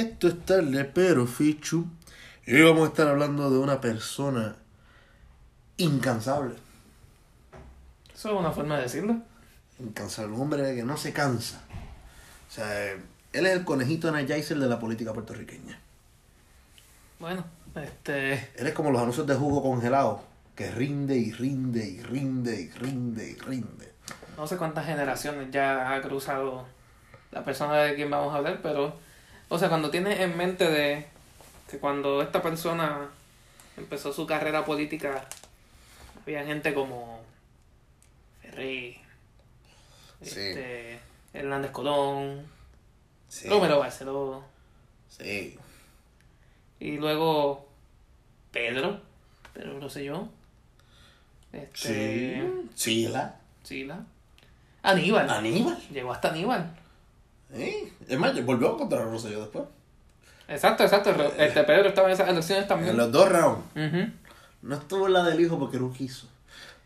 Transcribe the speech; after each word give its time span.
Esto 0.00 0.28
es 0.28 0.46
tarde, 0.46 0.86
pero 0.86 1.26
Fichu. 1.26 1.86
Y 2.46 2.54
hoy 2.54 2.62
vamos 2.62 2.86
a 2.86 2.88
estar 2.88 3.06
hablando 3.06 3.50
de 3.50 3.58
una 3.58 3.82
persona 3.82 4.56
incansable. 5.76 6.54
Eso 8.14 8.30
es 8.30 8.40
una 8.40 8.50
forma 8.50 8.76
de 8.76 8.84
decirlo. 8.84 9.20
Incansable, 9.78 10.34
un 10.34 10.40
hombre 10.40 10.74
que 10.74 10.84
no 10.84 10.96
se 10.96 11.12
cansa. 11.12 11.60
O 12.48 12.50
sea, 12.50 12.92
él 12.92 13.02
es 13.30 13.52
el 13.52 13.62
conejito 13.66 14.08
energizer 14.08 14.58
de 14.58 14.68
la 14.70 14.80
política 14.80 15.12
puertorriqueña. 15.12 15.78
Bueno, 17.18 17.44
este. 17.74 18.48
Él 18.56 18.68
es 18.68 18.72
como 18.72 18.90
los 18.90 19.02
anuncios 19.02 19.26
de 19.26 19.34
jugo 19.34 19.62
congelado, 19.62 20.24
que 20.56 20.70
rinde 20.70 21.18
y 21.18 21.30
rinde 21.30 21.86
y 21.86 22.00
rinde 22.00 22.58
y 22.58 22.70
rinde 22.70 23.32
y 23.32 23.34
rinde. 23.34 23.92
No 24.38 24.46
sé 24.46 24.56
cuántas 24.56 24.86
generaciones 24.86 25.50
ya 25.50 25.92
ha 25.92 26.00
cruzado 26.00 26.64
la 27.32 27.44
persona 27.44 27.76
de 27.82 27.96
quien 27.96 28.08
vamos 28.08 28.32
a 28.32 28.38
hablar, 28.38 28.60
pero. 28.62 29.09
O 29.50 29.58
sea, 29.58 29.68
cuando 29.68 29.90
tienes 29.90 30.18
en 30.20 30.36
mente 30.36 30.70
de 30.70 31.06
que 31.70 31.78
cuando 31.78 32.22
esta 32.22 32.40
persona 32.40 33.10
empezó 33.76 34.12
su 34.12 34.26
carrera 34.26 34.64
política, 34.64 35.26
había 36.22 36.44
gente 36.44 36.72
como 36.72 37.20
Ferrey, 38.42 39.00
Sí. 40.22 40.40
este, 40.40 41.00
Hernández 41.32 41.70
Colón, 41.72 42.46
Sí. 43.28 43.48
Romero 43.48 43.78
Barceló, 43.80 44.44
Sí. 45.08 45.58
y 46.78 46.96
luego 46.98 47.68
Pedro, 48.52 49.00
Pedro 49.52 49.80
Rosselló, 49.80 50.28
este, 51.52 52.40
Sí. 52.40 52.68
Sila. 52.74 53.36
Sila, 53.64 54.04
Aníbal, 54.82 55.28
Aníbal. 55.28 55.76
llegó 55.90 56.12
hasta 56.12 56.28
Aníbal. 56.30 56.76
Sí. 57.54 57.92
Es 58.08 58.18
más, 58.18 58.44
volvió 58.44 58.70
a 58.70 58.74
encontrar 58.74 59.02
a 59.02 59.04
Rosselló 59.06 59.40
después. 59.40 59.64
Exacto, 60.48 60.82
exacto. 60.84 61.12
Ro- 61.12 61.32
Este 61.38 61.62
Pedro 61.64 61.88
estaba 61.88 62.08
en 62.08 62.14
esas 62.14 62.28
elecciones 62.28 62.66
también. 62.66 62.90
En 62.90 62.96
los 62.96 63.12
dos 63.12 63.28
rounds. 63.28 63.60
Ujú. 63.76 64.10
No 64.62 64.74
estuvo 64.76 65.06
en 65.06 65.12
la 65.12 65.22
del 65.24 65.40
hijo 65.40 65.58
porque 65.58 65.78
no 65.78 65.92
quiso. 65.92 66.26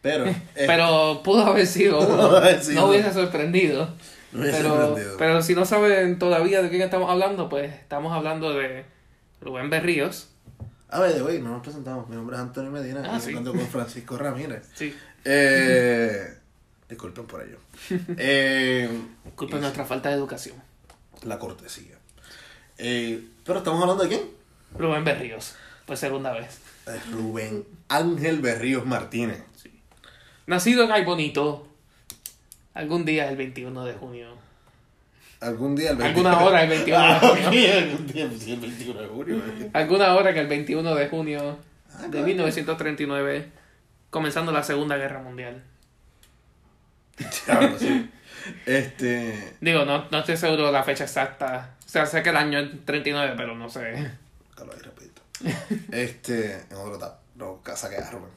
Pero. 0.03 0.25
eh, 0.27 0.37
Pero 0.55 1.23
pudo 1.25 1.45
haber 1.47 1.67
sido 1.67 1.99
Pudo 1.99 2.29
uno. 2.29 2.37
haber 2.37 2.63
sido. 2.63 2.81
No 2.83 2.89
hubiese 2.89 3.13
sorprendido. 3.13 3.89
no 4.33 4.41
hubiese 4.41 4.59
Pero, 4.59 4.69
sorprendido. 4.77 5.17
pero 5.19 5.43
si 5.43 5.55
no 5.55 5.65
saben 5.65 6.19
todavía 6.19 6.61
de 6.63 6.69
quién 6.69 6.83
estamos 6.83 7.11
hablando, 7.11 7.49
pues 7.49 7.73
estamos 7.73 8.13
hablando 8.13 8.53
de 8.53 8.85
Rubén 9.41 9.71
Berríos. 9.71 10.29
A 10.91 11.01
ver, 11.01 11.23
güey, 11.23 11.41
no 11.41 11.51
nos 11.51 11.63
presentamos. 11.63 12.09
Mi 12.09 12.17
nombre 12.17 12.37
es 12.37 12.43
Antonio 12.43 12.71
Medina. 12.71 13.03
Ah, 13.05 13.17
y 13.17 13.21
sí. 13.21 13.33
con 13.33 13.59
Francisco 13.69 14.17
Ramírez. 14.19 14.69
Sí. 14.75 14.95
Eh, 15.25 16.35
disculpen 16.89 17.27
por 17.27 17.43
ello. 17.43 17.59
Eh, 18.19 18.89
Disculpen 19.25 19.61
nuestra 19.61 19.85
falta 19.85 20.09
de 20.11 20.17
educación. 20.17 20.57
La 21.23 21.39
cortesía. 21.39 21.97
Eh, 22.79 23.23
pero 23.45 23.59
estamos 23.59 23.81
hablando 23.83 24.03
de 24.05 24.09
quién? 24.09 24.23
Rubén 24.77 25.05
Berríos, 25.05 25.55
por 25.87 25.97
segunda 25.97 26.33
vez. 26.33 26.59
Eh, 26.87 27.01
Rubén 27.13 27.65
Ángel 27.89 28.41
Berríos 28.41 28.85
Martínez. 28.85 29.43
Nacido 30.47 30.85
en 30.85 30.93
Ay 30.93 31.05
Bonito. 31.05 31.67
Algún 32.75 33.05
día 33.05 33.29
el 33.31 33.37
21 33.37 33.85
de 33.85 33.95
junio. 33.95 34.29
Algún 35.41 35.77
día 35.77 35.91
el 35.91 35.97
20 35.97 36.19
Alguna 36.19 36.41
hora 36.45 36.63
el 36.65 36.69
21 36.71 36.99
de 37.01 37.07
Ah, 37.09 37.21
junio. 37.21 37.73
algún 37.79 38.07
día 38.09 38.31
sí, 38.39 38.53
el 38.53 38.61
21 38.61 39.01
de 39.01 39.07
junio. 39.09 39.43
Alguna 39.73 40.15
hora 40.15 40.35
que 40.35 40.41
el 40.41 40.47
21 40.49 40.95
de 40.95 41.09
junio 41.09 41.59
Ah, 41.95 42.03
de 42.03 42.09
claro. 42.11 42.27
1939, 42.27 43.49
comenzando 44.11 44.51
la 44.53 44.63
Segunda 44.65 44.97
Guerra 44.97 45.23
Mundial. 45.23 45.63
Diablo, 47.47 47.79
sí. 47.79 48.11
Este. 48.67 49.57
Digo, 49.61 49.85
no, 49.85 50.09
no 50.11 50.19
estoy 50.19 50.37
seguro 50.37 50.67
de 50.67 50.73
la 50.73 50.83
fecha 50.83 51.05
exacta. 51.05 51.77
O 51.85 51.89
sea, 51.89 52.07
sé 52.07 52.23
que 52.23 52.31
el 52.31 52.37
año 52.37 52.59
es 52.59 52.85
39, 52.85 53.35
pero 53.37 53.55
no 53.55 53.69
sé. 53.69 54.11
Búscalo 54.49 54.73
ahí 54.73 54.81
rapidito. 54.81 55.23
Este, 55.93 56.65
en 56.71 56.77
otro 56.77 56.99
tab. 56.99 57.19
No, 57.37 57.61
casa 57.63 57.89
que 57.91 58.01
Rubén. 58.01 58.31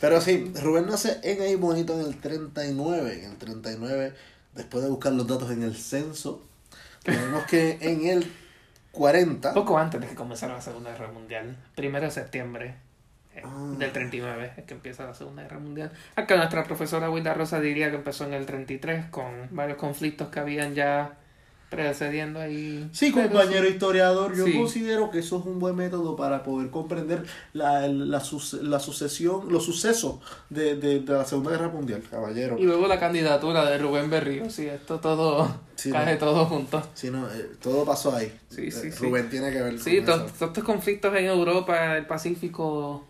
Pero 0.00 0.20
sí, 0.20 0.52
Rubén 0.60 0.86
nace 0.86 1.18
en 1.22 1.42
ahí 1.42 1.54
bonito 1.54 1.98
en 1.98 2.06
el 2.06 2.20
39. 2.20 3.24
En 3.24 3.30
el 3.32 3.36
39, 3.36 4.14
después 4.54 4.84
de 4.84 4.90
buscar 4.90 5.12
los 5.12 5.26
datos 5.26 5.50
en 5.50 5.62
el 5.62 5.76
censo, 5.76 6.46
tenemos 7.02 7.44
que 7.44 7.78
en 7.80 8.06
el 8.06 8.32
40. 8.92 9.54
Poco 9.54 9.78
antes 9.78 10.00
de 10.00 10.06
que 10.06 10.14
comenzara 10.14 10.54
la 10.54 10.60
Segunda 10.60 10.90
Guerra 10.90 11.10
Mundial. 11.10 11.56
Primero 11.74 12.06
de 12.06 12.10
septiembre 12.10 12.83
eh, 13.36 13.42
Ah. 13.44 13.74
del 13.78 13.92
39 13.92 14.52
es 14.56 14.64
que 14.64 14.74
empieza 14.74 15.04
la 15.04 15.14
Segunda 15.14 15.42
Guerra 15.42 15.58
Mundial. 15.58 15.92
Acá 16.16 16.36
nuestra 16.36 16.64
profesora 16.64 17.10
Wilda 17.10 17.34
Rosa 17.34 17.60
diría 17.60 17.90
que 17.90 17.96
empezó 17.96 18.24
en 18.24 18.34
el 18.34 18.46
33 18.46 19.06
con 19.10 19.48
varios 19.50 19.78
conflictos 19.78 20.28
que 20.28 20.40
habían 20.40 20.74
ya 20.74 21.18
precediendo 21.70 22.38
ahí. 22.38 22.88
Sí, 22.92 23.10
compañero 23.10 23.66
historiador, 23.68 24.36
yo 24.36 24.44
Sí. 24.44 24.52
considero 24.56 25.10
que 25.10 25.18
eso 25.18 25.40
es 25.40 25.46
un 25.46 25.58
buen 25.58 25.74
método 25.74 26.14
para 26.14 26.44
poder 26.44 26.70
comprender 26.70 27.24
la, 27.52 27.88
la, 27.88 28.22
la 28.62 28.78
sucesión, 28.80 29.52
los 29.52 29.64
sucesos 29.64 30.20
de, 30.50 30.76
de, 30.76 31.00
de 31.00 31.12
la 31.12 31.24
Segunda 31.24 31.50
Guerra 31.50 31.68
Mundial, 31.70 32.02
caballero. 32.08 32.56
Y 32.60 32.62
luego 32.64 32.86
la 32.86 33.00
candidatura 33.00 33.68
de 33.68 33.78
Rubén 33.78 34.08
Berrío. 34.08 34.48
Sí, 34.50 34.68
esto 34.68 35.00
todo 35.00 35.52
Sí, 35.74 35.90
cae 35.90 36.12
no. 36.12 36.18
todo 36.20 36.44
junto. 36.44 36.80
Sí, 36.94 37.10
no, 37.10 37.26
eh, 37.28 37.50
todo 37.60 37.84
pasó 37.84 38.14
ahí. 38.14 38.32
Sí, 38.50 38.70
sí, 38.70 38.86
Eh, 38.88 38.92
sí. 38.92 39.04
Rubén 39.04 39.28
tiene 39.28 39.50
que 39.50 39.60
ver 39.60 39.78
Sí, 39.80 40.00
todos 40.02 40.30
estos 40.30 40.62
conflictos 40.62 41.12
en 41.16 41.24
Europa, 41.24 41.96
el 41.96 42.06
Pacífico, 42.06 43.04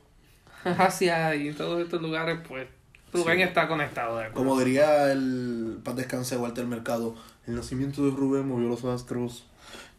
Asia 0.64 1.34
y 1.34 1.52
todos 1.52 1.82
estos 1.82 2.00
lugares, 2.02 2.38
pues 2.47 2.66
Rubén 3.12 3.36
Sí. 3.36 3.42
está 3.42 3.69
conectado. 3.69 4.19
¿de? 4.19 4.30
Como 4.30 4.58
diría 4.58 5.12
el 5.12 5.78
paz 5.84 5.97
descanse 5.97 6.36
Walter 6.36 6.66
Mercado, 6.66 7.14
el 7.47 7.54
nacimiento 7.54 8.04
de 8.04 8.10
Rubén 8.10 8.48
movió 8.48 8.69
los 8.69 8.84
astros. 8.84 9.44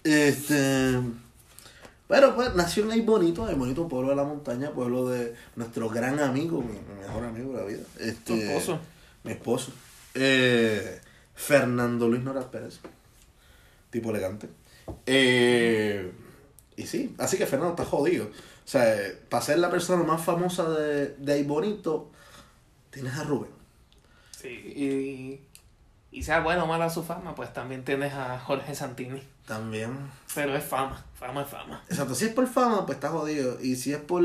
Este. 0.04 1.00
Pero 2.08 2.36
pues 2.36 2.54
nació 2.54 2.84
en 2.84 2.92
Ay 2.92 3.02
Bonito, 3.02 3.46
Ay 3.46 3.56
Bonito, 3.56 3.88
pueblo 3.88 4.10
de 4.10 4.16
la 4.16 4.24
montaña, 4.24 4.72
pueblo 4.72 5.10
de 5.10 5.34
nuestro 5.56 5.90
gran 5.90 6.20
amigo, 6.20 6.62
mi, 6.62 6.78
mejor 7.02 7.24
amigo 7.24 7.54
de 7.54 7.60
la 7.60 7.66
vida. 7.66 7.84
Este, 8.00 8.24
Tu 8.26 8.34
esposo. 8.36 8.80
Mi 9.24 9.32
esposo. 9.32 9.72
Eh, 10.14 11.00
Fernando 11.34 12.08
Luis 12.08 12.22
Noras 12.24 12.46
Pérez. 12.46 12.80
Tipo 13.90 14.12
elegante. 14.12 14.48
Eh, 15.08 16.12
y 16.78 16.86
sí, 16.86 17.16
así 17.18 17.38
que 17.38 17.48
Fernando 17.48 17.72
está 17.72 17.86
jodido. 17.86 18.30
O 18.66 18.68
sea, 18.68 18.96
para 19.30 19.44
ser 19.44 19.60
la 19.60 19.70
persona 19.70 20.04
más 20.04 20.24
famosa 20.24 20.68
de, 20.70 21.10
de 21.10 21.34
Ay 21.34 21.44
Bonito, 21.44 22.10
tienes 22.90 23.14
a 23.14 23.24
Rubén. 23.24 23.52
Sí, 24.32 24.50
y, 24.50 25.40
y 26.18 26.24
sea 26.24 26.40
buena 26.40 26.64
o 26.64 26.68
mala 26.68 26.90
su 26.90 27.04
fama, 27.04 27.36
pues 27.36 27.54
también 27.54 27.86
tienes 27.86 28.14
a 28.14 28.40
Jorge 28.40 28.74
Santini. 28.74 29.22
También. 29.46 30.12
Pero 30.34 30.56
es 30.56 30.64
fama, 30.64 31.04
fama 31.14 31.44
es 31.44 31.50
fama. 31.50 31.84
Exacto, 31.88 32.16
si 32.16 32.26
es 32.26 32.34
por 32.34 32.48
fama, 32.48 32.86
pues 32.86 32.96
está 32.96 33.10
jodido. 33.10 33.62
Y 33.62 33.76
si 33.76 33.94
es 33.94 34.00
por 34.00 34.24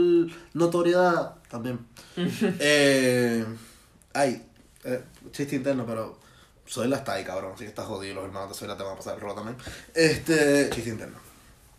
notoriedad, 0.55 1.35
también. 1.51 1.79
eh, 2.17 3.45
ay, 4.15 4.43
eh, 4.85 5.05
chiste 5.33 5.57
interno, 5.57 5.85
pero 5.85 6.19
soy 6.65 6.89
la 6.89 6.97
está 6.97 7.15
ahí, 7.15 7.25
cabrón. 7.25 7.53
Así 7.55 7.65
que 7.65 7.71
está 7.71 7.85
jodido. 7.85 8.15
Los 8.15 8.25
hermanos 8.25 8.49
de 8.49 8.55
Soy 8.55 8.69
la 8.69 8.77
te 8.77 8.85
van 8.85 8.95
a 8.95 8.97
pasar 8.97 9.17
el 9.17 9.21
rolo 9.21 9.35
también. 9.35 9.57
Este, 9.93 10.71
chiste 10.71 10.91
interno. 10.91 11.19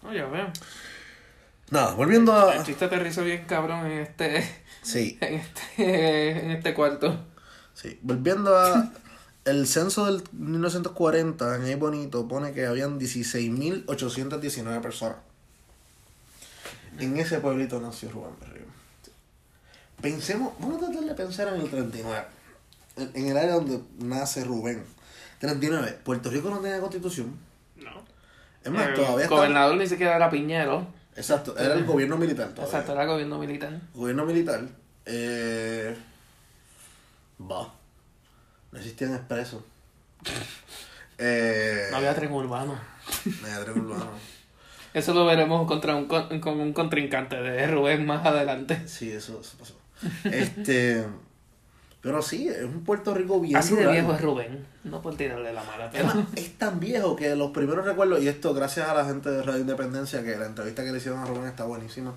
No, 0.04 0.14
ya 0.14 0.26
veo. 0.26 0.52
Nada, 1.72 1.94
volviendo 1.96 2.34
a. 2.34 2.56
El 2.56 2.64
chiste 2.64 2.86
aterrizó 2.86 3.24
bien 3.24 3.46
cabrón 3.46 3.86
en 3.88 4.00
este, 4.00 4.46
Sí, 4.84 5.18
en 5.22 5.36
este, 5.36 6.30
en 6.46 6.52
este 6.52 6.74
cuarto. 6.76 7.26
sí. 7.74 7.98
Volviendo 8.04 8.56
a. 8.56 8.92
El 9.44 9.66
censo 9.66 10.06
del 10.06 10.22
1940 10.34 11.56
en 11.56 11.62
ahí 11.64 11.74
bonito 11.74 12.28
pone 12.28 12.52
que 12.54 12.68
habían 12.68 13.00
16.819 13.00 14.82
personas. 14.82 15.18
En 17.00 17.18
ese 17.18 17.40
pueblito 17.40 17.80
nació 17.82 18.12
Rubén 18.12 18.36
Berrío. 18.40 18.66
Pensemos, 20.00 20.54
vamos 20.60 20.84
a 20.84 20.88
tratar 20.88 21.06
de 21.06 21.16
pensar 21.16 21.48
en 21.48 21.62
el 21.62 21.70
39. 21.72 22.24
En, 22.98 23.12
en 23.16 23.28
el 23.30 23.38
área 23.38 23.56
donde 23.56 23.82
nace 23.98 24.44
Rubén. 24.44 24.84
39. 25.40 26.00
Puerto 26.04 26.30
Rico 26.30 26.52
no 26.52 26.60
tenía 26.60 26.80
constitución. 26.80 27.36
No. 27.78 28.04
Es 28.64 28.72
más, 28.72 28.90
el 28.90 28.94
todavía 28.94 29.24
está. 29.24 29.36
gobernador 29.38 29.76
ni 29.78 29.88
siquiera 29.88 30.18
era 30.18 30.30
Piñero. 30.30 30.86
Exacto, 31.16 31.58
era 31.58 31.74
el 31.74 31.86
gobierno 31.86 32.18
militar 32.18 32.50
todavía. 32.50 32.66
Exacto, 32.66 32.94
era 32.94 33.06
gobierno 33.06 33.38
militar. 33.38 33.80
Gobierno 33.94 34.26
militar. 34.26 34.62
Eh, 35.06 35.96
va. 37.40 37.74
No 38.72 38.78
existían 38.80 39.14
expresos. 39.16 39.62
Eh, 41.18 41.88
No 41.92 41.98
había 41.98 42.16
tren 42.16 42.32
urbano. 42.32 42.80
no 43.26 43.48
había 43.48 43.64
tren 43.64 43.80
urbano. 43.80 44.12
Eso 44.94 45.14
lo 45.14 45.26
veremos 45.26 45.68
contra 45.68 45.96
un, 45.96 46.06
con, 46.08 46.40
con 46.42 46.60
un 46.60 46.74
contrincante 46.74 47.38
de 47.38 47.66
Rubén 47.68 48.06
más 48.06 48.26
adelante. 48.26 48.86
Sí, 48.88 49.10
eso, 49.10 49.40
eso 49.40 49.56
pasó. 49.58 49.74
Este. 50.26 51.06
Pero 52.02 52.22
sí, 52.24 52.48
es 52.48 52.64
un 52.64 52.84
Puerto 52.84 53.14
Rico 53.14 53.40
bien. 53.40 53.56
Así 53.58 53.76
de 53.76 53.86
viejo 53.88 54.14
es 54.14 54.22
Rubén. 54.22 54.66
No 54.84 55.02
por 55.02 55.16
tirarle 55.16 55.54
la 55.54 55.64
mala, 55.64 55.90
pero... 55.92 56.10
es 56.36 56.58
tan 56.58 56.80
viejo 56.80 57.16
que 57.16 57.36
los 57.36 57.52
primeros 57.52 57.86
recuerdos, 57.86 58.22
y 58.24 58.28
esto 58.28 58.54
gracias 58.56 58.90
a 58.90 58.94
la 58.96 59.06
gente 59.06 59.30
de 59.30 59.44
Radio 59.44 59.62
Independencia, 59.62 60.24
que 60.24 60.36
la 60.36 60.48
entrevista 60.48 60.84
que 60.84 60.92
le 60.92 60.98
hicieron 60.98 61.20
a 61.20 61.26
Rubén 61.26 61.46
está 61.46 61.66
buenísima. 61.66 62.14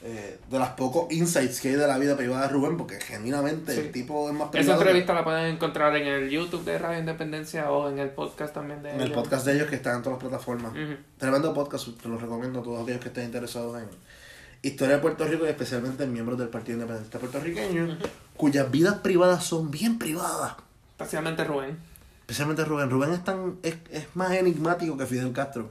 eh, 0.00 0.38
de 0.48 0.58
las 0.60 0.70
pocos 0.70 1.10
insights 1.10 1.60
que 1.60 1.70
hay 1.70 1.74
de 1.74 1.84
la 1.88 1.98
vida 1.98 2.16
privada 2.16 2.46
de 2.46 2.52
Rubén, 2.52 2.76
porque 2.76 3.00
genuinamente 3.00 3.72
Sí. 3.74 3.80
el 3.80 3.90
tipo 3.90 4.28
es 4.30 4.34
más 4.34 4.48
Esa 4.54 4.74
que- 4.74 4.78
entrevista 4.78 5.12
la 5.12 5.24
pueden 5.24 5.56
encontrar 5.56 5.96
en 5.96 6.06
el 6.06 6.30
YouTube 6.30 6.64
de 6.64 6.78
Radio 6.78 7.00
Independencia 7.00 7.68
o 7.72 7.90
en 7.90 7.98
el 7.98 8.10
podcast 8.10 8.54
también 8.54 8.80
de 8.80 8.92
en 8.92 9.00
el 9.00 9.10
podcast 9.10 9.44
de 9.44 9.54
ellos 9.56 9.66
que 9.68 9.74
está 9.74 9.96
en 9.96 10.02
todas 10.02 10.22
las 10.22 10.28
plataformas. 10.30 10.72
Tremendo 11.18 11.52
podcast, 11.52 11.88
te 12.00 12.08
lo 12.08 12.16
recomiendo 12.16 12.60
a 12.60 12.62
todos 12.62 12.80
aquellos 12.84 13.00
que 13.02 13.08
estén 13.08 13.24
interesados 13.24 13.76
en 13.82 13.88
historia 14.62 14.96
de 14.96 15.02
Puerto 15.02 15.24
Rico 15.24 15.44
y 15.46 15.48
especialmente 15.48 16.04
en 16.04 16.12
miembros 16.12 16.38
del 16.38 16.48
Partido 16.48 16.78
Independiente 16.78 17.18
Puertorriqueño, 17.18 17.98
cuyas 18.36 18.70
vidas 18.70 18.96
privadas 19.00 19.44
son 19.44 19.70
bien 19.70 19.98
privadas. 19.98 20.54
Especialmente 20.92 21.44
Rubén. 21.44 21.78
Especialmente 22.20 22.64
Rubén. 22.64 22.90
Rubén 22.90 23.12
es, 23.12 23.24
tan, 23.24 23.58
es, 23.62 23.76
es 23.90 24.06
más 24.14 24.32
enigmático 24.32 24.96
que 24.96 25.06
Fidel 25.06 25.32
Castro. 25.32 25.70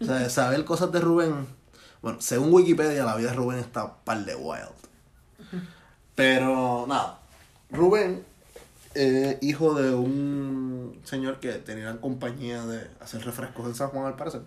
O 0.00 0.04
sea, 0.04 0.28
saber 0.30 0.64
cosas 0.64 0.90
de 0.92 1.00
Rubén. 1.00 1.46
Bueno, 2.02 2.20
según 2.20 2.52
Wikipedia, 2.52 3.04
la 3.04 3.16
vida 3.16 3.30
de 3.30 3.36
Rubén 3.36 3.58
está 3.58 3.96
par 4.04 4.24
de 4.24 4.34
wild. 4.34 5.64
Pero 6.14 6.86
nada, 6.88 7.18
Rubén, 7.70 8.24
eh, 8.94 9.38
hijo 9.42 9.74
de 9.74 9.94
un 9.94 11.00
señor 11.04 11.40
que 11.40 11.52
tenía 11.52 12.00
compañía 12.00 12.64
de 12.66 12.88
hacer 13.00 13.24
refrescos 13.24 13.66
en 13.66 13.74
San 13.74 13.88
Juan, 13.88 14.06
al 14.06 14.16
parecer. 14.16 14.42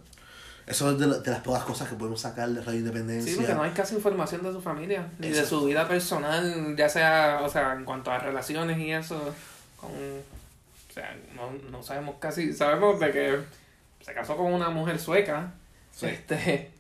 Eso 0.68 0.92
es 0.92 1.00
de, 1.00 1.08
la- 1.08 1.19
de 1.19 1.31
las 1.31 1.40
pocas 1.40 1.64
cosas 1.64 1.88
que 1.88 1.96
podemos 1.96 2.19
sacar 2.22 2.50
de 2.50 2.62
Radio 2.62 2.80
Independencia. 2.80 3.31
Sí, 3.31 3.38
porque 3.40 3.54
no 3.56 3.64
hay 3.64 3.72
casi 3.72 3.96
información 3.96 4.44
de 4.44 4.52
su 4.52 4.62
familia, 4.62 5.08
ni 5.18 5.30
de 5.30 5.46
su 5.46 5.64
vida 5.66 5.88
personal, 5.88 6.75
ya 6.78 6.90
sea, 6.90 7.40
o 7.44 7.50
sea, 7.50 7.74
en 7.74 7.86
cuanto 7.86 8.12
a 8.12 8.19
relaciones 8.19 8.78
y 8.78 8.92
eso, 8.92 9.18
con, 9.78 9.90
o 9.92 10.94
sea, 10.94 11.16
no, 11.36 11.52
no 11.72 11.81
sabemos 11.84 12.16
casi, 12.19 12.52
sabemos 12.54 13.00
de 13.00 13.12
que 13.12 13.40
se 14.06 14.14
casó 14.14 14.36
con 14.36 14.52
una 14.54 14.69
mujer 14.69 15.00
sueca, 15.00 15.52
Sí. 15.94 16.08
este, 16.08 16.72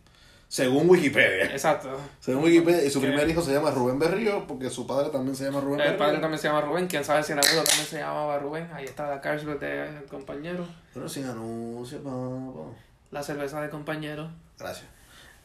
Según 0.49 0.89
Wikipedia. 0.89 1.45
exacto, 1.45 1.97
Según 2.19 2.43
Wikipedia, 2.43 2.83
y 2.83 2.89
su 2.89 2.99
primer 3.01 3.27
hijo 3.29 3.41
se 3.41 3.53
llama 3.53 3.71
Rubén 3.71 3.99
Berrío, 3.99 4.45
porque 4.47 4.69
su 4.69 4.85
padre 4.85 5.09
también 5.11 5.35
se 5.35 5.45
llama 5.45 5.61
Rubén 5.61 5.79
el 5.79 5.85
Berrío. 5.87 5.97
padre 5.97 6.19
también 6.19 6.39
se 6.39 6.47
llama 6.49 6.61
Rubén, 6.61 6.87
quién 6.87 7.03
sabe 7.05 7.23
si 7.23 7.31
el 7.31 7.39
abuelo 7.39 7.63
también 7.63 7.87
se 7.87 7.99
llamaba 7.99 8.37
Rubén, 8.39 8.69
ahí 8.73 8.83
está 8.85 9.07
la 9.09 9.21
Carlsberg 9.21 9.59
de 9.59 10.05
compañero, 10.09 10.65
Pero 10.93 11.07
sin 11.07 11.25
anuncio, 11.25 12.03
papá. 12.03 12.69
La 13.11 13.23
cerveza 13.23 13.61
de 13.61 13.69
compañero, 13.69 14.29
Gracias. 14.59 14.85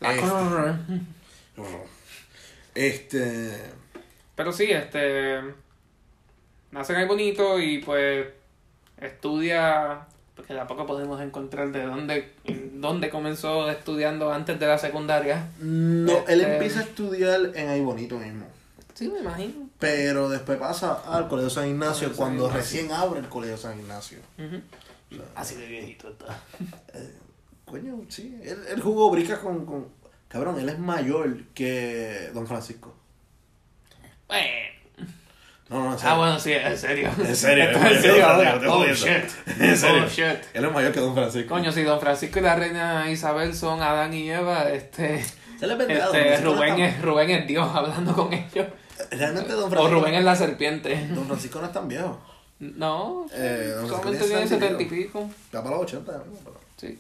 la 0.00 0.12
Este, 0.12 1.61
este. 2.75 3.62
Pero 4.35 4.53
sí, 4.53 4.70
este. 4.70 5.41
Nacen 6.70 6.97
ahí 6.97 7.06
bonito 7.06 7.61
y 7.61 7.79
pues 7.79 8.26
estudia. 9.00 10.06
Porque 10.35 10.55
tampoco 10.55 10.87
podemos 10.87 11.20
encontrar 11.20 11.70
de 11.73 11.85
dónde, 11.85 12.32
dónde 12.73 13.11
comenzó 13.11 13.70
estudiando 13.70 14.32
antes 14.32 14.58
de 14.58 14.67
la 14.67 14.79
secundaria. 14.79 15.47
No, 15.61 16.11
él 16.26 16.41
Este- 16.41 16.55
empieza 16.55 16.81
a 16.81 16.82
estudiar 16.85 17.50
en 17.55 17.69
ahí 17.69 17.82
bonito 17.82 18.19
mismo. 18.19 18.47
Sí, 18.94 19.08
me 19.08 19.20
imagino. 19.20 19.69
Pero 19.79 20.31
después 20.31 20.58
pasa 20.58 21.03
al 21.06 21.29
Colegio 21.29 21.50
San 21.50 21.69
Ignacio 21.69 22.08
Colegio 22.08 22.08
San 22.08 22.17
cuando 22.17 22.47
Ignacio. 22.47 22.61
recién 22.61 22.93
abre 22.93 23.20
el 23.20 23.29
Colegio 23.29 23.56
San 23.58 23.79
Ignacio. 23.79 24.19
Así 25.35 25.56
de 25.56 25.67
viejito 25.67 26.08
está. 26.08 26.41
Coño, 27.72 28.00
sí. 28.08 28.38
Él, 28.44 28.58
él 28.69 28.80
jugó 28.82 29.10
bricas 29.10 29.38
con, 29.38 29.64
con. 29.66 29.88
Cabrón, 30.28 30.60
él 30.60 30.69
es 30.69 30.78
mayor 30.78 31.44
que 31.54 32.30
Don 32.34 32.46
Francisco. 32.46 32.94
Bueno. 34.28 34.46
No, 35.70 35.78
no, 35.84 35.86
en 35.86 35.92
Ah, 35.94 35.98
serio. 35.98 36.16
bueno, 36.19 36.38
sí, 36.38 36.52
en 36.52 36.76
serio. 36.78 37.10
En 37.19 37.34
serio, 37.36 37.64
en 37.70 37.70
en 37.74 37.80
serio 37.82 38.00
serio, 38.02 38.26
ahora. 38.26 38.60
Oh, 38.69 38.84
shit. 38.86 39.24
En 39.58 39.76
serio. 39.76 40.02
Oh, 40.04 40.08
shit. 40.08 40.38
Él 40.52 40.64
es 40.66 40.72
mayor 40.72 40.92
que 40.92 41.00
Don 41.00 41.14
Francisco. 41.14 41.48
Coño, 41.48 41.72
si 41.72 41.82
Don 41.82 41.98
Francisco 41.98 42.38
y 42.38 42.42
la 42.42 42.56
reina 42.56 43.10
Isabel 43.10 43.54
son 43.54 43.80
Adán 43.80 44.12
y 44.12 44.30
Eva, 44.30 44.70
este, 44.70 45.14
Él 45.60 45.70
es 45.70 45.78
verdad, 45.78 46.06
Don 46.08 46.16
este 46.16 46.42
no 46.44 46.54
Rubén, 46.54 46.69
tan- 46.76 46.80
es, 46.80 47.02
Rubén 47.02 47.30
es 47.30 47.46
Dios 47.46 47.70
hablando 47.74 48.12
con 48.14 48.32
ellos. 48.34 48.66
Realmente 49.10 49.52
Don 49.52 49.64
O 49.64 49.70
Francisco. 49.70 49.98
Rubén 50.00 50.14
es 50.14 50.24
la 50.24 50.36
serpiente. 50.36 51.08
Don 51.14 51.26
Francisco 51.26 51.58
no 51.60 51.66
es 51.66 51.72
tan 51.72 51.88
viejo. 51.88 52.20
No, 52.60 53.26
Eh, 53.32 53.74
solamente 53.88 54.24
tiene 54.26 54.46
setenta 54.46 54.82
y 54.82 54.86
pico. 54.86 55.28
Ya 55.52 55.62
para 55.64 55.76
los 55.76 55.84
80, 55.84 56.12
¿no? 56.12 56.22
Sí. 56.76 56.98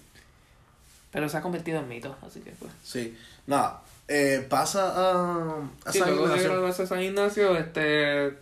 Pero 1.12 1.28
se 1.28 1.36
ha 1.36 1.42
convertido 1.42 1.78
en 1.78 1.88
mito, 1.88 2.16
así 2.26 2.40
que 2.40 2.50
pues. 2.52 2.72
Sí. 2.82 3.16
Nada. 3.46 3.82
Eh, 4.08 4.44
pasa 4.48 4.88
a, 4.94 5.58
a 5.84 5.92
Sí, 5.92 5.98
San 6.00 6.10
luego 6.10 6.28
de 6.28 6.42
Ignacio. 6.42 6.66
a 6.84 6.86
San 6.86 7.00
Ignacio, 7.02 7.56
este, 7.56 8.38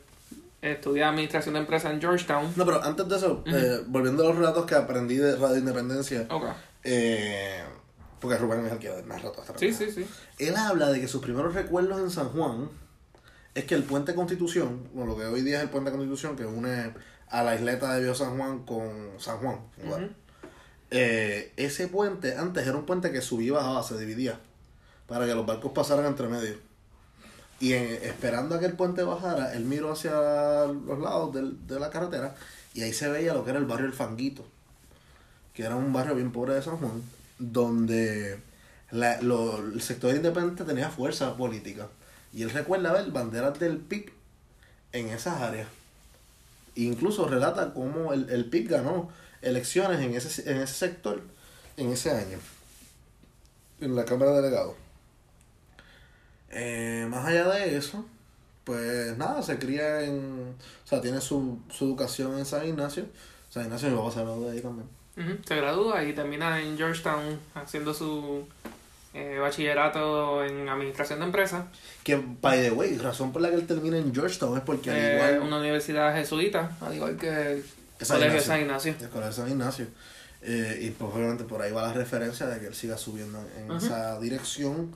estudia 0.63 1.09
administración 1.09 1.55
de 1.55 1.61
empresas 1.61 1.93
en 1.93 2.01
Georgetown. 2.01 2.53
No, 2.57 2.65
pero 2.65 2.83
antes 2.83 3.09
de 3.09 3.17
eso, 3.17 3.43
eh, 3.47 3.83
volviendo 3.87 4.23
a 4.25 4.29
los 4.29 4.37
relatos 4.37 4.67
que 4.67 4.75
aprendí 4.75 5.17
de 5.17 5.37
Radio 5.37 5.59
Independencia, 5.59 6.27
Ok. 6.31 6.45
eh, 6.85 7.63
porque 8.21 8.37
Rubén 8.39 8.67
es 8.67 8.73
el 8.73 8.79
que 8.79 8.89
narra 9.07 9.31
toda 9.33 9.45
esta 9.47 9.59
Sí, 9.59 9.73
sí, 9.73 9.91
sí. 9.91 10.07
Él 10.39 10.57
habla 10.57 10.91
de 10.91 11.01
que 11.01 11.09
sus 11.09 11.23
primeros 11.23 11.55
recuerdos 11.55 11.99
en 12.01 12.11
San 12.11 12.29
Juan 12.31 12.69
es 13.55 13.65
que 13.65 13.75
el 13.75 13.83
puente 13.85 14.15
Constitución, 14.15 14.89
bueno, 14.93 15.13
lo 15.13 15.19
que 15.19 15.25
hoy 15.25 15.43
día 15.43 15.57
es 15.59 15.63
el 15.65 15.71
puente 15.71 15.91
Constitución, 15.91 16.37
que 16.37 16.45
une 16.47 16.95
a 17.29 17.43
la 17.43 17.55
isleta 17.55 17.95
de 17.95 18.01
Viejo 18.03 18.15
San 18.15 18.37
Juan 18.37 18.65
con 18.65 19.11
San 19.19 19.39
Juan, 19.39 19.61
igual. 19.83 20.05
Ujú. 20.05 20.13
Eh, 20.91 21.53
ese 21.57 21.87
puente 21.89 22.37
antes 22.37 22.67
era 22.67 22.77
un 22.77 22.85
puente 22.87 23.13
que 23.13 23.21
subía 23.23 23.47
y 23.49 23.51
bajaba, 23.51 23.83
se 23.83 23.99
dividía, 23.99 24.39
para 25.07 25.27
que 25.27 25.35
los 25.35 25.47
barcos 25.47 25.73
pasaran 25.73 26.07
entre 26.07 26.29
medio. 26.29 26.57
Y 27.61 27.73
esperando 27.75 28.55
a 28.55 28.59
que 28.61 28.67
el 28.67 28.73
puente 28.73 29.03
bajara, 29.03 29.55
él 29.55 29.65
miró 29.65 29.93
hacia 29.93 30.13
los 30.67 30.99
lados 30.99 31.35
del- 31.35 31.67
de 31.67 31.79
la 31.79 31.91
carretera 31.91 32.35
y 32.75 32.83
ahí 32.83 32.93
se 32.93 33.09
veía 33.09 33.35
lo 33.35 33.45
que 33.45 33.51
era 33.51 33.59
el 33.59 33.67
barrio 33.67 33.87
El 33.87 33.93
Fanguito, 33.93 34.47
que 35.55 35.65
era 35.65 35.77
un 35.77 35.93
barrio 35.93 36.15
bien 36.15 36.33
pobre 36.33 36.55
de 36.55 36.63
San 36.63 36.79
Juan, 36.79 37.03
donde 37.39 38.39
la- 38.91 39.21
lo- 39.21 39.59
el 39.59 39.81
sector 39.83 40.15
independiente 40.15 40.65
tenía 40.65 40.89
fuerza 40.91 41.37
política. 41.37 41.89
Y 42.33 42.43
él 42.43 42.51
recuerda 42.51 42.93
ver 42.93 43.11
banderas 43.11 43.59
del 43.59 43.77
PIC 43.79 44.13
en 44.93 45.09
esas 45.11 45.41
áreas. 45.43 45.69
Incluso 46.77 47.29
relata 47.29 47.75
cómo 47.75 48.13
el, 48.13 48.31
el 48.31 48.47
PIC 48.47 48.71
ganó 48.71 49.11
elecciones 49.43 50.01
en 50.01 50.15
ese, 50.15 50.51
en 50.51 50.61
ese 50.61 50.75
sector 50.75 51.23
en 51.77 51.91
ese 51.93 52.11
año, 52.11 52.39
en 53.81 53.97
la 53.97 54.05
Cámara 54.05 54.33
de 54.33 54.43
Delegados. 54.43 54.75
Eh, 56.51 57.07
más 57.09 57.27
allá 57.27 57.49
de 57.49 57.77
eso, 57.77 58.05
pues 58.65 59.17
nada, 59.17 59.43
se 59.43 59.59
cría 59.59 60.03
en. 60.03 60.55
O 60.85 60.89
sea, 60.89 61.01
tiene 61.01 61.21
su, 61.21 61.59
su 61.71 61.85
educación 61.87 62.39
en 62.39 62.45
San 62.45 62.67
Ignacio. 62.67 63.07
San 63.49 63.65
Ignacio 63.65 63.89
mi 63.91 63.97
papá 63.97 64.11
se 64.11 64.21
graduó 64.21 64.47
de 64.51 64.57
ahí 64.57 64.61
también. 64.61 64.89
Se 65.47 65.57
gradúa 65.57 66.03
y 66.05 66.13
termina 66.15 66.61
en 66.63 66.77
Georgetown 66.79 67.39
haciendo 67.55 67.93
su 67.93 68.47
eh, 69.13 69.39
bachillerato 69.41 70.45
en 70.45 70.69
administración 70.69 71.19
de 71.19 71.27
empresas. 71.27 71.65
Que, 72.05 72.17
by 72.41 72.61
the 72.63 72.71
way, 72.71 72.97
razón 72.97 73.33
por 73.33 73.43
la 73.43 73.51
que 73.51 73.57
él 73.57 73.67
termina 73.67 73.99
en 73.99 74.15
Georgetown 74.15 74.57
es 74.57 74.65
porque 74.65 74.91
al 74.91 74.97
Eh, 74.97 75.15
igual. 75.17 75.41
una 75.49 75.59
universidad 75.59 76.15
jesuita, 76.15 76.77
al 76.81 76.95
igual 76.95 77.17
que 77.17 77.63
el 78.01 78.07
San 78.07 78.17
Colegio 78.19 78.39
Ignacio. 78.41 78.53
San 78.53 78.61
Ignacio. 78.63 78.95
El 79.01 79.09
Colegio 79.11 79.33
San 79.33 79.49
Ignacio. 79.51 79.87
Eh, 80.43 80.79
y 80.83 80.91
pues 80.91 81.15
obviamente 81.15 81.45
por 81.45 81.61
ahí 81.61 81.71
va 81.71 81.83
la 81.83 81.93
referencia 81.93 82.47
de 82.47 82.59
que 82.61 82.67
él 82.69 82.75
siga 82.75 82.97
subiendo 82.97 83.39
en 83.59 83.71
esa 83.73 84.19
dirección. 84.19 84.93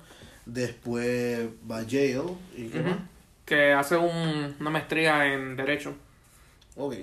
Después 0.47 1.49
va 1.71 1.83
Yale. 1.83 2.23
¿Y 2.57 2.69
qué 2.69 2.81
más? 2.81 2.97
Que 3.45 3.73
hace 3.73 3.97
un- 3.97 4.57
una 4.59 4.71
maestría 4.71 5.33
en 5.33 5.57
Derecho, 5.57 5.95
Ok. 6.77 6.95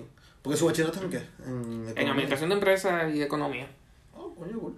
Porque 0.42 0.58
su 0.58 0.66
bachillerato 0.66 1.04
en 1.04 1.10
qué? 1.12 1.22
En. 1.46 2.08
Administración 2.10 2.50
de 2.50 2.56
Empresas 2.56 3.14
y 3.14 3.22
Economía. 3.22 3.68
Oh, 4.16 4.34
coño, 4.34 4.60
cool. 4.60 4.76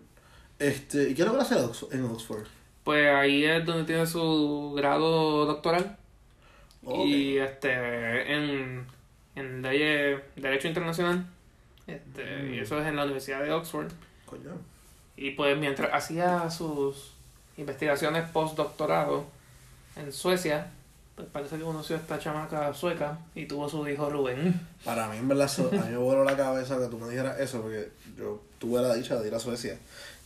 Este, 0.60 1.10
¿Y 1.10 1.15
qué 1.15 1.22
es 1.22 1.27
lo 1.27 1.34
que 1.36 1.42
hace 1.42 1.56
Ox- 1.56 1.88
en 1.94 2.03
Oxford? 2.03 2.46
Pues 2.84 3.08
ahí 3.10 3.46
es 3.46 3.65
donde 3.65 3.86
tiene 3.86 4.06
su 4.06 4.74
grado 4.75 5.46
doctoral. 5.46 5.98
Ok. 6.84 7.06
Y 7.06 7.38
este 7.38 8.34
en, 8.34 8.86
en 9.36 9.62
leyes, 9.62 10.22
Derecho 10.36 10.68
Internacional. 10.68 11.25
Este, 11.88 12.24
Mm. 12.44 12.54
Y 12.54 12.60
eso 12.60 12.80
es 12.80 12.88
en 12.88 12.96
la 12.96 13.04
Universidad 13.04 13.42
de 13.44 13.52
Oxford. 13.52 13.92
Coño. 14.25 14.52
Y 15.18 15.32
pues 15.32 15.58
mientras 15.58 15.90
hacía 15.94 16.50
sus 16.50 17.12
investigaciones 17.58 18.28
postdoctorado 18.32 19.25
en 19.96 20.12
Suecia, 20.12 20.68
pues 21.16 21.28
parece 21.32 21.58
que 21.58 21.63
conoció 21.63 21.96
a 21.96 22.00
esta 22.00 22.18
chamaca 22.18 22.74
sueca 22.74 23.20
y 23.36 23.46
tuvo 23.46 23.70
su 23.70 23.88
hijo 23.88 24.10
Rubén. 24.10 24.60
Para 24.84 25.08
mí, 25.10 25.18
en 25.18 25.28
verdad, 25.28 25.52
a 25.60 25.86
mí 25.86 25.92
me 25.92 25.98
voló 25.98 26.24
la 26.24 26.36
cabeza 26.36 26.80
que 26.80 26.88
tú 26.88 26.98
me 26.98 27.10
dijeras 27.10 27.40
eso, 27.40 27.62
porque 27.62 27.90
yo 28.18 28.42
tuve 28.60 28.82
la 28.82 28.96
dicha 28.96 29.16
de 29.20 29.28
ir 29.28 29.36
a 29.36 29.40
Suecia. 29.40 29.78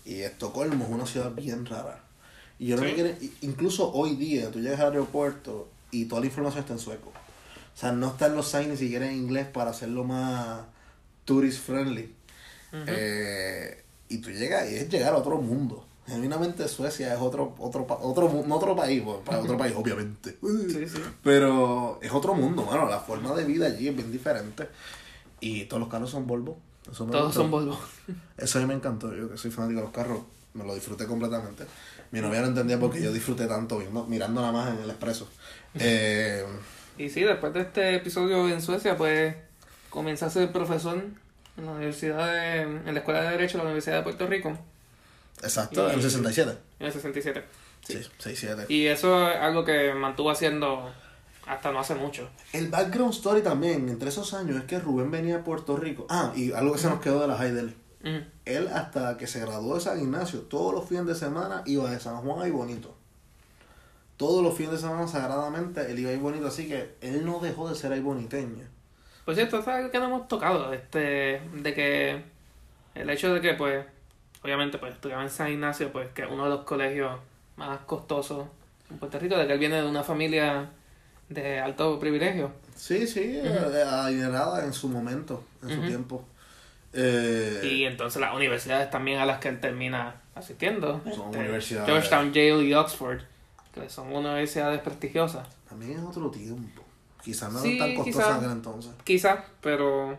Y 0.06 0.22
Estocolmo 0.22 0.86
es 0.86 0.90
una 0.92 1.06
ciudad 1.06 1.32
bien 1.32 1.66
rara. 1.66 2.00
Y 2.60 2.68
yo 2.68 2.78
no 2.78 2.84
Sí. 2.84 2.88
me 2.90 2.94
quiero- 2.96 3.18
incluso 3.42 3.92
hoy 3.92 4.16
día, 4.16 4.50
tú 4.52 4.60
llegas 4.62 4.80
al 4.80 4.92
aeropuerto 4.94 5.68
y 5.92 6.06
toda 6.06 6.22
la 6.22 6.28
información 6.28 6.62
está 6.62 6.74
en 6.74 6.80
sueco. 6.80 7.12
O 7.78 7.80
sea, 7.80 7.92
no 7.92 8.08
están 8.08 8.36
los 8.36 8.48
signs 8.48 8.70
ni 8.70 8.78
siquiera 8.78 9.08
en 9.08 9.16
inglés 9.18 9.46
para 9.46 9.70
hacerlo 9.70 10.04
más 10.04 10.62
tourist 11.26 11.64
friendly. 11.64 12.12
Eh, 12.74 13.84
y 14.10 14.18
tú 14.18 14.32
llegas 14.32 14.68
y 14.72 14.78
es 14.78 14.90
llegar 14.90 15.14
a 15.14 15.18
otro 15.18 15.40
mundo. 15.40 15.86
Genuinamente 16.08 16.68
Suecia 16.68 17.14
es 17.14 17.20
otro, 17.22 17.54
otro, 17.60 17.86
otro, 18.02 18.44
no 18.48 18.56
otro 18.56 18.76
país, 18.76 19.04
para 19.24 19.42
otro 19.42 19.60
país, 19.60 19.76
obviamente. 19.78 20.40
Sí, 20.42 20.90
sí. 20.90 20.98
Pero 21.22 22.00
es 22.02 22.12
otro 22.12 22.34
mundo, 22.34 22.66
mano. 22.66 22.90
La 22.90 23.00
forma 23.00 23.36
de 23.36 23.46
vida 23.46 23.68
allí 23.68 23.90
es 23.90 23.96
bien 23.96 24.12
diferente. 24.12 24.68
Y 25.40 25.66
todos 25.66 25.80
los 25.80 25.90
carros 25.90 26.10
son 26.10 26.26
Volvo. 26.26 26.58
Eso 26.92 27.06
me 27.06 27.12
Todos 27.12 27.26
gustó. 27.28 27.42
son 27.42 27.52
Volvo. 27.52 27.80
Eso 28.38 28.58
a 28.58 28.62
mí 28.64 28.68
me 28.68 28.74
encantó. 28.74 29.14
Yo 29.14 29.30
que 29.30 29.38
soy 29.38 29.52
fanático 29.52 29.82
de 29.82 29.86
los 29.86 29.94
carros. 29.94 30.22
me 30.56 30.64
lo 30.64 30.74
disfruté 30.74 31.06
completamente. 31.06 31.66
Mi 32.10 32.22
novia 32.22 32.42
no 32.42 32.48
entendía 32.48 32.80
porque 32.80 33.04
yo 33.04 33.14
disfruté 33.14 33.46
tanto 33.46 33.78
viendo, 33.78 34.04
mirando 34.08 34.42
nada 34.42 34.52
más 34.52 34.74
en 34.76 34.82
el 34.84 34.90
expreso. 34.90 35.28
Eh, 35.80 36.44
Y 36.98 37.10
sí, 37.10 37.22
después 37.22 37.54
de 37.54 37.62
este 37.62 37.96
episodio 37.96 38.48
en 38.50 38.62
Suecia, 38.62 38.98
pues 38.98 39.36
comienza 39.90 40.26
a 40.28 40.30
ser 40.30 40.52
profesor 40.52 41.04
en 41.58 41.66
la 41.66 41.72
Universidad 41.72 42.32
de, 42.32 42.62
en 42.62 42.86
la 42.94 43.00
Escuela 43.00 43.22
de 43.22 43.30
Derecho 43.32 43.58
de 43.58 43.64
la 43.64 43.70
Universidad 43.70 43.98
de 43.98 44.04
Puerto 44.04 44.28
Rico 44.28 44.58
exacto, 45.44 45.86
en 45.88 45.94
el 45.94 46.00
Y- 46.00 46.04
67. 46.04 46.52
en 46.80 46.86
el 46.88 46.94
67. 46.94 47.44
Sí, 47.86 47.94
67. 47.94 48.66
Y 48.74 48.88
eso 48.88 49.30
es 49.30 49.38
algo 49.38 49.64
que 49.64 49.94
mantuvo 49.94 50.32
haciendo 50.32 50.92
hasta 51.46 51.72
no 51.72 51.80
hace 51.80 51.96
mucho. 51.96 52.28
El 52.52 52.68
background 52.68 53.14
story 53.14 53.42
también, 53.42 53.88
entre 53.88 54.10
esos 54.10 54.34
años, 54.34 54.58
es 54.58 54.64
que 54.64 54.80
Rubén 54.80 55.10
venía 55.12 55.38
a 55.38 55.44
Puerto 55.44 55.78
Rico. 55.78 56.06
Ah, 56.10 56.34
y 56.36 56.52
algo 56.52 56.74
que 56.74 56.80
se 56.80 56.90
nos 56.90 57.00
quedó 57.00 57.22
de 57.22 57.28
la 57.28 57.38
high 57.38 57.52
de 57.54 57.60
él. 57.62 57.76
Ujú. 58.04 58.26
Él, 58.46 58.68
hasta 58.74 59.16
que 59.18 59.28
se 59.28 59.40
graduó 59.40 59.76
de 59.76 59.82
San 59.82 60.00
Ignacio, 60.02 60.42
todos 60.42 60.74
los 60.74 60.88
fines 60.90 61.06
de 61.06 61.16
semana 61.16 61.62
iba 61.66 61.90
de 61.90 62.00
San 62.02 62.18
Juan 62.18 62.46
a 62.46 62.52
Bonito. 62.52 62.97
Todos 64.18 64.44
los 64.44 64.56
fines 64.56 64.74
de 64.74 64.78
semana, 64.80 65.08
sagradamente, 65.08 65.90
él 65.92 66.00
iba 66.00 66.12
a 66.12 66.18
Bonito. 66.18 66.48
Así 66.48 66.68
que 66.68 66.96
él 67.02 67.26
no 67.26 67.40
dejó 67.40 67.70
de 67.70 67.76
ser 67.76 68.00
boniteño. 68.02 68.66
Por 69.26 69.36
cierto, 69.36 69.60
es 69.60 69.68
algo 69.68 69.92
que 69.92 70.00
no 70.00 70.06
hemos 70.06 70.28
tocado, 70.28 70.74
este, 70.74 71.42
de 71.54 71.74
que 71.74 72.24
el 72.96 73.10
hecho 73.10 73.34
de 73.34 73.42
que, 73.42 73.54
pues, 73.54 73.86
obviamente, 74.44 74.78
pues, 74.78 74.94
estudiaba 74.94 75.22
en 75.22 75.30
San 75.30 75.52
Ignacio, 75.52 75.92
pues, 75.92 76.10
que 76.14 76.24
es 76.24 76.32
uno 76.32 76.46
de 76.46 76.50
los 76.50 76.62
colegios 76.62 77.20
más 77.58 77.80
costosos 77.82 78.48
en 78.90 78.98
Puerto 78.98 79.20
Rico, 79.20 79.38
de 79.38 79.46
que 79.46 79.54
él 79.54 79.60
viene 79.60 79.82
de 79.82 79.88
una 79.88 80.02
familia 80.02 80.70
de 81.30 81.60
alto 81.60 82.00
privilegio. 82.00 82.52
Sí, 82.76 83.06
sí, 83.06 83.40
eh, 83.44 83.84
adinerada 83.86 84.64
en 84.64 84.74
su 84.74 84.88
momento, 84.88 85.44
en 85.62 85.70
su 85.70 85.82
tiempo. 85.88 86.26
Eh, 86.94 87.62
Y 87.64 87.84
entonces 87.84 88.22
las 88.22 88.34
universidades 88.34 88.90
también 88.90 89.20
a 89.20 89.26
las 89.26 89.40
que 89.40 89.50
él 89.50 89.60
termina 89.60 90.16
asistiendo. 90.36 91.02
Son 91.04 91.26
este, 91.26 91.40
universidades. 91.40 91.86
Georgetown, 91.86 92.34
Yale 92.34 92.64
y 92.64 92.74
Oxford, 92.74 93.20
que 93.82 93.90
son 93.90 94.14
universidades 94.14 94.82
prestigiosas. 94.82 95.48
También 95.70 95.92
es 96.00 96.04
otro 96.04 96.30
tiempo. 96.32 96.84
Quizás 97.24 97.52
no 97.52 97.60
Sí, 97.60 97.76
eran 97.78 97.96
tan 97.96 98.04
costosas 98.04 98.44
en 98.44 98.52
entonces. 98.52 98.92
Quizás, 99.04 99.40
pero 99.62 100.18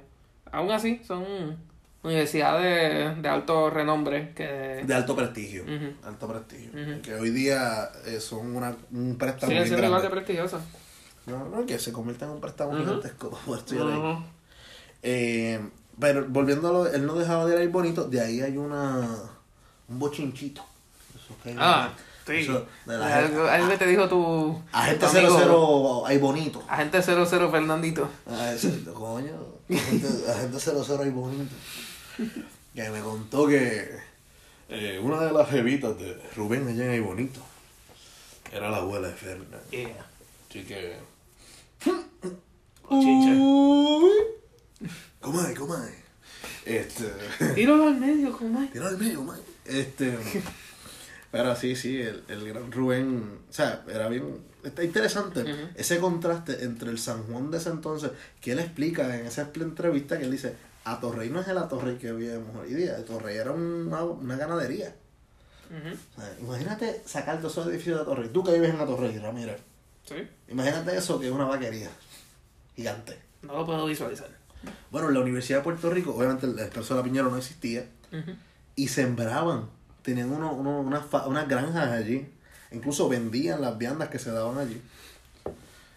aún 0.53 0.71
así 0.71 1.01
son 1.07 1.25
universidades 2.03 3.21
de 3.23 3.29
alto 3.29 3.71
renombre 3.71 4.33
que 4.35 4.83
De 4.87 4.95
alto 4.95 5.17
prestigio. 5.17 5.65
Alto 6.05 6.29
prestigio. 6.29 6.71
Que 7.03 7.15
hoy 7.15 7.31
día 7.31 7.91
eh, 8.07 8.21
son 8.21 8.55
una, 8.57 8.77
un 8.93 9.17
préstamo 9.17 9.51
bien 9.53 9.67
siendo 9.67 9.87
igual 9.87 10.03
de 10.03 10.11
prestigiosas. 10.11 10.63
No, 11.27 11.47
no, 11.49 11.67
que 11.67 11.79
se 11.79 11.93
convierta 11.93 12.25
en 12.25 12.33
un 12.33 12.41
préstamo 12.41 12.77
gigantesco 12.77 13.31
para 13.31 13.43
poder 13.45 13.59
estudiar 13.61 13.87
ahí. 13.89 13.99
Ujú. 13.99 14.23
Eh, 15.03 15.69
pero 16.01 16.27
volviendo 16.29 16.69
a 16.69 16.73
lo, 16.73 16.87
él 16.87 17.05
no 17.07 17.15
dejaba 17.15 17.45
de 17.47 17.55
ir 17.55 17.61
ahí 17.61 17.67
bonito, 17.69 18.05
de 18.05 18.21
ahí 18.21 18.41
hay 18.41 18.57
una 18.57 19.07
un 19.89 19.99
bochinchito. 19.99 20.63
Eso 21.15 21.35
que 21.43 21.51
hay- 21.51 21.57
Ah, 21.59 21.91
sí. 22.29 22.43
eso 22.43 22.67
de 22.87 22.99
la 22.99 23.17
Algo, 23.17 23.47
algo 23.47 23.69
que 23.71 23.77
te 23.79 23.87
dijo 23.87 24.09
tu 24.09 24.63
Agente 24.73 25.07
tu 25.07 25.19
amigo, 25.19 25.39
00 25.39 26.07
ahí 26.07 26.19
bonito. 26.19 26.63
Agente 26.69 27.03
00 27.03 27.51
Fernandito. 27.51 28.09
Ah, 28.27 28.53
ese, 28.53 28.85
coño, 28.93 29.35
agente, 29.69 30.07
agente 30.31 30.59
00 30.61 31.03
ahí 31.03 31.11
bonito. 31.11 31.55
Que 32.75 32.91
me 32.91 33.01
contó 33.01 33.47
que 33.47 33.91
eh, 34.69 35.01
una 35.03 35.21
de 35.23 35.33
las 35.33 35.49
jevitas 35.49 35.99
de 35.99 36.21
Rubén 36.37 36.69
allá 36.69 36.85
en 36.85 36.91
ahí 36.91 37.01
bonito 37.01 37.41
era 38.53 38.71
la 38.71 38.79
abuela 38.79 39.09
de 39.09 39.15
Fernando. 39.15 39.59
Yeah. 39.71 40.07
Así 40.49 40.65
que. 40.65 40.97
¿Cómo 45.21 45.41
es? 45.43 45.93
Este. 46.65 47.11
Tíralo 47.55 47.89
al 47.89 47.97
medio, 47.97 48.37
¿cómo 48.37 48.63
es? 48.63 48.73
Tira 48.73 48.89
al 48.89 48.99
medio, 48.99 49.23
man. 49.23 49.41
Este. 49.65 50.19
Pero 51.31 51.55
sí, 51.57 51.77
sí, 51.77 52.01
el, 52.01 52.25
el 52.29 52.49
gran 52.49 52.73
Rubén. 52.73 53.41
O 53.49 53.53
sea, 53.53 53.85
era 53.89 54.09
bien. 54.09 54.39
Está 54.65 54.83
interesante 54.83 55.45
ese 55.75 55.99
contraste 55.99 56.65
entre 56.65 56.91
el 56.91 56.99
San 56.99 57.23
Juan 57.25 57.51
de 57.51 57.59
ese 57.59 57.71
entonces, 57.71 58.11
que 58.41 58.53
él 58.53 58.59
explica 58.59 59.19
en 59.19 59.27
esa 59.27 59.51
entrevista 59.55 60.19
que 60.19 60.25
él 60.25 60.31
dice: 60.31 60.57
Atorrey 60.85 61.31
no 61.31 61.41
es 61.41 61.49
el 61.49 61.59
Atorrey 61.59 61.97
que 61.97 62.13
vivimos 62.13 62.57
hoy 62.57 62.75
día. 62.75 62.97
Atorrey 62.97 63.37
era 63.37 63.53
una, 63.53 64.03
una 64.05 64.37
ganadería. 64.37 64.95
O 65.71 66.21
sea, 66.21 66.35
imagínate 66.41 67.03
sacar 67.05 67.39
esos 67.39 67.67
edificios 67.67 67.97
de 67.97 68.03
Atorrey. 68.03 68.31
Tú 68.31 68.43
que 68.43 68.53
vives 68.53 68.71
en 68.71 68.81
Atorrey, 68.81 69.19
Ramírez. 69.19 69.59
Sí. 70.09 70.27
Imagínate 70.49 70.97
eso 70.97 71.21
que 71.21 71.27
es 71.27 71.33
una 71.33 71.45
vaquería 71.45 71.91
gigante. 72.75 73.19
No 73.43 73.55
lo 73.55 73.67
puedo 73.67 73.85
visualizar. 73.85 74.31
Bueno, 74.91 75.09
en 75.09 75.15
la 75.15 75.21
Universidad 75.21 75.59
de 75.59 75.65
Puerto 75.65 75.91
Rico, 75.91 76.15
obviamente 76.15 76.47
el 76.47 76.59
expreso 76.59 76.95
de 76.95 77.01
la 77.01 77.05
Piñera 77.05 77.29
no 77.29 77.37
existía. 77.37 77.87
Y 78.75 78.89
sembraban. 78.89 79.69
Tenían 80.09 80.33
uno, 80.33 80.55
uno- 80.55 80.81
unas, 80.81 81.49
granjas 81.49 81.91
allí. 81.91 82.27
Incluso 82.73 83.11
vendían 83.11 83.61
las 83.61 83.77
viandas 83.77 84.09
que 84.09 84.19
se 84.19 84.31
daban 84.31 84.57
allí. 84.57 84.81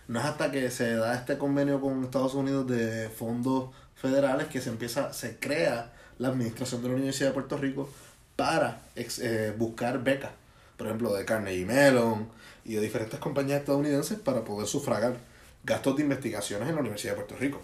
No 0.10 0.20
es 0.20 0.26
hasta 0.26 0.52
que 0.52 0.70
se 0.70 0.96
da 0.96 1.16
este 1.16 1.38
convenio 1.38 1.80
con 1.80 2.04
Estados 2.04 2.34
Unidos 2.34 2.68
de 2.68 3.08
fondos 3.10 3.70
federales 3.96 4.48
que 4.48 4.60
se 4.60 4.70
empieza, 4.70 5.14
se 5.14 5.38
crea 5.38 5.94
la 6.18 6.28
administración 6.28 6.82
de 6.82 6.90
la 6.90 6.96
Universidad 6.96 7.30
de 7.30 7.34
Puerto 7.36 7.56
Rico 7.56 7.90
para 8.36 8.82
ex- 8.98 9.20
eh, 9.20 9.54
buscar 9.58 10.04
becas. 10.04 10.32
Por 10.76 10.88
ejemplo, 10.88 11.14
de 11.14 11.24
Carnegie 11.24 11.66
Mellon 11.66 12.28
y 12.66 12.74
de 12.74 12.82
diferentes 12.82 13.18
compañías 13.22 13.62
estadounidenses 13.62 14.20
para 14.20 14.44
poder 14.44 14.68
sufragar 14.68 15.16
gastos 15.64 15.96
de 15.96 16.04
investigaciones 16.04 16.68
en 16.68 16.76
la 16.76 16.82
Universidad 16.82 17.14
de 17.14 17.16
Puerto 17.22 17.38
Rico. 17.38 17.62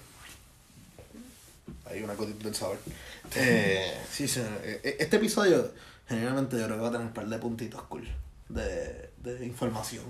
Hay 1.86 2.04
una 2.04 2.14
cosita 2.14 2.42
del 2.46 2.56
saber. 2.56 2.78
Eh, 3.36 3.94
sí, 4.10 4.26
sí, 4.26 4.42
eh, 4.64 4.96
Este 5.02 5.18
episodio, 5.18 5.70
generalmente 6.08 6.58
yo 6.58 6.66
creo 6.66 6.78
que 6.78 6.82
va 6.84 6.88
a 6.90 6.92
tener 6.92 7.08
un 7.08 7.14
par 7.14 7.28
de 7.28 7.38
puntitos 7.38 7.82
cool 7.84 8.08
de, 8.50 9.10
de 9.18 9.46
información. 9.46 10.04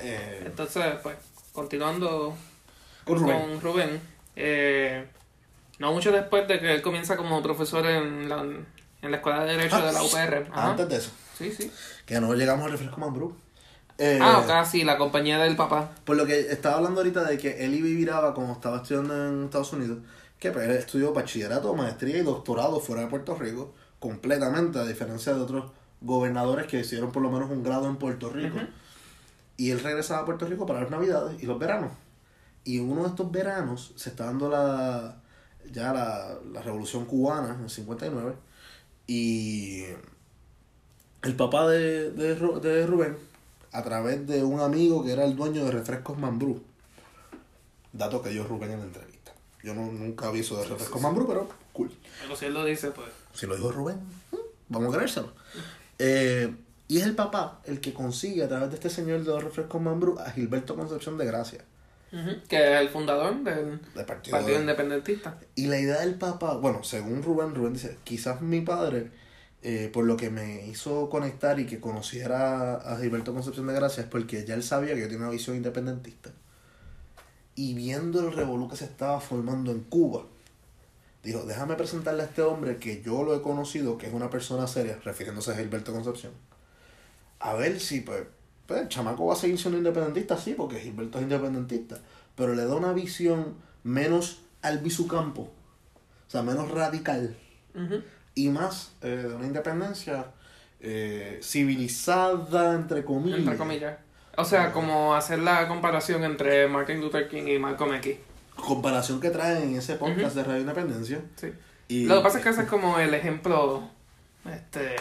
Eh, 0.00 0.42
Entonces, 0.46 0.84
pues, 1.02 1.16
continuando 1.52 2.34
con 3.04 3.18
Rubén. 3.18 3.40
con 3.40 3.60
Rubén, 3.60 4.00
eh, 4.36 5.06
no 5.78 5.92
mucho 5.92 6.12
después 6.12 6.46
de 6.48 6.60
que 6.60 6.74
él 6.74 6.82
comienza 6.82 7.16
como 7.16 7.42
profesor 7.42 7.86
en 7.86 8.28
la, 8.28 8.42
en 8.42 9.10
la 9.10 9.16
Escuela 9.16 9.44
de 9.44 9.56
Derecho 9.56 9.84
de 9.84 9.92
la 9.92 10.02
UPR. 10.02 10.46
Ajá. 10.52 10.70
Antes 10.70 10.88
de 10.88 10.96
eso, 10.96 11.10
Sí, 11.38 11.52
sí. 11.52 11.70
que 12.06 12.20
no 12.20 12.34
llegamos 12.34 12.66
al 12.66 12.72
refresco 12.72 13.00
Mambrú. 13.00 13.36
Eh, 13.98 14.18
Ah, 14.22 14.44
casi, 14.46 14.82
la 14.84 14.96
compañía 14.96 15.38
del 15.38 15.56
papá. 15.56 15.90
Por 16.04 16.16
lo 16.16 16.24
que 16.26 16.38
estaba 16.40 16.76
hablando 16.76 17.00
ahorita 17.00 17.22
de 17.24 17.36
que 17.38 17.64
él 17.64 17.72
viviraba 17.82 18.32
como 18.34 18.52
estaba 18.54 18.78
estudiando 18.78 19.14
en 19.28 19.44
Estados 19.44 19.72
Unidos, 19.74 19.98
que 20.38 20.50
pues, 20.52 20.66
él 20.68 20.74
estudió 20.76 21.12
bachillerato, 21.12 21.74
maestría 21.74 22.16
y 22.18 22.22
doctorado 22.22 22.80
fuera 22.80 23.02
de 23.02 23.08
Puerto 23.08 23.34
Rico, 23.34 23.74
completamente, 24.00 24.80
a 24.80 24.84
diferencia 24.84 25.32
de 25.32 25.40
otros 25.40 25.70
gobernadores 26.00 26.66
que 26.66 26.80
hicieron 26.80 27.12
por 27.12 27.22
lo 27.22 27.30
menos 27.30 27.50
un 27.50 27.62
grado 27.62 27.88
en 27.88 27.96
Puerto 27.96 28.30
Rico. 28.30 28.58
Y 29.56 29.70
él 29.70 29.80
regresaba 29.80 30.22
a 30.22 30.24
Puerto 30.24 30.46
Rico 30.46 30.66
para 30.66 30.80
las 30.80 30.90
navidades 30.90 31.40
y 31.40 31.46
los 31.46 31.58
veranos. 31.58 31.92
Y 32.64 32.80
uno 32.80 33.02
de 33.02 33.10
estos 33.10 33.30
veranos 33.30 33.92
se 33.96 34.10
está 34.10 34.24
dando 34.24 34.48
la 34.48 35.20
ya 35.72 35.92
la, 35.92 36.38
la 36.52 36.62
revolución 36.62 37.04
cubana 37.04 37.54
en 37.54 37.62
el 37.62 37.70
59 37.70 38.34
y 39.06 39.84
el 41.22 41.36
papá 41.36 41.68
de, 41.68 42.10
de, 42.12 42.34
de 42.34 42.86
Rubén 42.86 43.16
a 43.72 43.82
través 43.82 44.26
de 44.26 44.42
un 44.42 44.60
amigo 44.60 45.04
que 45.04 45.12
era 45.12 45.24
el 45.24 45.36
dueño 45.36 45.64
de 45.64 45.70
Refrescos 45.70 46.18
Mambrú 46.18 46.62
dato 47.92 48.22
que 48.22 48.30
dio 48.30 48.44
Rubén 48.44 48.72
en 48.72 48.80
la 48.80 48.86
entrevista 48.86 49.32
yo 49.62 49.74
no, 49.74 49.92
nunca 49.92 50.30
vi 50.30 50.40
eso 50.40 50.56
de 50.58 50.66
Refrescos 50.66 51.02
Mambrú 51.02 51.26
pero 51.26 51.48
cool 51.88 51.98
Pero 52.22 52.36
si 52.36 52.44
él 52.46 52.54
lo 52.54 52.64
dice, 52.64 52.90
pues. 52.90 53.08
si 53.34 53.46
lo 53.46 53.56
dijo 53.56 53.70
Rubén, 53.72 53.96
mm, 54.32 54.36
vamos 54.68 54.92
a 54.92 54.96
creérselo. 54.98 55.32
Eh, 55.98 56.54
y 56.88 56.98
es 56.98 57.04
el 57.04 57.14
papá 57.14 57.60
el 57.64 57.80
que 57.80 57.92
consigue 57.94 58.42
a 58.44 58.48
través 58.48 58.68
de 58.70 58.74
este 58.76 58.90
señor 58.90 59.20
de 59.20 59.26
los 59.26 59.44
refrescos 59.44 59.80
Mambrú 59.80 60.18
a 60.18 60.30
Gilberto 60.30 60.74
Concepción 60.76 61.16
de 61.18 61.26
Gracia. 61.26 61.64
Que 62.48 62.74
es 62.74 62.80
el 62.80 62.88
fundador 62.88 63.36
del 63.44 63.80
Del 63.94 64.04
partido. 64.04 64.36
Partido 64.36 64.56
de- 64.56 64.62
Independentista. 64.62 65.38
Y 65.54 65.66
la 65.66 65.78
idea 65.78 66.00
del 66.00 66.16
papá, 66.16 66.54
bueno, 66.56 66.82
según 66.82 67.22
Rubén, 67.22 67.54
Rubén 67.54 67.72
dice, 67.74 67.98
quizás 68.02 68.40
mi 68.42 68.62
padre, 68.62 69.12
eh, 69.62 69.90
por 69.92 70.04
lo 70.04 70.16
que 70.16 70.28
me 70.30 70.66
hizo 70.66 71.08
conectar 71.08 71.60
y 71.60 71.66
que 71.66 71.78
conociera 71.78 72.74
a 72.74 72.96
Gilberto 72.98 73.32
Concepción 73.32 73.68
de 73.68 73.74
Gracia, 73.74 74.02
es 74.02 74.08
porque 74.08 74.44
ya 74.44 74.54
él 74.54 74.64
sabía 74.64 74.94
que 74.94 75.00
yo 75.02 75.06
tenía 75.06 75.20
una 75.20 75.30
visión 75.30 75.54
independentista. 75.56 76.30
Y 77.54 77.74
viendo 77.74 78.20
el 78.26 78.32
revolú 78.32 78.68
que 78.68 78.76
se 78.76 78.86
estaba 78.86 79.20
formando 79.20 79.70
en 79.70 79.80
Cuba, 79.84 80.24
dijo, 81.22 81.44
déjame 81.44 81.74
presentarle 81.74 82.22
a 82.22 82.26
este 82.26 82.42
hombre 82.42 82.78
que 82.78 83.02
yo 83.02 83.22
lo 83.22 83.34
he 83.34 83.42
conocido, 83.42 83.98
que 83.98 84.06
es 84.06 84.12
una 84.12 84.30
persona 84.30 84.66
seria, 84.66 84.98
refiriéndose 85.04 85.52
a 85.52 85.56
Gilberto 85.56 85.92
Concepción. 85.92 86.32
A 87.40 87.54
ver 87.54 87.80
si, 87.80 88.00
pues, 88.00 88.24
pues, 88.66 88.82
el 88.82 88.88
chamaco 88.88 89.26
va 89.26 89.34
a 89.34 89.36
seguir 89.36 89.58
siendo 89.58 89.78
independentista, 89.78 90.36
sí, 90.36 90.54
porque 90.56 90.80
Gilberto 90.80 91.18
es 91.18 91.24
independentista. 91.24 91.98
Pero 92.36 92.54
le 92.54 92.64
da 92.64 92.74
una 92.74 92.92
visión 92.92 93.56
menos 93.82 94.42
albisucampo, 94.62 95.42
o 95.42 96.30
sea, 96.30 96.42
menos 96.42 96.70
radical 96.70 97.36
Ujú. 97.74 98.02
y 98.34 98.48
más 98.50 98.92
eh, 99.02 99.08
de 99.28 99.34
una 99.34 99.46
independencia 99.46 100.26
eh, 100.80 101.40
civilizada, 101.42 102.74
entre 102.74 103.04
comillas. 103.04 103.40
Entre 103.40 103.56
comillas. 103.56 103.98
O 104.36 104.44
sea, 104.44 104.72
como 104.72 105.14
hacer 105.14 105.40
la 105.40 105.66
comparación 105.68 106.24
entre 106.24 106.68
Martin 106.68 107.00
Luther 107.00 107.28
King 107.28 107.46
y 107.46 107.58
Malcolm 107.58 107.94
X. 107.94 108.16
Comparación 108.60 109.20
que 109.20 109.30
trae 109.30 109.62
en 109.62 109.76
ese 109.76 109.96
podcast 109.96 110.36
Ujú. 110.36 110.36
de 110.36 110.44
Radio 110.44 110.60
Independencia. 110.60 111.20
Sí. 111.36 111.52
Y, 111.88 112.06
Lo 112.06 112.18
que 112.18 112.22
pasa 112.22 112.38
es 112.38 112.44
que 112.44 112.50
ese 112.50 112.62
es 112.62 112.68
como 112.68 112.98
el 112.98 113.14
ejemplo 113.14 113.82
este 114.44 114.96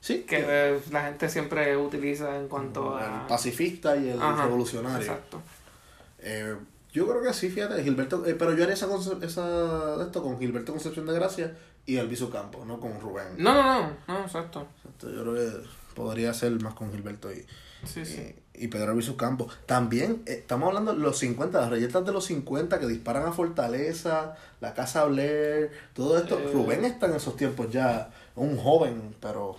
Sí, 0.00 0.24
que 0.28 0.44
eh, 0.46 0.80
la 0.92 1.06
gente 1.06 1.28
siempre 1.28 1.76
utiliza 1.76 2.36
en 2.36 2.48
cuanto 2.48 2.98
el 2.98 3.04
a... 3.04 3.26
pacifista 3.26 3.96
y 3.96 4.10
el 4.10 4.22
Ajá, 4.22 4.44
revolucionario. 4.44 4.98
Exacto. 4.98 5.42
Eh, 6.20 6.56
yo 6.92 7.08
creo 7.08 7.22
que 7.22 7.34
sí, 7.34 7.50
fíjate, 7.50 7.82
Gilberto, 7.82 8.24
eh, 8.24 8.34
pero 8.34 8.54
yo 8.54 8.62
haría 8.62 8.74
esa, 8.74 8.88
esa 9.22 10.02
esto 10.02 10.22
con 10.22 10.38
Gilberto 10.38 10.72
Concepción 10.72 11.06
de 11.06 11.14
Gracia 11.14 11.56
y 11.84 11.96
Elviso 11.96 12.30
Campos, 12.30 12.64
no 12.66 12.78
con 12.78 13.00
Rubén. 13.00 13.26
No, 13.38 13.54
no, 13.54 13.62
no, 13.80 13.96
no, 14.06 14.20
exacto. 14.20 14.68
Exacto, 14.78 15.10
Yo 15.10 15.22
creo 15.22 15.34
que 15.34 15.66
podría 15.94 16.32
ser 16.32 16.52
más 16.62 16.74
con 16.74 16.92
Gilberto 16.92 17.32
y, 17.32 17.44
Sí, 17.84 18.04
sí. 18.04 18.34
y, 18.54 18.64
y 18.64 18.68
Pedro 18.68 18.92
Elviso 18.92 19.16
Campos. 19.16 19.56
También 19.66 20.22
eh, 20.26 20.34
estamos 20.38 20.68
hablando 20.68 20.92
de 20.92 20.98
los 20.98 21.18
50, 21.18 21.60
las 21.60 21.70
reyetas 21.70 22.04
de 22.04 22.12
los 22.12 22.24
50 22.26 22.78
que 22.78 22.86
disparan 22.86 23.26
a 23.26 23.32
Fortaleza, 23.32 24.34
la 24.60 24.74
Casa 24.74 25.04
Blair, 25.04 25.70
todo 25.94 26.18
esto. 26.18 26.38
Eh. 26.38 26.50
Rubén 26.52 26.84
está 26.84 27.06
en 27.06 27.14
esos 27.14 27.36
tiempos 27.36 27.70
ya 27.70 28.10
un 28.36 28.56
joven, 28.56 29.14
pero 29.20 29.56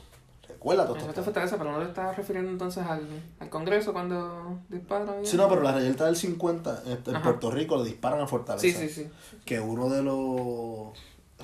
recuerda 0.47 0.85
todo 0.85 0.97
esto. 0.97 1.23
fortaleza, 1.23 1.57
pero 1.57 1.71
no 1.71 1.79
te 1.79 1.85
estás 1.85 2.17
refiriendo 2.17 2.51
entonces 2.51 2.85
al, 2.85 3.07
al 3.39 3.49
Congreso 3.49 3.93
cuando 3.93 4.59
disparan. 4.69 5.25
Sí, 5.25 5.37
no, 5.37 5.47
pero 5.47 5.61
la 5.61 5.71
reyerta 5.73 6.05
del 6.05 6.15
50 6.15 6.83
en, 6.85 6.99
en 7.05 7.15
Ajá. 7.15 7.23
Puerto 7.23 7.51
Rico 7.51 7.77
le 7.77 7.85
disparan 7.85 8.19
a 8.21 8.27
Fortaleza. 8.27 8.79
Sí, 8.79 8.89
sí, 8.89 9.03
sí. 9.03 9.09
que 9.45 9.59
uno 9.59 9.89
de 9.89 10.03
los 10.03 10.97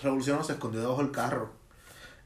revolucionarios 0.03 0.47
se 0.47 0.53
escondió 0.53 0.81
debajo 0.81 1.01
del 1.01 1.11
carro 1.11 1.64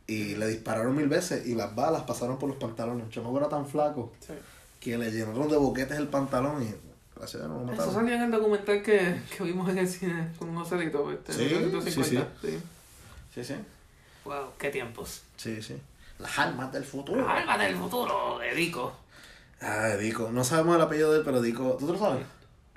y 0.09 0.35
le 0.35 0.47
dispararon 0.47 0.95
mil 0.95 1.07
veces 1.07 1.45
y 1.47 1.55
las 1.55 1.73
balas 1.75 2.03
pasaron 2.03 2.37
por 2.39 2.49
los 2.49 2.57
pantalones. 2.57 3.05
El 3.05 3.11
chamaco 3.11 3.37
era 3.37 3.47
tan 3.49 3.65
flaco 3.67 4.11
sí. 4.19 4.33
que 4.79 4.97
le 4.97 5.11
llenaron 5.11 5.47
de 5.49 5.57
boquetes 5.57 5.97
el 5.97 6.07
pantalón 6.07 6.63
y 6.63 6.73
gracias 7.15 7.43
a 7.43 7.45
Dios 7.45 7.49
no 7.49 7.55
lo 7.59 7.61
Eso 7.65 7.71
mataron. 7.71 7.93
salió 7.93 8.15
en 8.15 8.21
el 8.23 8.31
documental 8.31 8.81
que, 8.81 9.21
que 9.37 9.43
vimos 9.43 9.69
en 9.69 9.77
el 9.77 9.87
cine 9.87 10.27
con 10.39 10.55
Joselito, 10.55 11.11
este, 11.11 11.33
Sí, 11.33 11.43
1950. 11.55 12.27
Sí, 12.41 12.59
Sí, 13.35 13.43
sí. 13.43 13.55
Wow, 14.25 14.47
qué 14.57 14.69
tiempos. 14.69 15.21
Sí, 15.37 15.61
sí. 15.61 15.75
Las 16.17 16.37
almas 16.39 16.71
del 16.73 16.83
futuro. 16.83 17.27
Alma 17.29 17.57
del 17.57 17.75
futuro, 17.75 18.39
de 18.39 18.53
Dico. 18.55 18.91
Ah, 19.61 19.89
Dico. 19.99 20.29
No 20.31 20.43
sabemos 20.43 20.75
el 20.75 20.81
apellido 20.81 21.11
de 21.11 21.19
él, 21.19 21.23
pero 21.25 21.41
Dico. 21.41 21.77
¿Tú 21.79 21.85
te 21.87 21.93
lo 21.93 21.99
sabes? 21.99 22.25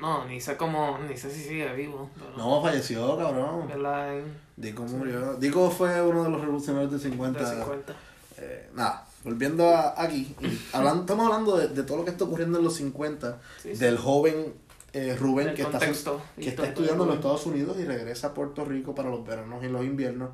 No, 0.02 0.24
ni 0.26 0.40
sé 0.40 0.56
cómo, 0.56 0.98
ni 1.08 1.16
sé 1.16 1.30
si 1.30 1.42
sigue 1.44 1.72
vivo. 1.72 2.10
Pero, 2.14 2.36
No, 2.36 2.60
falleció, 2.60 3.16
cabrón. 3.16 3.68
¿Verdad? 3.68 4.20
Dico 4.56 4.82
murió. 4.82 5.34
Dico 5.36 5.70
fue 5.70 6.02
uno 6.02 6.24
de 6.24 6.30
los 6.30 6.40
revolucionarios 6.40 6.90
del 6.90 7.00
50. 7.00 7.40
de 7.40 7.56
50. 7.62 7.94
Eh, 8.38 8.68
nada, 8.74 9.06
volviendo 9.24 9.68
a 9.68 9.94
aquí, 10.02 10.34
hablando, 10.72 11.02
estamos 11.02 11.26
hablando 11.26 11.56
de, 11.56 11.68
de 11.68 11.82
todo 11.84 11.98
lo 11.98 12.04
que 12.04 12.10
está 12.10 12.24
ocurriendo 12.24 12.58
en 12.58 12.64
los 12.64 12.74
50, 12.74 13.40
Sí, 13.62 13.74
sí. 13.74 13.78
del 13.80 13.96
joven 13.96 14.54
eh, 14.92 15.16
Rubén 15.18 15.48
El 15.48 15.54
que 15.54 15.62
está, 15.62 15.78
que 15.78 16.48
está 16.48 16.66
estudiando 16.66 17.04
en 17.04 17.08
los 17.08 17.16
Estados 17.18 17.46
Unidos 17.46 17.78
y 17.78 17.84
regresa 17.84 18.26
a 18.28 18.34
Puerto 18.34 18.64
Rico 18.64 18.94
para 18.94 19.08
los 19.08 19.24
veranos 19.26 19.62
y 19.64 19.68
los 19.68 19.84
inviernos. 19.84 20.30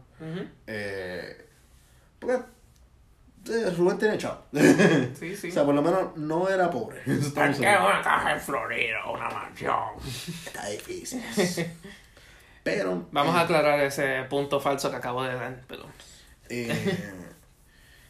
Eh, 0.66 1.46
porque 2.18 2.38
Rubén 3.76 3.98
tiene 3.98 4.18
chavo. 4.18 4.42
Sí, 5.18 5.36
sí. 5.36 5.48
O 5.48 5.52
sea, 5.52 5.64
por 5.64 5.74
lo 5.74 5.82
menos 5.82 6.16
no 6.16 6.48
era 6.48 6.70
pobre. 6.70 7.02
Eso 7.06 7.32
¿Por 7.34 7.52
qué 7.54 7.60
una 7.60 8.00
casa 8.02 8.32
en 8.34 8.40
Florida, 8.40 8.98
una 9.12 9.28
mansión? 9.30 9.74
Está 10.46 10.66
difícil. 10.68 11.22
Pero. 12.62 13.06
Vamos 13.12 13.34
eh, 13.34 13.38
a 13.38 13.40
aclarar 13.42 13.80
ese 13.80 14.24
punto 14.28 14.60
falso 14.60 14.90
que 14.90 14.96
acabo 14.96 15.22
de 15.22 15.34
dar, 15.34 15.60
pero... 15.66 15.84
eh, 16.50 17.14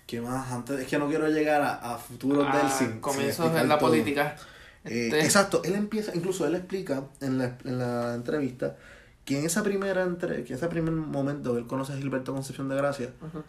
¿Qué 0.07 0.21
más? 0.21 0.51
Antes, 0.51 0.81
es 0.81 0.87
que 0.87 0.99
no 0.99 1.07
quiero 1.09 1.29
llegar 1.29 1.61
a, 1.63 1.95
a 1.95 1.99
futuros 1.99 2.47
a 2.51 2.57
del 2.57 2.69
sin- 2.71 2.95
Ah, 2.97 3.01
comienzos 3.01 3.55
en 3.57 3.69
la 3.69 3.79
todo. 3.79 3.91
política. 3.91 4.35
Eh, 4.85 5.07
Este, 5.07 5.21
Exacto, 5.25 5.61
él 5.65 5.75
empieza, 5.75 6.13
incluso 6.15 6.47
él 6.47 6.55
explica 6.55 7.05
en 7.21 7.39
la, 7.39 7.57
en 7.65 7.79
la 7.79 8.15
entrevista 8.15 8.77
que 9.25 9.39
en 9.39 9.45
esa 9.45 9.63
primera 9.63 10.03
entre, 10.03 10.45
que 10.45 10.55
ese 10.55 10.67
primer 10.69 10.93
momento 10.95 11.59
él 11.59 11.67
conoce 11.67 11.93
a 11.93 11.97
Gilberto 11.97 12.33
Concepción 12.33 12.69
de 12.71 12.77
Gracia, 12.77 13.11
Ujú. 13.21 13.45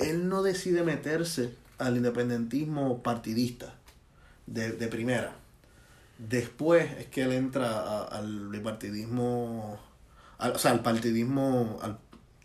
Él 0.00 0.28
no 0.28 0.42
decide 0.42 0.82
meterse 0.82 1.54
al 1.78 1.96
independentismo 1.96 3.02
partidista 3.02 3.74
de, 4.46 4.72
de 4.72 4.88
primera. 4.88 5.32
Después 6.18 6.90
es 6.98 7.06
que 7.06 7.22
él 7.22 7.32
entra 7.32 7.70
a- 7.80 8.04
al 8.04 8.48
bipartidismo, 8.48 9.80
al- 10.38 10.52
o 10.52 10.58
sea, 10.58 10.72
al 10.72 10.82
partidismo 10.82 11.78
al- 11.82 11.98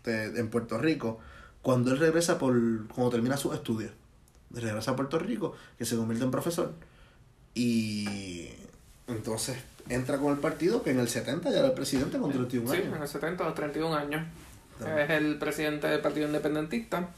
de- 0.04 0.38
en 0.40 0.48
Puerto 0.48 0.78
Rico, 0.78 1.18
cuando 1.62 1.90
él 1.92 1.98
regresa 1.98 2.38
por, 2.38 2.54
cuando 2.88 3.10
termina 3.10 3.36
sus 3.36 3.54
estudios. 3.54 3.92
Regresa 4.50 4.92
a 4.92 4.96
Puerto 4.96 5.18
Rico, 5.18 5.54
que 5.76 5.84
se 5.84 5.96
convierte 5.96 6.24
en 6.24 6.30
profesor. 6.30 6.72
Y 7.54 8.48
entonces 9.08 9.56
entra 9.88 10.18
con 10.18 10.32
el 10.32 10.38
partido, 10.38 10.82
que 10.82 10.90
en 10.90 11.00
el 11.00 11.08
70 11.08 11.50
ya 11.50 11.58
era 11.58 11.68
el 11.68 11.74
presidente 11.74 12.18
con 12.18 12.30
31 12.32 12.70
Sí, 12.70 12.76
años. 12.78 12.96
en 12.96 13.02
el 13.02 13.08
70 13.08 13.46
o 13.48 13.52
31 13.54 13.94
años. 13.94 14.26
También. 14.78 14.98
Es 15.00 15.10
el 15.10 15.38
presidente 15.38 15.86
del 15.86 16.00
Partido 16.00 16.26
Independentista. 16.26 17.08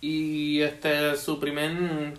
Y 0.00 0.60
este 0.62 1.16
su 1.16 1.40
primer 1.40 1.70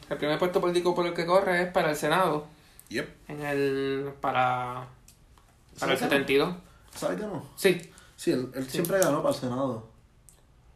el 0.09 0.17
primer 0.17 0.37
puesto 0.37 0.59
político 0.59 0.93
por 0.93 1.05
el 1.05 1.13
que 1.13 1.25
corre 1.25 1.63
es 1.63 1.71
para 1.71 1.91
el 1.91 1.95
Senado. 1.95 2.45
Yep. 2.89 3.09
En 3.29 3.41
el 3.43 4.11
para 4.19 4.87
para 5.79 5.93
el 5.93 5.97
¿Sabes 5.97 5.99
que 5.99 6.05
no? 6.05 6.09
72. 6.11 6.55
¿Sabes 6.95 7.19
que 7.19 7.25
no? 7.25 7.45
Sí. 7.55 7.91
Sí, 8.17 8.31
él, 8.31 8.51
él 8.53 8.69
siempre 8.69 8.99
ganó 8.99 9.21
para 9.23 9.33
el 9.33 9.39
Senado. 9.39 9.87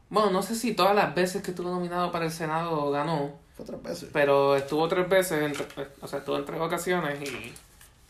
Bueno, 0.09 0.29
no 0.31 0.41
sé 0.43 0.55
si 0.55 0.73
todas 0.75 0.95
las 0.95 1.13
veces 1.13 1.41
que 1.43 1.51
estuvo 1.51 1.69
nominado 1.69 2.11
para 2.11 2.25
el 2.25 2.31
Senado 2.31 2.89
ganó, 2.91 3.37
Fue 3.57 3.65
tres 3.65 3.81
veces. 3.83 4.09
pero 4.13 4.55
estuvo 4.55 4.87
tres 4.87 5.09
veces, 5.09 5.41
en 5.41 5.53
tre- 5.53 5.87
o 6.01 6.07
sea, 6.07 6.19
estuvo 6.19 6.37
en 6.37 6.45
tres 6.45 6.61
ocasiones 6.61 7.19
y 7.29 7.51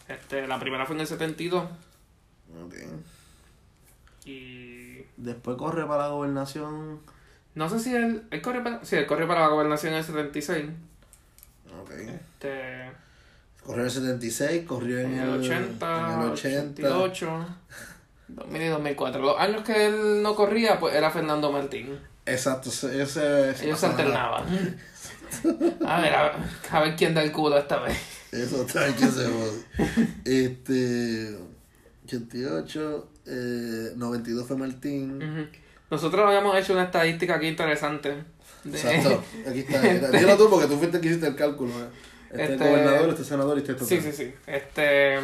este 0.07 0.45
la 0.47 0.59
primera 0.59 0.85
fue 0.85 0.95
en 0.95 1.01
el 1.01 1.07
72 1.07 1.63
Ok. 2.65 2.75
y 4.25 5.03
Después 5.17 5.57
corre 5.57 5.85
para 5.85 6.03
la 6.03 6.09
gobernación. 6.09 6.99
No 7.55 7.69
sé 7.69 7.79
si 7.79 7.95
él, 7.95 8.23
él 8.31 8.41
corre 8.41 8.61
para, 8.61 8.83
sí, 8.83 8.95
él 8.95 9.05
corre 9.05 9.27
para 9.27 9.41
la 9.41 9.47
gobernación 9.47 9.93
en 9.93 9.99
el 9.99 10.05
76. 10.05 10.65
Ok. 11.81 11.91
Este, 11.91 12.91
Corrió 13.65 13.81
en 13.81 13.85
el 13.85 13.91
76, 13.91 14.65
corrió 14.67 14.99
en, 14.99 15.13
En 15.13 15.19
el 15.19 15.29
80, 15.29 16.13
en 16.13 16.21
el 16.21 16.29
80. 16.31 16.97
88, 16.97 17.47
2000 18.27 18.61
y 18.61 18.67
2004. 18.67 19.21
Los 19.21 19.39
años 19.39 19.63
que 19.63 19.85
él 19.87 20.21
no 20.21 20.35
corría, 20.35 20.79
pues 20.79 20.95
era 20.95 21.11
Fernando 21.11 21.51
Martín. 21.51 21.97
Exacto, 22.25 22.69
ese, 22.69 23.01
ese 23.01 23.65
Ellos 23.65 23.79
se 23.79 23.85
alternaban. 23.85 24.45
A 25.85 25.99
ver, 25.99 26.13
a 26.13 26.23
ver, 26.23 26.31
a 26.69 26.79
ver 26.79 26.95
quién 26.95 27.15
da 27.15 27.23
el 27.23 27.31
culo 27.31 27.57
esta 27.57 27.79
vez. 27.79 27.97
Eso 28.31 28.61
está 28.61 28.85
que 28.95 29.07
se. 29.07 29.27
Este. 30.25 31.35
88, 32.05 33.09
eh, 33.25 33.93
92 33.95 34.47
fue 34.47 34.57
Martín. 34.57 35.17
Ujú. 35.17 35.47
Nosotros 35.93 36.25
habíamos 36.25 36.57
hecho 36.57 36.73
una 36.73 36.83
estadística 36.85 37.35
aquí 37.35 37.47
interesante. 37.47 38.15
de- 38.63 38.77
Exacto, 38.77 39.23
aquí 39.47 39.59
está. 39.59 39.87
Era- 39.87 40.09
Dilo 40.09 40.35
tú 40.37 40.49
porque 40.49 40.65
tú 40.67 40.77
fuiste 40.77 40.97
el 40.97 41.01
que 41.03 41.09
hiciste 41.09 41.27
el 41.27 41.35
cálculo. 41.35 41.71
¿eh? 41.71 41.87
Este, 42.31 42.53
Este- 42.53 42.67
gobernador, 42.69 43.09
este 43.09 43.23
senador 43.23 43.57
y 43.57 43.61
este 43.61 43.85
Sí, 43.85 44.01
sí, 44.01 44.11
sí. 44.11 44.33
Este, 44.47 45.19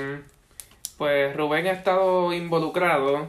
pues 0.98 1.36
Rubén 1.36 1.66
ha 1.68 1.72
estado 1.72 2.32
involucrado 2.34 3.28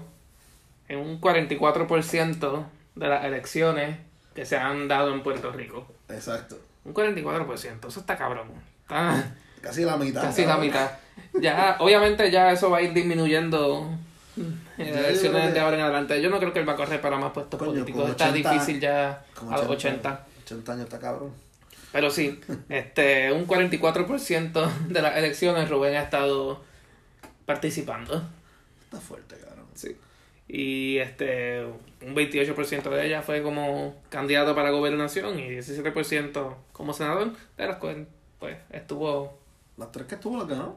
en 0.89 0.99
un 0.99 1.19
44% 1.21 2.65
de 2.97 3.09
las 3.09 3.25
elecciones 3.25 3.97
que 4.35 4.45
se 4.45 4.57
han 4.59 4.87
dado 4.89 5.15
en 5.15 5.23
Puerto 5.23 5.51
Rico. 5.53 5.87
Exacto. 6.11 6.59
Un 6.85 6.93
44%, 6.93 7.89
eso 7.89 8.01
está 8.01 8.17
cabrón. 8.19 8.49
Está 8.83 9.33
Casi 9.63 9.85
la 9.85 9.97
mitad. 9.97 10.21
casi 10.23 10.45
la 10.45 10.57
mitad. 10.59 10.91
Ya, 11.41 11.77
obviamente 11.81 12.31
ya 12.31 12.51
eso 12.53 12.69
va 12.71 12.79
a 12.79 12.83
ir 12.83 12.93
disminuyendo 12.93 13.89
en 14.89 14.95
las 14.95 15.05
elecciones 15.05 15.47
que- 15.49 15.53
de 15.53 15.61
ahora 15.61 15.77
en 15.77 15.83
adelante. 15.83 16.21
Yo 16.23 16.31
no 16.31 16.39
creo 16.39 16.53
que 16.53 16.61
él 16.61 16.69
va 16.69 16.73
a 16.73 16.77
correr 16.77 17.01
para 17.01 17.17
más 17.19 17.33
puestos 17.33 17.59
Coño, 17.59 17.71
políticos. 17.73 18.11
Está 18.11 18.31
80 18.31 18.51
difícil 18.53 18.81
ya 18.81 19.25
a 19.51 19.57
los 19.59 19.67
80. 19.69 20.27
80 20.45 20.73
años 20.73 20.85
está 20.85 20.99
cabrón. 20.99 21.33
Pero 21.93 22.11
sí, 22.11 22.41
este, 22.69 23.33
un 23.33 23.47
44% 23.47 24.71
de 24.89 25.03
las 25.03 25.17
elecciones 25.17 25.69
Rubén 25.69 25.97
ha 25.97 26.03
estado 26.03 26.63
participando. 27.47 28.23
Está 28.85 29.01
fuerte, 29.01 29.37
cabrón. 29.37 29.67
Sí. 29.75 29.97
Y 30.49 30.99
este, 30.99 31.65
un 32.03 32.15
28% 32.15 32.91
de 32.91 33.07
ella 33.07 33.23
fue 33.23 33.43
como 33.43 33.97
candidato 34.09 34.55
para 34.55 34.71
gobernación 34.71 35.39
y 35.39 35.49
17% 35.51 36.55
como 36.73 36.93
senador. 36.93 37.33
De 37.57 37.67
las 37.67 37.77
cuales, 37.77 38.07
pues, 38.39 38.57
estuvo, 38.71 39.39
Las 39.77 39.93
tres 39.93 40.07
que 40.07 40.17
estuvo 40.17 40.37
las 40.39 40.47
ganó. 40.49 40.77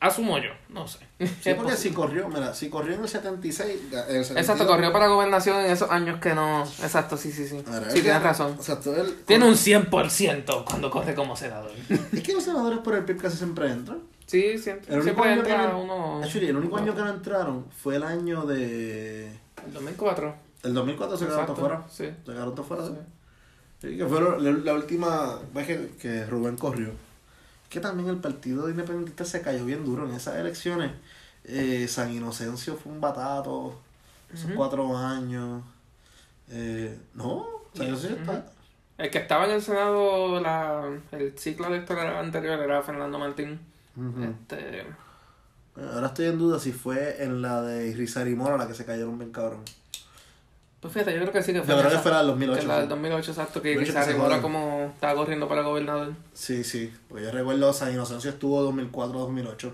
Asumo 0.00 0.38
yo, 0.38 0.50
no 0.68 0.86
sé. 0.86 0.98
Sí, 1.18 1.24
Es 1.24 1.54
porque 1.56 1.72
posible. 1.72 1.76
si 1.76 1.90
corrió, 1.90 2.28
mira, 2.28 2.54
si 2.54 2.68
corrió 2.70 2.94
en 2.94 3.02
el 3.02 3.08
76. 3.08 3.90
ga- 3.90 4.04
en 4.08 4.16
el 4.16 4.24
72, 4.24 4.36
Exacto, 4.38 4.66
corrió 4.66 4.92
para 4.92 5.08
gobernación 5.08 5.60
en 5.64 5.70
esos 5.70 5.90
años 5.90 6.20
que 6.20 6.34
no... 6.34 6.62
Exacto, 6.62 7.16
sí, 7.16 7.32
sí, 7.32 7.46
sí. 7.48 7.62
Sí, 7.90 8.02
tienes 8.02 8.22
razón. 8.22 8.52
Exacto, 8.52 8.94
él. 8.94 9.14
Tiene 9.26 9.46
un 9.46 9.54
100% 9.54 10.64
cuando 10.64 10.90
corre 10.90 11.14
como 11.14 11.36
senador. 11.36 11.72
Es 12.12 12.22
que 12.22 12.32
los 12.32 12.44
senadores 12.44 12.78
por 12.80 12.94
el 12.94 13.04
PIB 13.04 13.16
casi 13.22 13.36
siempre 13.36 13.70
entran. 13.70 13.98
Sí, 14.26 14.58
siempre, 14.58 14.94
El 14.94 15.00
único 15.00 15.22
siempre 15.24 15.52
año 15.54 15.68
que 15.70 15.74
uno... 15.76 16.20
Actually, 16.22 16.46
el 16.48 16.56
único 16.56 16.76
año 16.76 16.94
que 16.94 17.00
no 17.02 17.10
entraron 17.10 17.66
fue 17.82 17.96
el 17.96 18.04
año 18.04 18.42
de. 18.46 19.26
El 19.66 19.72
2004. 19.74 20.34
El 20.62 20.74
2004 20.74 21.16
se 21.18 21.26
quedaron 21.26 21.46
todos 21.46 21.58
fuera. 21.58 21.84
Sí. 21.90 22.04
Se 22.24 22.32
quedaron 22.32 22.54
todos 22.54 22.68
fuera. 22.68 22.84
Sí. 22.86 22.92
Sí, 23.80 23.96
que 23.96 24.06
fue 24.06 24.20
la, 24.20 24.50
la 24.52 24.74
última 24.74 25.38
vez 25.54 25.66
que, 25.66 25.90
que 26.00 26.26
Rubén 26.26 26.56
corrió. 26.56 26.90
Que 27.70 27.80
también 27.80 28.10
el 28.10 28.18
partido 28.18 28.68
independentista 28.68 29.24
se 29.24 29.40
cayó 29.40 29.64
bien 29.64 29.84
duro 29.86 30.06
en 30.06 30.14
esas 30.14 30.36
elecciones. 30.36 30.92
Eh, 31.44 31.86
San 31.88 32.12
Inocencio 32.12 32.76
fue 32.76 32.92
un 32.92 33.00
batato. 33.00 33.80
Esos 34.32 34.50
cuatro 34.54 34.94
años. 34.96 35.62
Eh, 36.50 36.98
no, 37.14 37.46
San 37.74 37.86
Inocencio 37.86 38.18
está. 38.18 38.52
El 38.98 39.10
que 39.10 39.18
estaba 39.18 39.46
en 39.46 39.52
el 39.52 39.62
Senado 39.62 40.40
la, 40.40 40.84
el 41.12 41.38
ciclo 41.38 41.68
electoral 41.68 42.16
anterior 42.16 42.60
era 42.60 42.82
Fernando 42.82 43.18
Martín. 43.18 43.58
Este, 43.96 44.84
Ahora 45.76 46.08
estoy 46.08 46.26
en 46.26 46.38
duda 46.38 46.58
si 46.58 46.72
fue 46.72 47.22
en 47.22 47.40
la 47.40 47.62
de 47.62 47.94
Rizar 47.94 48.28
y 48.28 48.34
Mora 48.34 48.56
la 48.56 48.66
que 48.66 48.74
se 48.74 48.84
cayeron 48.84 49.18
bien 49.18 49.32
cabrón. 49.32 49.60
Pues 50.80 50.92
fíjate, 50.94 51.12
yo 51.12 51.20
creo 51.20 51.32
que 51.32 51.42
sí 51.42 51.52
que 51.52 51.58
Yo 51.58 51.64
fue. 51.64 51.78
creo 51.78 51.90
que 51.90 51.98
fue 51.98 52.10
la 52.10 52.18
del 52.18 52.26
2008. 52.28 52.60
que 52.60 52.66
la 52.66 52.74
del 52.76 52.84
sí. 52.84 52.88
2008, 52.88 53.30
exacto, 53.32 53.62
que 53.62 53.74
2008 53.74 53.98
que 53.98 54.04
se 54.12 54.14
Mora 54.18 54.28
jodió. 54.30 54.42
como 54.42 54.90
estaba 54.94 55.14
corriendo 55.14 55.48
para 55.48 55.62
gobernador. 55.62 56.14
Sí, 56.32 56.64
sí. 56.64 56.92
Porque 57.08 57.24
yo 57.24 57.30
recuerdo 57.32 57.72
San 57.72 57.92
Inocencio 57.92 58.30
estuvo 58.30 58.72
2004-2008. 58.72 59.72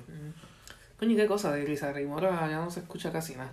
Coño, 0.99 1.13
¿y 1.13 1.17
qué 1.17 1.27
cosa 1.27 1.53
de 1.53 1.65
Rizarri 1.65 2.07
Mora 2.07 2.49
ya 2.51 2.57
no 2.65 2.71
se 2.71 2.81
escucha 2.81 3.13
casi 3.13 3.35
nada. 3.37 3.51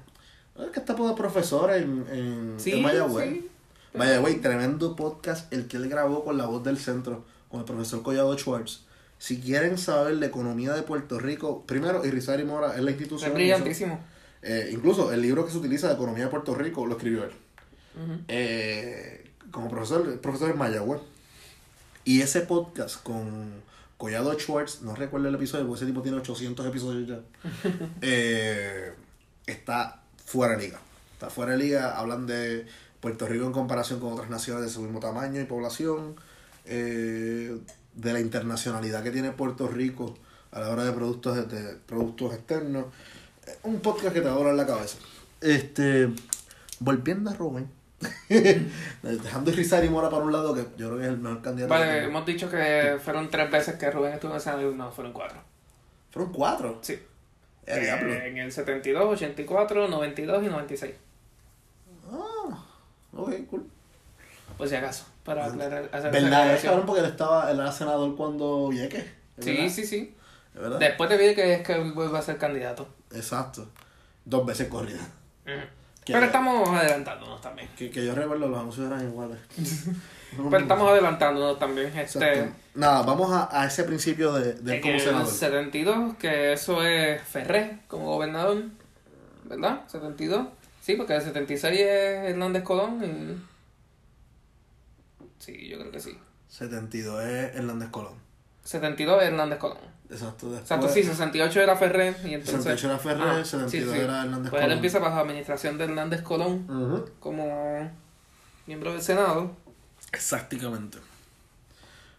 Es 0.60 0.70
que 0.72 0.80
está 0.80 0.94
de 0.94 1.14
profesor 1.16 1.72
en, 1.72 2.06
en, 2.12 2.54
Sí, 2.58 2.72
en 2.74 2.82
Mayagüez. 2.84 3.30
sí. 3.30 3.50
Mayagüez, 3.96 4.42
tremendo 4.42 4.96
podcast 4.96 5.52
el 5.54 5.68
que 5.68 5.78
él 5.78 5.88
grabó 5.90 6.24
con 6.24 6.38
la 6.38 6.46
voz 6.46 6.64
del 6.64 6.78
centro, 6.78 7.24
con 7.50 7.60
el 7.60 7.66
profesor 7.66 8.02
Collado 8.02 8.36
Schwartz. 8.38 8.86
Si 9.20 9.40
quieren 9.40 9.78
saber 9.78 10.16
la 10.16 10.26
economía 10.26 10.74
de 10.74 10.82
Puerto 10.82 11.20
Rico, 11.20 11.64
primero, 11.66 12.04
Irizarry 12.06 12.44
Mora 12.46 12.76
es 12.76 12.82
la 12.82 12.90
Es 12.92 12.98
institución. 12.98 13.34
brillantísimo. 13.34 14.00
Eh, 14.42 14.70
incluso 14.74 15.14
el 15.14 15.22
libro 15.22 15.46
que 15.46 15.52
se 15.52 15.58
utiliza 15.58 15.88
de 15.88 15.94
economía 15.94 16.26
de 16.26 16.30
Puerto 16.30 16.54
Rico 16.56 16.86
lo 16.86 16.94
escribió 16.96 17.24
él. 17.24 17.32
Eh, 18.28 19.32
como 19.52 19.70
profesor, 19.70 20.20
profesor 20.20 20.52
en 20.52 20.58
Mayagüez. 20.58 21.02
Y 22.06 22.22
ese 22.22 22.42
podcast 22.42 23.02
con 23.02 23.62
Collado 23.98 24.38
Schwartz, 24.38 24.82
no 24.82 24.96
recuerdo 24.96 25.30
el 25.30 25.36
episodio, 25.36 25.66
porque 25.66 25.84
ese 25.84 25.86
tipo 25.86 26.02
tiene 26.02 26.18
800 26.18 26.66
episodios 26.66 27.08
ya. 27.08 27.20
eh, 28.02 28.94
está 29.46 30.02
fuera 30.26 30.58
de 30.58 30.66
liga. 30.66 30.80
Está 31.14 31.30
fuera 31.30 31.54
de 31.54 31.60
liga. 31.60 31.98
Hablan 31.98 32.28
de 32.28 32.66
Puerto 33.00 33.28
Rico 33.28 33.46
en 33.46 33.52
comparación 33.52 34.00
con 34.00 34.14
otras 34.14 34.30
naciones 34.30 34.64
de 34.64 34.70
su 34.70 34.82
mismo 34.82 35.00
tamaño 35.00 35.40
y 35.40 35.46
población. 35.46 36.16
eh, 36.66 37.58
de 37.96 38.14
la 38.14 38.20
internacionalidad 38.20 39.04
que 39.04 39.12
tiene 39.12 39.32
Puerto 39.32 39.68
Rico 39.68 40.16
a 40.52 40.60
la 40.60 40.70
hora 40.70 40.84
de 40.84 40.92
productos, 40.92 41.50
de, 41.50 41.76
productos 41.86 42.34
externos. 42.34 42.86
Un 43.64 43.80
podcast 43.82 44.14
que 44.14 44.22
te 44.22 44.28
va 44.28 44.34
a 44.34 44.38
volar 44.38 44.56
la 44.56 44.66
cabeza. 44.66 44.98
Este, 45.42 46.10
volviendo 46.80 47.30
a 47.30 47.34
Rubén. 47.34 47.68
Dejando 49.02 49.52
Rizar 49.52 49.84
y 49.84 49.90
Mora 49.90 50.10
para 50.10 50.24
un 50.24 50.32
lado, 50.32 50.54
que 50.54 50.62
yo 50.78 50.88
creo 50.90 50.98
que 50.98 51.04
es 51.06 51.10
el 51.10 51.18
mejor 51.18 51.42
candidato. 51.42 51.74
Vale, 51.74 52.04
hemos 52.06 52.26
dicho 52.26 52.50
que 52.50 52.98
fueron 53.04 53.30
tres 53.30 53.50
veces 53.52 53.76
que 53.76 53.90
Rubén 53.92 54.14
estuvo 54.14 54.32
en 54.32 54.36
el 54.36 54.42
Senado 54.42 54.72
y 54.72 54.76
no, 54.76 54.92
fueron 54.92 55.14
cuatro. 55.14 55.40
Fueron 56.12 56.32
cuatro. 56.32 56.80
Sí. 56.82 57.00
Eh, 57.66 57.80
diablo. 57.80 58.14
Eh, 58.14 58.28
en 58.28 58.38
el 58.38 58.52
72, 58.52 59.04
84, 59.14 59.88
92 59.88 60.44
y 60.44 60.48
96. 60.48 60.94
Ah, 62.12 62.64
ok, 63.14 63.32
cool. 63.50 63.66
Por 64.58 64.68
si 64.68 64.76
acaso, 64.76 65.06
para 65.24 65.46
aclarar. 65.46 65.90
hacer 65.92 66.12
¿Verdad? 66.12 66.54
Es 66.54 66.62
cabrón 66.64 66.86
porque 66.86 67.02
él 67.02 67.08
estaba, 67.08 67.50
él 67.50 67.60
era 67.60 67.72
senador 67.72 68.16
cuando 68.16 68.68
Vieques. 68.70 69.04
¿es 69.38 69.46
Sí, 69.46 69.52
verdad? 69.54 69.70
sí, 69.74 69.86
sí. 69.86 70.16
¿Es 70.54 70.62
verdad? 70.62 70.80
Después 70.80 71.10
te 71.10 71.18
vi 71.18 71.34
que 71.34 71.54
es 71.54 71.62
que 71.66 71.74
él 71.74 71.94
vuelve 71.94 72.18
a 72.18 72.22
ser 72.22 72.38
candidato. 72.38 72.88
Exacto. 73.14 73.68
Dos 74.26 74.46
veces 74.46 74.68
corrida. 74.68 75.00
Ujú. 75.46 75.56
Que- 76.06 76.14
Pero 76.14 76.26
estamos 76.26 76.70
adelantándonos 76.70 77.40
también. 77.42 77.70
Que, 77.78 77.90
que 77.90 78.06
yo 78.06 78.14
recuerdo, 78.14 78.48
los 78.48 78.60
anuncios 78.60 78.88
eran 78.88 79.06
iguales. 79.08 79.38
Pero 80.36 80.58
estamos 80.58 80.90
adelantándonos 80.90 81.60
también. 81.60 81.96
Este. 81.98 82.52
Nada, 82.74 83.04
vamos 83.04 83.32
a, 83.32 83.48
a 83.62 83.68
ese 83.68 83.84
principio 83.84 84.34
de, 84.34 84.54
de 84.56 84.82
como 84.82 85.00
senador. 85.00 85.28
72, 85.28 86.16
que 86.18 86.54
eso 86.54 86.84
es 86.84 87.22
Ferré 87.22 87.80
como 87.88 88.06
gobernador. 88.08 88.64
¿Verdad? 89.46 89.82
72. 89.88 90.48
Sí, 90.82 90.96
porque 90.96 91.16
el 91.16 91.22
76 91.22 91.80
es 91.80 92.30
Hernández 92.32 92.64
Colón. 92.64 93.02
y- 93.04 93.54
Sí, 95.40 95.68
yo 95.70 95.78
creo 95.80 95.92
que 95.92 96.00
sí. 96.00 96.18
72 96.48 97.24
es 97.24 97.56
Hernández 97.56 97.90
Colón. 97.90 98.14
72 98.64 99.22
es 99.22 99.28
Hernández 99.30 99.60
Colón. 99.60 99.78
Exacto. 100.14 100.46
Después, 100.52 100.62
Exacto, 100.62 100.88
sí, 100.90 101.04
68 101.04 101.62
era 101.62 101.76
Ferré 101.76 102.16
y 102.24 102.34
entonces... 102.36 102.64
68 102.64 102.88
era 102.88 102.98
Ferré, 102.98 103.24
Ah, 103.42 103.44
72 103.46 103.96
era 103.96 104.22
Hernández 104.24 104.50
Pues 104.50 104.62
Colón. 104.62 104.66
él 104.66 104.72
empieza 104.72 105.00
bajo 105.00 105.16
la 105.16 105.22
administración 105.22 105.78
de 105.78 105.84
Hernández 105.86 106.22
Colón 106.22 107.06
como 107.20 107.92
miembro 108.68 108.92
del 108.94 109.02
Senado. 109.02 109.52
Exactamente. 110.12 110.98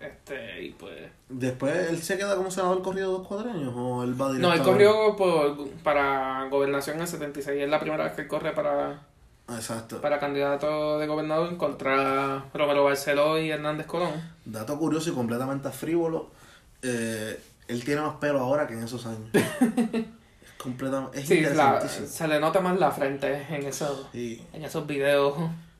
Este, 0.01 0.63
y 0.63 0.71
pues... 0.73 1.11
Después 1.29 1.89
él 1.91 2.03
se 2.03 2.19
queda 2.19 2.37
como 2.37 2.51
senador 2.51 2.83
corrido 2.83 3.13
dos 3.13 3.27
cuadreños 3.27 3.73
o 3.75 4.03
él 4.03 4.21
va 4.21 4.31
No, 4.35 4.53
él 4.53 4.63
corrió 4.63 5.17
por, 5.17 5.69
para 5.83 6.47
gobernación 6.51 6.97
en 6.97 7.03
el 7.03 7.09
76. 7.09 7.63
Es 7.63 7.69
la 7.71 7.81
primera 7.81 8.05
vez 8.05 8.13
que 8.13 8.23
él 8.23 8.29
corre 8.29 8.53
para, 8.53 9.01
Exacto. 9.49 10.01
para 10.03 10.19
candidato 10.21 10.99
de 10.99 11.07
gobernador 11.07 11.57
contra 11.57 12.45
Romero 12.53 12.85
Barceló 12.85 13.39
y 13.39 13.51
Hernández 13.51 13.87
Colón. 13.87 14.13
Dato 14.45 14.79
curioso 14.79 15.11
y 15.11 15.15
completamente 15.15 15.71
frívolo. 15.71 16.31
eh, 16.83 17.41
él 17.69 17.85
tiene 17.85 18.01
más 18.03 18.17
pelo 18.17 18.41
ahora 18.41 18.67
que 18.67 18.75
en 18.75 18.83
esos 18.85 19.05
años. 19.07 19.29
es 19.33 20.51
completamente. 20.59 21.21
Es 21.21 21.29
Sí, 21.29 21.41
la- 21.41 21.81
se 21.89 22.29
le 22.29 22.41
nota 22.41 22.61
más 22.61 22.79
la 22.79 22.91
frente 22.91 23.47
en 23.49 23.65
esos, 23.67 24.07
Sí, 24.13 24.45
en 24.53 24.65
esos 24.65 24.87
videos. 24.87 25.35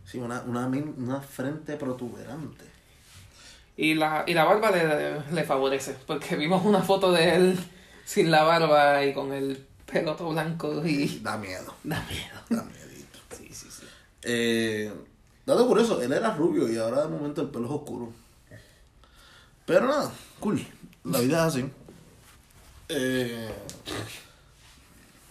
sí, 0.05 0.19
una, 0.19 0.43
una, 0.43 0.67
una 0.67 1.21
frente 1.21 1.77
protuberante. 1.77 2.65
Y 3.77 3.95
la, 3.95 4.23
y 4.27 4.35
la 4.35 4.45
barba 4.45 4.71
le, 4.71 5.21
le 5.33 5.45
favorece, 5.45 5.97
porque 6.07 6.37
vimos 6.37 6.65
una 6.65 6.81
foto 6.83 7.11
de 7.11 7.35
él 7.35 7.59
sin 8.05 8.31
la 8.31 8.45
barba 8.45 9.05
y 9.05 9.13
con 9.13 9.33
el 9.33 9.67
pelo 9.91 10.15
todo 10.15 10.31
blanco 10.31 10.85
y 10.87 11.19
Da 11.21 11.37
miedo, 11.37 11.75
da 11.85 12.01
miedo. 12.09 12.41
da 12.51 12.63
miedito. 12.63 13.19
Sí, 13.37 13.49
sí, 13.53 13.69
sí. 13.71 13.85
Eh, 14.23 14.93
dato 15.45 15.67
curioso, 15.67 16.01
él 16.01 16.13
era 16.13 16.35
rubio 16.35 16.71
y 16.73 16.77
ahora 16.79 17.03
de 17.03 17.09
momento 17.09 17.43
el 17.43 17.49
pelo 17.49 17.67
es 17.67 17.73
oscuro. 17.73 18.13
Pero 19.67 19.87
nada, 19.89 20.13
cool. 20.41 20.65
La 21.05 21.21
vida 21.21 21.37
es 21.47 21.55
así. 21.55 21.71
Eh, 22.89 23.51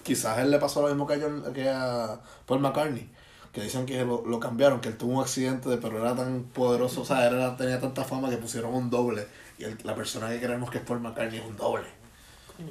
quizás 0.04 0.40
él 0.40 0.52
le 0.52 0.60
pasó 0.60 0.82
lo 0.82 0.88
mismo 0.90 1.08
que 1.08 1.14
a, 1.16 1.20
John- 1.20 1.54
que 1.54 1.70
a 1.70 2.20
Paul 2.46 2.60
McCartney. 2.60 3.10
Que 3.52 3.62
dicen 3.62 3.86
que 3.86 4.04
lo, 4.04 4.24
lo 4.26 4.40
cambiaron, 4.40 4.82
que 4.82 4.90
él 4.90 4.98
tuvo 4.98 5.18
un 5.18 5.22
accidente, 5.22 5.70
de- 5.70 5.78
pero 5.78 6.00
era 6.00 6.16
tan 6.16 6.44
poderoso, 6.44 7.02
o 7.02 7.06
sea, 7.06 7.26
era, 7.28 7.56
tenía 7.56 7.80
tanta 7.80 8.04
fama 8.04 8.30
que 8.30 8.38
pusieron 8.38 8.74
un 8.74 8.90
doble. 8.90 9.28
Y 9.60 9.64
el- 9.66 9.78
la 9.84 9.96
persona 9.96 10.30
que 10.30 10.40
creemos 10.40 10.70
que 10.72 10.80
es 10.80 10.84
Paul 10.84 11.00
McCartney 11.02 11.40
es 11.40 11.46
un 11.46 11.58
doble. 11.58 11.86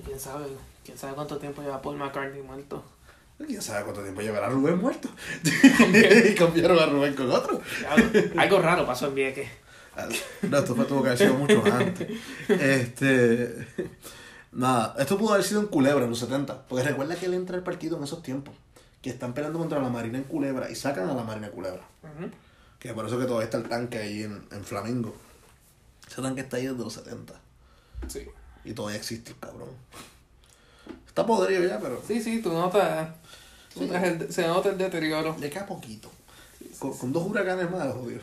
Quién 0.04 0.18
sabe, 0.18 0.46
quién 0.84 0.96
sabe 0.98 1.14
cuánto 1.14 1.36
tiempo 1.38 1.62
lleva 1.62 1.80
Paul 1.82 1.96
McCartney 1.96 2.42
muerto. 2.42 2.82
¿Quién 3.44 3.60
sabe 3.62 3.82
cuánto 3.84 4.02
tiempo 4.02 4.20
llevará 4.20 4.48
Rubén 4.48 4.78
muerto? 4.78 5.08
y 5.44 6.34
cambiaron 6.34 6.78
a 6.78 6.86
Rubén 6.86 7.14
con 7.14 7.30
otro. 7.30 7.60
Algo, 7.88 8.40
algo 8.40 8.58
raro 8.60 8.86
pasó 8.86 9.06
en 9.08 9.14
Vieques. 9.16 9.48
No, 10.42 10.58
esto 10.58 10.74
fue, 10.74 10.84
tuvo 10.86 11.02
que 11.02 11.08
haber 11.10 11.18
sido 11.18 11.34
mucho 11.34 11.62
antes. 11.64 12.08
Este. 12.48 13.66
Nada, 14.52 14.94
esto 14.98 15.16
pudo 15.18 15.32
haber 15.34 15.44
sido 15.44 15.60
en 15.60 15.66
Culebra 15.66 16.04
en 16.04 16.10
los 16.10 16.18
70. 16.18 16.66
Porque 16.68 16.84
recuerda 16.84 17.14
que 17.16 17.26
él 17.26 17.34
entra 17.34 17.56
al 17.56 17.62
partido 17.62 17.96
en 17.98 18.04
esos 18.04 18.22
tiempos. 18.22 18.54
Que 19.00 19.10
están 19.10 19.32
peleando 19.34 19.58
contra 19.58 19.80
la 19.80 19.88
Marina 19.88 20.18
en 20.18 20.24
Culebra 20.24 20.70
y 20.70 20.74
sacan 20.76 21.08
a 21.08 21.14
la 21.14 21.24
Marina 21.24 21.46
en 21.48 21.52
Culebra. 21.52 21.82
Que 22.78 22.92
por 22.94 23.06
eso 23.06 23.18
que 23.18 23.24
todavía 23.26 23.44
está 23.46 23.58
el 23.58 23.68
tanque 23.68 23.98
ahí 23.98 24.22
en, 24.22 24.42
en 24.50 24.64
Flamingo. 24.64 25.14
Ese 26.10 26.20
tanque 26.22 26.42
está 26.42 26.56
ahí 26.58 26.66
desde 26.66 26.78
los 26.78 26.92
70. 26.92 27.34
Sí. 28.08 28.26
Y 28.64 28.72
todavía 28.74 28.98
existe 28.98 29.30
el 29.32 29.38
cabrón. 29.38 29.70
Está 31.06 31.26
podrido 31.26 31.64
ya, 31.66 31.78
pero 31.80 32.02
Sí, 32.06 32.22
sí, 32.22 32.40
tú 32.42 32.52
notas. 32.52 33.08
tú 33.74 33.80
Sí. 33.80 33.86
notas 33.86 34.02
el- 34.04 34.32
se 34.32 34.46
nota 34.46 34.68
el 34.70 34.78
deterioro. 34.78 35.36
le 35.38 35.50
queda 35.50 35.66
poquito. 35.66 36.10
Con, 36.78 36.96
con 36.96 37.12
dos 37.12 37.26
huracanes 37.26 37.70
más, 37.70 37.92
jodido. 37.92 38.20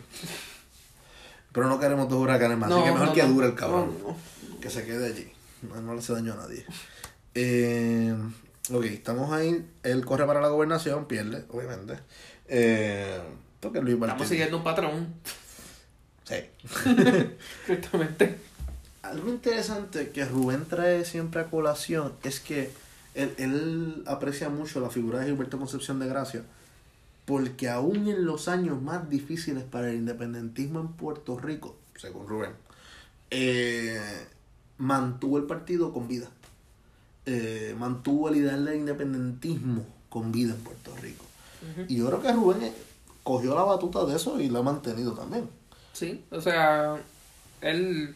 Pero 1.52 1.68
no 1.68 1.80
queremos 1.80 2.08
dos 2.10 2.20
huracanes 2.20 2.58
más, 2.58 2.72
así 2.72 2.84
que 2.84 2.92
mejor 2.92 3.14
que 3.14 3.24
dure 3.24 3.48
el 3.48 3.56
cabrón. 3.56 3.96
No, 4.04 4.10
no. 4.10 4.60
Que 4.60 4.70
se 4.70 4.86
quede 4.86 5.08
allí. 5.08 5.32
No, 5.64 5.82
no 5.82 5.94
le 5.94 6.00
hace 6.00 6.14
daño 6.14 6.34
a 6.34 6.36
nadie. 6.38 6.66
Eh, 7.34 8.16
ok, 8.72 8.86
estamos 8.86 9.32
ahí. 9.32 9.66
Él 9.84 10.06
corre 10.06 10.26
para 10.26 10.42
la 10.42 10.50
gobernación, 10.50 11.06
pierde, 11.06 11.46
obviamente. 11.50 12.00
Eh, 12.48 13.20
porque 13.60 13.82
Luis 13.82 13.98
Estamos 14.00 14.28
siguiendo 14.28 14.58
un 14.58 14.64
patrón, 14.64 15.14
Sí. 16.24 16.36
ciertamente. 17.66 18.38
Algo 19.02 19.30
interesante 19.30 20.10
que 20.10 20.26
Rubén 20.26 20.66
trae 20.66 21.04
siempre 21.04 21.42
a 21.42 21.46
colación 21.46 22.14
es 22.24 22.40
que 22.40 22.70
él, 23.16 23.34
él 23.38 24.04
aprecia 24.06 24.50
mucho 24.50 24.80
la 24.80 24.92
figura 24.92 25.20
de 25.20 25.26
Gilberto 25.26 25.58
Concepción 25.58 26.00
de 26.00 26.08
Gracia. 26.08 26.44
Porque 27.30 27.70
aún 27.70 28.08
en 28.08 28.26
los 28.26 28.48
años 28.48 28.82
más 28.82 29.08
difíciles 29.08 29.64
para 29.64 29.92
el 29.92 29.98
independentismo 29.98 30.80
en 30.80 30.88
Puerto 30.88 31.38
Rico, 31.38 31.76
según 31.96 32.28
Rubén, 32.28 32.54
eh, 33.30 34.02
mantuvo 34.80 35.38
el 35.38 35.44
partido 35.44 35.94
con 35.94 36.08
vida. 36.08 36.28
Eh, 37.28 37.76
mantuvo 37.78 38.30
el 38.30 38.38
ideal 38.38 38.66
del 38.66 38.78
independentismo 38.78 39.86
con 40.10 40.32
vida 40.32 40.56
en 40.56 40.62
Puerto 40.62 40.92
Rico. 41.04 41.24
Y 41.88 41.98
yo 41.98 42.08
creo 42.08 42.20
que 42.24 42.32
Rubén 42.32 42.64
eh, 42.64 42.74
cogió 43.22 43.54
la 43.54 43.62
batuta 43.62 44.06
de 44.06 44.16
eso 44.16 44.40
y 44.40 44.50
lo 44.50 44.58
ha 44.58 44.64
mantenido 44.64 45.14
también. 45.14 45.48
Sí, 45.94 46.26
o 46.32 46.42
sea, 46.42 46.98
él. 47.62 48.16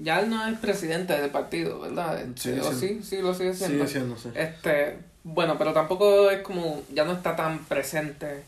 Ya 0.00 0.18
él 0.18 0.30
no 0.30 0.48
es 0.48 0.58
presidente 0.58 1.12
del 1.12 1.30
partido, 1.30 1.78
¿verdad? 1.78 2.26
Sí, 2.34 2.58
o 2.58 2.72
sí. 2.72 2.88
sí, 2.88 3.02
sí, 3.04 3.22
lo 3.22 3.32
sigue 3.34 3.54
siendo. 3.54 3.86
Sigue 3.86 3.88
siendo, 3.88 4.16
sí. 4.16 4.30
Este, 4.34 4.98
bueno, 5.24 5.56
pero 5.58 5.72
tampoco 5.72 6.30
es 6.30 6.42
como, 6.42 6.82
ya 6.92 7.04
no 7.04 7.12
está 7.12 7.36
tan 7.36 7.58
presente 7.64 8.42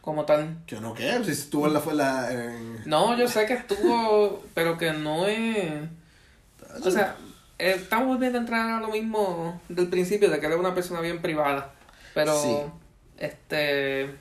como 0.00 0.24
tal. 0.24 0.56
Yo 0.66 0.80
no 0.80 0.94
qué, 0.94 1.22
si 1.24 1.30
estuvo 1.32 1.66
en 1.66 1.72
la... 1.74 1.80
Fue 1.80 1.94
la 1.94 2.30
en- 2.32 2.82
No, 2.84 3.16
yo 3.16 3.26
sé 3.28 3.46
que 3.46 3.54
estuvo, 3.54 4.42
pero 4.54 4.76
que 4.78 4.92
no 4.92 5.26
es... 5.26 5.72
O 6.84 6.90
sea, 6.90 7.16
estamos 7.58 8.08
volviendo 8.08 8.38
a 8.38 8.40
entrar 8.42 8.68
a 8.70 8.80
lo 8.80 8.88
mismo 8.88 9.60
del 9.68 9.88
principio, 9.88 10.28
de 10.30 10.40
que 10.40 10.46
era 10.46 10.56
una 10.56 10.74
persona 10.74 11.00
bien 11.00 11.22
privada. 11.22 11.72
Pero, 12.14 12.40
Sí. 12.42 12.56
este... 13.18 14.14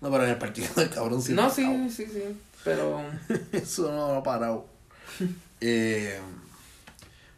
No, 0.00 0.10
pero 0.10 0.24
en 0.24 0.30
el 0.30 0.38
partido 0.38 0.68
del 0.76 0.88
cabrón 0.88 1.20
sí. 1.20 1.32
No, 1.34 1.50
sí, 1.50 1.90
sí, 1.90 2.06
sí. 2.06 2.22
Pero, 2.64 3.00
Eso 3.52 3.90
no 3.92 4.14
ha 4.14 4.22
parado. 4.22 4.66
Eh, 5.62 6.18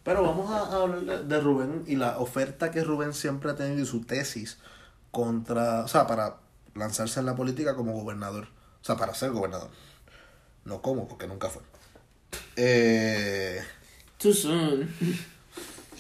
pero 0.04 0.22
vamos 0.22 0.50
a, 0.50 0.58
a 0.58 0.82
hablar 0.82 1.24
de, 1.24 1.40
Rubén 1.40 1.84
y 1.86 1.96
la 1.96 2.18
oferta 2.18 2.70
que 2.70 2.82
Rubén 2.84 3.14
siempre 3.14 3.50
ha 3.50 3.56
tenido 3.56 3.80
y 3.82 3.86
su 3.86 4.02
tesis 4.04 4.58
contra, 5.10 5.84
o 5.84 5.88
sea, 5.88 6.06
para 6.06 6.36
lanzarse 6.74 7.20
en 7.20 7.26
la 7.26 7.36
política 7.36 7.74
como 7.76 7.92
gobernador. 7.92 8.48
O 8.80 8.84
sea, 8.84 8.96
para 8.96 9.14
ser 9.14 9.30
gobernador. 9.30 9.70
No 10.64 10.82
como, 10.82 11.06
porque 11.06 11.26
nunca 11.26 11.48
fue. 11.48 11.62
Eh, 12.56 13.62
too 14.18 14.32
soon. 14.32 14.88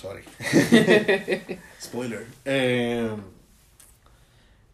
sorry. 0.00 0.24
Spoiler. 1.80 2.26
Eh, 2.44 3.14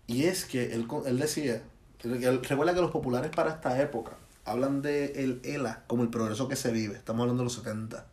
y 0.06 0.24
es 0.24 0.44
que 0.46 0.72
él, 0.72 0.86
él 1.06 1.18
decía, 1.18 1.62
él- 2.02 2.42
recuerda 2.42 2.74
que 2.74 2.80
los 2.80 2.90
populares 2.90 3.30
para 3.34 3.50
esta 3.50 3.80
época 3.80 4.12
hablan 4.44 4.80
de 4.80 5.06
el 5.22 5.40
ELA 5.44 5.84
como 5.86 6.02
el 6.02 6.08
progreso 6.08 6.48
que 6.48 6.56
se 6.56 6.72
vive. 6.72 6.96
Estamos 6.96 7.22
hablando 7.22 7.42
de 7.42 7.44
los 7.44 7.54
70. 7.54 8.06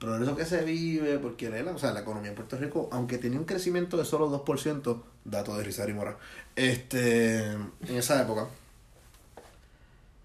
Progreso 0.00 0.34
que 0.34 0.46
se 0.46 0.64
vive, 0.64 1.18
porque 1.18 1.50
o 1.50 1.78
sea, 1.78 1.92
la 1.92 2.00
economía 2.00 2.30
en 2.30 2.34
Puerto 2.34 2.56
Rico, 2.56 2.88
aunque 2.90 3.18
tenía 3.18 3.38
un 3.38 3.44
crecimiento 3.44 3.98
de 3.98 4.06
solo 4.06 4.30
2%, 4.30 5.02
dato 5.26 5.58
de 5.58 5.62
Rizar 5.62 5.90
y 5.90 5.92
Mora, 5.92 6.16
este, 6.56 7.44
en 7.52 7.70
esa 7.82 8.22
época, 8.22 8.48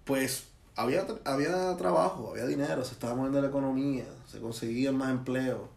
pues 0.06 0.44
había, 0.76 1.06
había 1.26 1.76
trabajo, 1.76 2.30
había 2.30 2.46
dinero, 2.46 2.86
se 2.86 2.94
estaba 2.94 3.14
moviendo 3.14 3.42
la 3.42 3.48
economía, 3.48 4.06
se 4.26 4.40
conseguían 4.40 4.96
más 4.96 5.10
empleos, 5.10 5.68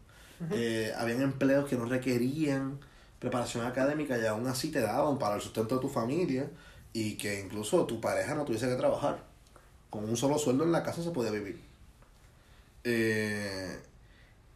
eh, 0.51 0.93
habían 0.97 1.21
empleos 1.21 1.67
que 1.67 1.75
no 1.75 1.83
requerían 1.83 2.79
preparación 3.19 3.65
académica 3.65 4.17
y 4.17 4.25
aún 4.25 4.47
así 4.47 4.71
te 4.71 4.79
daban 4.79 5.19
para 5.19 5.35
el 5.35 5.41
sustento 5.41 5.75
de 5.75 5.81
tu 5.81 5.89
familia 5.89 6.49
y 6.93 7.17
que 7.17 7.41
incluso 7.41 7.85
tu 7.85 7.99
pareja 7.99 8.33
no 8.33 8.45
tuviese 8.45 8.69
que 8.69 8.75
trabajar. 8.75 9.25
Con 9.89 10.05
un 10.05 10.15
solo 10.15 10.37
sueldo 10.37 10.63
en 10.63 10.71
la 10.71 10.83
casa 10.83 11.03
se 11.03 11.11
podía 11.11 11.31
vivir. 11.31 11.59
Eh, 12.85 13.77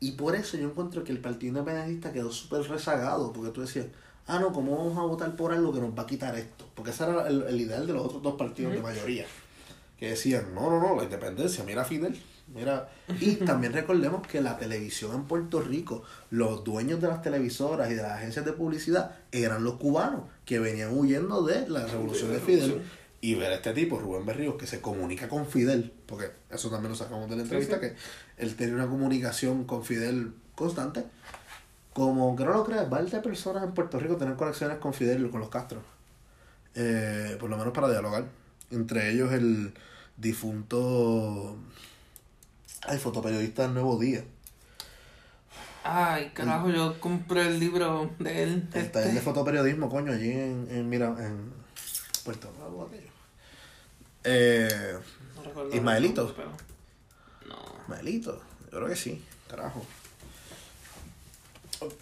y 0.03 0.11
por 0.11 0.35
eso 0.35 0.57
yo 0.57 0.65
encuentro 0.65 1.01
que 1.05 1.13
el 1.13 1.19
Partido 1.19 1.57
Independentista 1.57 2.11
quedó 2.11 2.29
súper 2.29 2.61
rezagado, 2.69 3.31
porque 3.31 3.51
tú 3.51 3.61
decías, 3.61 3.85
ah, 4.27 4.37
no, 4.37 4.51
¿cómo 4.51 4.75
vamos 4.75 4.97
a 4.97 5.03
votar 5.03 5.33
por 5.37 5.53
algo 5.53 5.73
que 5.73 5.79
nos 5.79 5.97
va 5.97 6.03
a 6.03 6.05
quitar 6.05 6.35
esto? 6.35 6.65
Porque 6.75 6.91
ese 6.91 7.05
era 7.05 7.25
el, 7.25 7.43
el 7.43 7.61
ideal 7.61 7.87
de 7.87 7.93
los 7.93 8.03
otros 8.03 8.21
dos 8.21 8.35
partidos 8.35 8.73
de 8.73 8.81
mayoría, 8.81 9.25
que 9.97 10.09
decían, 10.09 10.53
no, 10.53 10.69
no, 10.69 10.81
no, 10.81 10.97
la 10.97 11.05
independencia, 11.05 11.63
mira 11.63 11.83
a 11.83 11.85
Fidel, 11.85 12.21
mira. 12.53 12.89
Y 13.21 13.35
también 13.35 13.71
recordemos 13.71 14.27
que 14.27 14.41
la 14.41 14.57
televisión 14.57 15.15
en 15.15 15.23
Puerto 15.23 15.61
Rico, 15.61 16.03
los 16.31 16.65
dueños 16.65 16.99
de 16.99 17.07
las 17.07 17.21
televisoras 17.21 17.89
y 17.89 17.93
de 17.93 18.01
las 18.01 18.11
agencias 18.11 18.43
de 18.43 18.51
publicidad 18.51 19.15
eran 19.31 19.63
los 19.63 19.75
cubanos, 19.75 20.23
que 20.43 20.59
venían 20.59 20.97
huyendo 20.97 21.43
de 21.43 21.69
la 21.69 21.85
revolución 21.85 22.33
de 22.33 22.39
Fidel. 22.41 22.81
Y 23.23 23.35
ver 23.35 23.53
a 23.53 23.55
este 23.55 23.71
tipo, 23.71 23.97
Rubén 23.97 24.25
Berríos, 24.25 24.55
que 24.55 24.67
se 24.67 24.81
comunica 24.81 25.29
con 25.29 25.47
Fidel, 25.47 25.93
porque 26.07 26.29
eso 26.49 26.69
también 26.69 26.89
lo 26.91 26.97
sacamos 26.97 27.29
de 27.29 27.37
la 27.37 27.43
entrevista, 27.43 27.75
sí. 27.75 27.79
que 27.79 27.95
él 28.35 28.53
tenía 28.57 28.75
una 28.75 28.87
comunicación 28.87 29.63
con 29.63 29.85
Fidel 29.85 30.33
constante. 30.55 31.05
Como 31.93 32.25
aunque 32.25 32.43
no 32.43 32.51
lo 32.51 32.65
creas, 32.65 32.89
varias 32.89 33.23
personas 33.23 33.63
en 33.63 33.73
Puerto 33.73 33.97
Rico 33.97 34.17
tienen 34.17 34.35
conexiones 34.35 34.77
con 34.79 34.93
Fidel 34.93 35.25
y 35.25 35.29
con 35.29 35.39
los 35.39 35.47
Castro. 35.47 35.81
Eh, 36.75 37.37
por 37.39 37.49
lo 37.49 37.57
menos 37.57 37.71
para 37.71 37.87
dialogar. 37.87 38.25
Entre 38.71 39.11
ellos 39.11 39.31
el 39.31 39.73
difunto. 40.17 41.55
Ay, 42.81 42.97
fotoperiodista 42.97 43.61
del 43.61 43.73
Nuevo 43.73 43.97
Día. 43.99 44.25
Ay, 45.85 46.31
carajo, 46.33 46.69
yo 46.71 46.99
compré 46.99 47.47
el 47.47 47.57
libro 47.57 48.11
de 48.19 48.43
él. 48.43 48.67
El 48.73 48.81
este. 48.81 48.99
taller 48.99 49.13
de 49.13 49.21
fotoperiodismo, 49.21 49.87
coño, 49.87 50.11
allí 50.11 50.29
en, 50.29 50.67
en, 50.69 50.89
mira, 50.89 51.15
en 51.19 51.53
Puerto 52.25 52.51
Rico. 52.51 53.12
Eh, 54.23 54.97
No 55.35 55.43
recuerdo 55.43 55.69
el 55.71 55.75
Ismaelito. 55.77 56.23
nombre, 56.25 56.43
pero- 56.45 57.55
No. 57.55 57.73
Maelito, 57.87 58.41
yo 58.71 58.77
creo 58.77 58.87
que 58.87 58.95
sí, 58.95 59.23
carajo. 59.49 59.85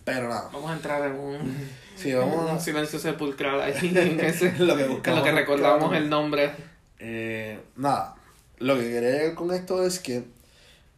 Pero 0.05 0.29
nada, 0.29 0.49
Vamos 0.53 0.69
a 0.69 0.75
entrar 0.75 1.07
en 1.09 1.15
un, 1.19 1.69
Sí, 1.95 2.11
en 2.11 2.19
vamos 2.19 2.49
a- 2.49 2.53
un 2.53 2.59
silencio 2.61 2.99
sepulcral 2.99 3.59
ahí 3.61 3.73
en 3.95 4.19
ese. 4.19 4.53
Lo 4.59 4.75
que 4.77 4.83
en 4.83 4.89
buscamos, 4.93 5.19
lo 5.19 5.25
que 5.25 5.31
recordamos 5.31 5.95
el 5.95 6.09
nombre. 6.09 6.53
Eh, 6.99 7.59
nada, 7.75 8.15
lo 8.59 8.75
que 8.75 8.83
quería 8.83 9.09
llegar 9.11 9.33
con 9.35 9.51
esto 9.51 9.83
es 9.83 9.99
que, 9.99 10.23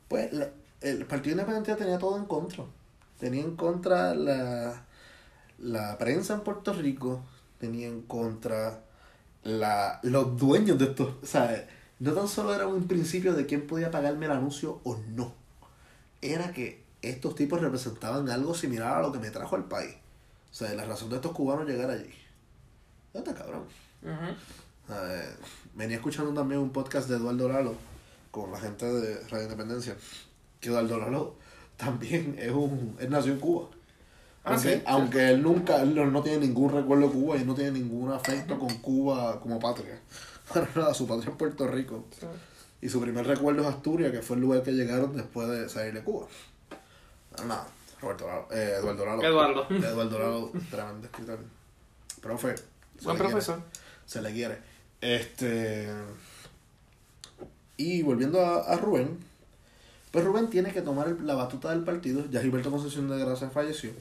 pues, 0.10 0.34
la- 0.34 0.50
el 0.82 1.06
Partido 1.06 1.32
Independiente 1.34 1.76
tenía 1.76 1.98
todo 1.98 2.18
en 2.18 2.26
contra. 2.26 2.66
Tenía 3.20 3.42
en 3.42 3.56
contra 3.56 4.14
la, 4.16 4.84
la 5.60 5.98
prensa 5.98 6.34
en 6.34 6.42
Puerto 6.42 6.74
Rico, 6.74 7.24
tenía 7.60 7.88
en 7.88 8.02
contra 8.02 8.82
la, 9.44 10.00
los 10.04 10.38
dueños 10.38 10.78
de 10.78 10.86
estos. 10.86 11.16
O 11.22 11.26
sea, 11.26 11.68
no 12.00 12.14
tan 12.14 12.28
solo 12.28 12.54
era 12.54 12.68
un 12.68 12.88
principio 12.88 13.34
de 13.34 13.46
quién 13.46 13.68
podía 13.68 13.92
pagarme 13.92 14.26
el 14.26 14.32
anuncio 14.32 14.82
o 14.84 14.98
no, 15.16 15.34
era 16.22 16.52
que 16.52 16.84
estos 17.02 17.36
tipos 17.36 17.62
representaban 17.62 18.30
algo 18.30 18.56
similar 18.56 18.98
a 18.98 19.02
lo 19.02 19.12
que 19.12 19.20
me 19.20 19.30
trajo 19.30 19.56
al 19.56 19.66
país. 19.66 19.96
O 20.52 20.56
sea, 20.56 20.74
la 20.74 20.86
razón 20.86 21.10
de 21.10 21.18
estos 21.18 21.32
cubanos 21.32 21.68
llegar 21.68 21.90
allí. 21.90 22.14
¿Dónde 23.14 23.34
cabrón? 23.34 23.64
Ujú. 24.02 24.94
Eh, 24.94 25.36
venía 25.76 25.98
escuchando 25.98 26.34
también 26.34 26.62
un 26.62 26.72
podcast 26.72 27.10
de 27.10 27.16
Eduardo 27.18 27.50
Lalo 27.50 27.76
con 28.32 28.52
la 28.52 28.60
gente 28.60 28.86
de 28.86 29.28
Radio 29.28 29.44
Independencia. 29.44 29.96
Que 30.60 30.70
Eduardo 30.70 30.98
Lalo 31.00 31.36
también 31.78 32.36
es 32.40 32.52
un. 32.52 32.96
Él 33.00 33.10
nació 33.10 33.34
en 33.34 33.40
Cuba. 33.40 33.68
Ah, 34.46 34.58
aunque, 34.86 35.20
sí, 35.20 35.24
él 35.26 35.42
nunca, 35.42 35.82
él 35.82 35.96
no, 36.12 36.22
tiene 36.22 36.40
ningún 36.46 36.72
recuerdo 36.74 37.08
de 37.08 37.14
Cuba 37.14 37.38
y 37.38 37.46
no 37.46 37.56
tiene 37.56 37.72
ningún 37.72 38.12
afecto 38.12 38.60
con 38.60 38.70
Cuba 38.80 39.40
como 39.40 39.58
patria. 39.60 40.00
Para 40.54 40.68
nada, 40.76 40.94
su 40.94 41.08
patria 41.08 41.30
es 41.32 41.38
Puerto 41.38 41.66
Rico. 41.68 42.06
Sí. 42.20 42.28
Y 42.82 42.90
su 42.90 43.00
primer 43.00 43.26
recuerdo 43.26 43.62
es 43.62 43.68
Asturias, 43.68 44.12
que 44.12 44.22
fue 44.22 44.36
el 44.36 44.42
lugar 44.42 44.62
que 44.62 44.74
llegaron 44.74 45.16
después 45.16 45.48
de 45.48 45.70
salir 45.70 45.94
de 45.94 46.04
Cuba. 46.04 46.28
Nada, 47.48 47.66
Roberto 48.02 48.28
eh, 48.52 48.76
Eduardo 48.80 49.06
Lalo. 49.06 49.24
Eduardo. 49.24 49.68
Eduardo 49.70 50.20
Lalo, 50.20 50.52
tremendo 50.70 51.06
escritor. 51.08 51.40
Profe. 52.22 52.56
Buen 53.04 53.16
quiere 53.18 53.30
profesor. 53.32 53.62
se 54.06 54.22
le 54.22 54.34
quiere. 54.34 54.58
Este. 55.00 55.88
Y 57.78 58.02
volviendo 58.04 58.42
a, 58.42 58.60
a 58.60 58.76
Rubén, 58.78 59.18
pues 60.12 60.24
Rubén 60.24 60.50
tiene 60.50 60.72
que 60.74 60.82
tomar 60.82 61.08
el- 61.08 61.26
la 61.26 61.36
batuta 61.36 61.70
del 61.72 61.84
partido. 61.84 62.26
Ya 62.30 62.42
Gilberto 62.42 62.70
Concepción 62.70 63.10
de 63.10 63.18
Gracia 63.18 63.50
falleció. 63.50 63.92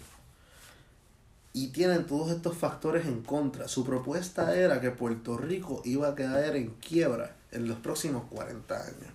Y 1.55 1.69
tienen 1.69 2.07
todos 2.07 2.31
estos 2.31 2.57
factores 2.57 3.05
en 3.07 3.23
contra. 3.23 3.69
Su 3.69 3.85
propuesta 3.85 4.57
era 4.57 4.81
que 4.81 4.91
Puerto 4.91 5.37
Rico 5.37 5.83
iba 5.85 6.09
a 6.09 6.15
caer 6.15 6.57
en 6.57 6.71
quiebra 6.77 7.37
en 7.51 7.69
los 7.69 7.77
próximos 7.79 8.25
40 8.31 8.75
años. 8.75 9.13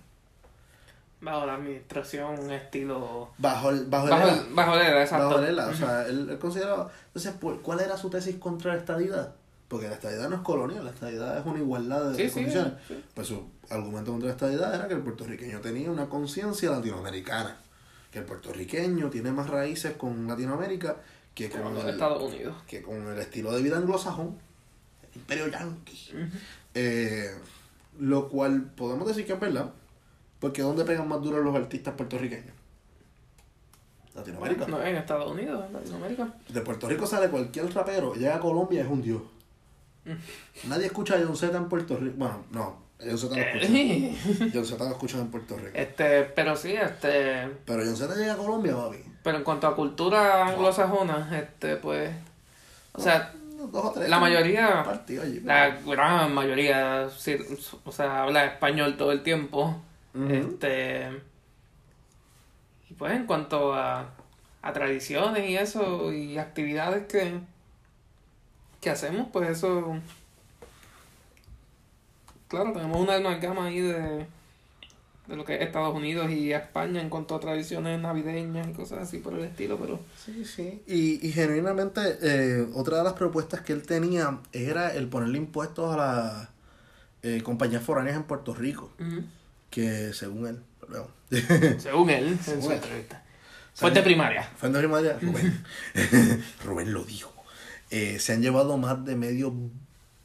Bajo 1.20 1.46
la 1.46 1.54
administración, 1.54 2.38
un 2.38 2.52
estilo. 2.52 3.30
Bajo 3.38 3.70
el, 3.70 3.86
bajo 3.86 4.04
el 4.06 4.10
Bajo, 4.10 4.28
el, 4.28 4.54
bajo 4.54 4.74
el 4.76 4.80
ELA, 4.86 5.02
exacto. 5.02 5.28
Bajo 5.30 5.40
el 5.40 5.58
o 5.58 5.74
sea, 5.74 6.06
él, 6.06 6.30
él 6.30 6.38
consideraba... 6.38 6.92
Entonces, 7.08 7.32
¿por- 7.32 7.60
¿cuál 7.60 7.80
era 7.80 7.96
su 7.96 8.08
tesis 8.08 8.36
contra 8.36 8.72
la 8.74 8.78
estadidad? 8.78 9.34
Porque 9.66 9.88
la 9.88 9.94
estadidad 9.94 10.28
no 10.28 10.36
es 10.36 10.42
colonia, 10.42 10.80
la 10.80 10.90
estadidad 10.90 11.36
es 11.38 11.44
una 11.44 11.58
igualdad 11.58 12.10
de, 12.12 12.14
Sí, 12.16 12.22
de 12.22 12.28
sí, 12.28 12.34
condiciones. 12.36 12.72
sí. 12.86 13.04
Pues 13.14 13.26
su 13.26 13.42
argumento 13.68 14.12
contra 14.12 14.28
la 14.28 14.34
estadidad 14.34 14.72
era 14.74 14.86
que 14.86 14.94
el 14.94 15.00
puertorriqueño 15.00 15.60
tenía 15.60 15.90
una 15.90 16.08
conciencia 16.08 16.70
latinoamericana. 16.70 17.56
Que 18.12 18.20
el 18.20 18.24
puertorriqueño 18.24 19.10
tiene 19.10 19.32
más 19.32 19.50
raíces 19.50 19.94
con 19.96 20.26
Latinoamérica 20.28 20.96
que 21.38 21.50
con, 21.50 21.76
el, 21.76 21.88
Estados 21.88 22.20
Unidos. 22.20 22.56
que 22.66 22.82
con 22.82 23.06
el 23.06 23.18
estilo 23.20 23.52
de 23.52 23.62
vida 23.62 23.78
anglosajón, 23.78 24.36
el 25.02 25.20
imperio 25.20 25.46
yanqui. 25.46 26.10
Eh, 26.74 27.30
lo 28.00 28.28
cual 28.28 28.72
podemos 28.74 29.06
decir 29.06 29.24
que 29.24 29.34
es 29.34 29.40
verdad, 29.40 29.72
porque 30.40 30.62
¿dónde 30.62 30.84
pegan 30.84 31.06
más 31.06 31.22
duro 31.22 31.40
los 31.40 31.54
artistas 31.54 31.94
puertorriqueños? 31.94 32.54
Latinoamérica. 34.14 34.66
No, 34.66 34.82
en 34.82 34.96
Estados 34.96 35.30
Unidos, 35.30 35.64
en 35.64 35.72
Latinoamérica. 35.74 36.34
De 36.48 36.60
Puerto 36.60 36.88
Rico 36.88 37.06
sale 37.06 37.28
cualquier 37.28 37.72
rapero, 37.72 38.14
llega 38.14 38.34
a 38.34 38.40
Colombia 38.40 38.82
es 38.82 38.88
un 38.88 39.00
dios. 39.00 39.22
Nadie 40.66 40.86
escucha 40.86 41.14
a 41.14 41.18
John 41.24 41.36
Z 41.36 41.56
en 41.56 41.68
Puerto 41.68 41.96
Rico. 41.96 42.14
Bueno, 42.16 42.44
no, 42.50 42.82
John 42.98 43.16
Z 43.16 43.36
lo 43.36 43.42
escucha. 43.42 43.66
Eh, 43.72 44.50
John 44.52 44.64
Z 44.64 44.84
lo 44.84 44.90
escuchan 44.90 45.20
en 45.20 45.30
Puerto 45.30 45.56
Rico. 45.56 45.70
este, 45.72 46.24
pero 46.24 46.56
sí, 46.56 46.72
este. 46.72 47.48
Pero 47.64 47.84
John 47.84 47.96
Z 47.96 48.16
llega 48.16 48.32
a 48.32 48.36
Colombia, 48.36 48.74
papi. 48.74 49.07
Pero 49.22 49.38
en 49.38 49.44
cuanto 49.44 49.66
a 49.66 49.76
cultura 49.76 50.46
anglosajona, 50.46 51.28
este, 51.38 51.76
pues. 51.76 52.10
O 52.92 53.00
sea, 53.00 53.32
Dos 53.72 53.84
o 53.84 53.92
tres. 53.92 54.08
la 54.08 54.18
mayoría. 54.18 54.82
Allí. 54.82 55.40
La 55.40 55.70
gran 55.84 56.32
mayoría, 56.32 57.08
sí, 57.10 57.36
o 57.84 57.92
sea, 57.92 58.22
habla 58.22 58.44
español 58.44 58.96
todo 58.96 59.12
el 59.12 59.22
tiempo. 59.22 59.80
Este. 60.30 61.08
Y 62.88 62.94
pues 62.94 63.12
en 63.12 63.26
cuanto 63.26 63.74
a, 63.74 64.06
a 64.62 64.72
tradiciones 64.72 65.48
y 65.48 65.56
eso, 65.56 66.12
y 66.12 66.38
actividades 66.38 67.06
que, 67.06 67.40
que 68.80 68.90
hacemos, 68.90 69.28
pues 69.32 69.50
eso 69.50 70.00
claro, 72.48 72.72
tenemos 72.72 72.96
una 72.96 73.16
amalgama 73.16 73.66
ahí 73.66 73.80
de, 73.80 74.26
de 75.28 75.36
lo 75.36 75.44
que 75.44 75.54
es 75.56 75.60
Estados 75.60 75.94
Unidos 75.94 76.30
y 76.30 76.52
España 76.52 77.00
en 77.02 77.10
cuanto 77.10 77.34
a 77.34 77.40
tradiciones 77.40 78.00
navideñas 78.00 78.66
y 78.68 78.72
cosas 78.72 79.00
así 79.00 79.18
por 79.18 79.34
el 79.34 79.44
estilo, 79.44 79.78
pero 79.78 80.00
Sí, 80.24 80.44
sí. 80.44 80.82
Y, 80.86 81.26
y 81.26 81.32
genuinamente, 81.32 82.00
eh, 82.22 82.66
otra 82.74 82.98
de 82.98 83.04
las 83.04 83.12
propuestas 83.12 83.60
que 83.60 83.72
él 83.74 83.82
tenía 83.82 84.38
era 84.52 84.92
el 84.94 85.06
ponerle 85.08 85.38
impuestos 85.38 85.94
a 85.94 85.96
las 85.96 86.48
eh, 87.22 87.42
compañías 87.42 87.82
foráneas 87.82 88.16
en 88.16 88.22
Puerto 88.24 88.54
Rico, 88.54 88.90
que 89.70 90.12
según 90.14 90.46
él, 90.46 90.60
perdón, 90.80 91.08
según 91.78 92.10
él, 92.10 92.28
en 92.28 92.38
Según 92.40 92.62
su 92.62 92.70
él. 92.70 92.76
entrevista. 92.76 93.24
Fuente 93.74 94.02
primaria. 94.02 94.42
Fuente 94.56 94.78
primaria, 94.78 95.18
Rubén. 95.20 95.62
Rubén 96.64 96.92
lo 96.92 97.04
dijo. 97.04 97.32
Eh, 97.90 98.18
se 98.18 98.32
han 98.32 98.42
llevado 98.42 98.76
más 98.76 99.04
de 99.04 99.14
medio 99.14 99.54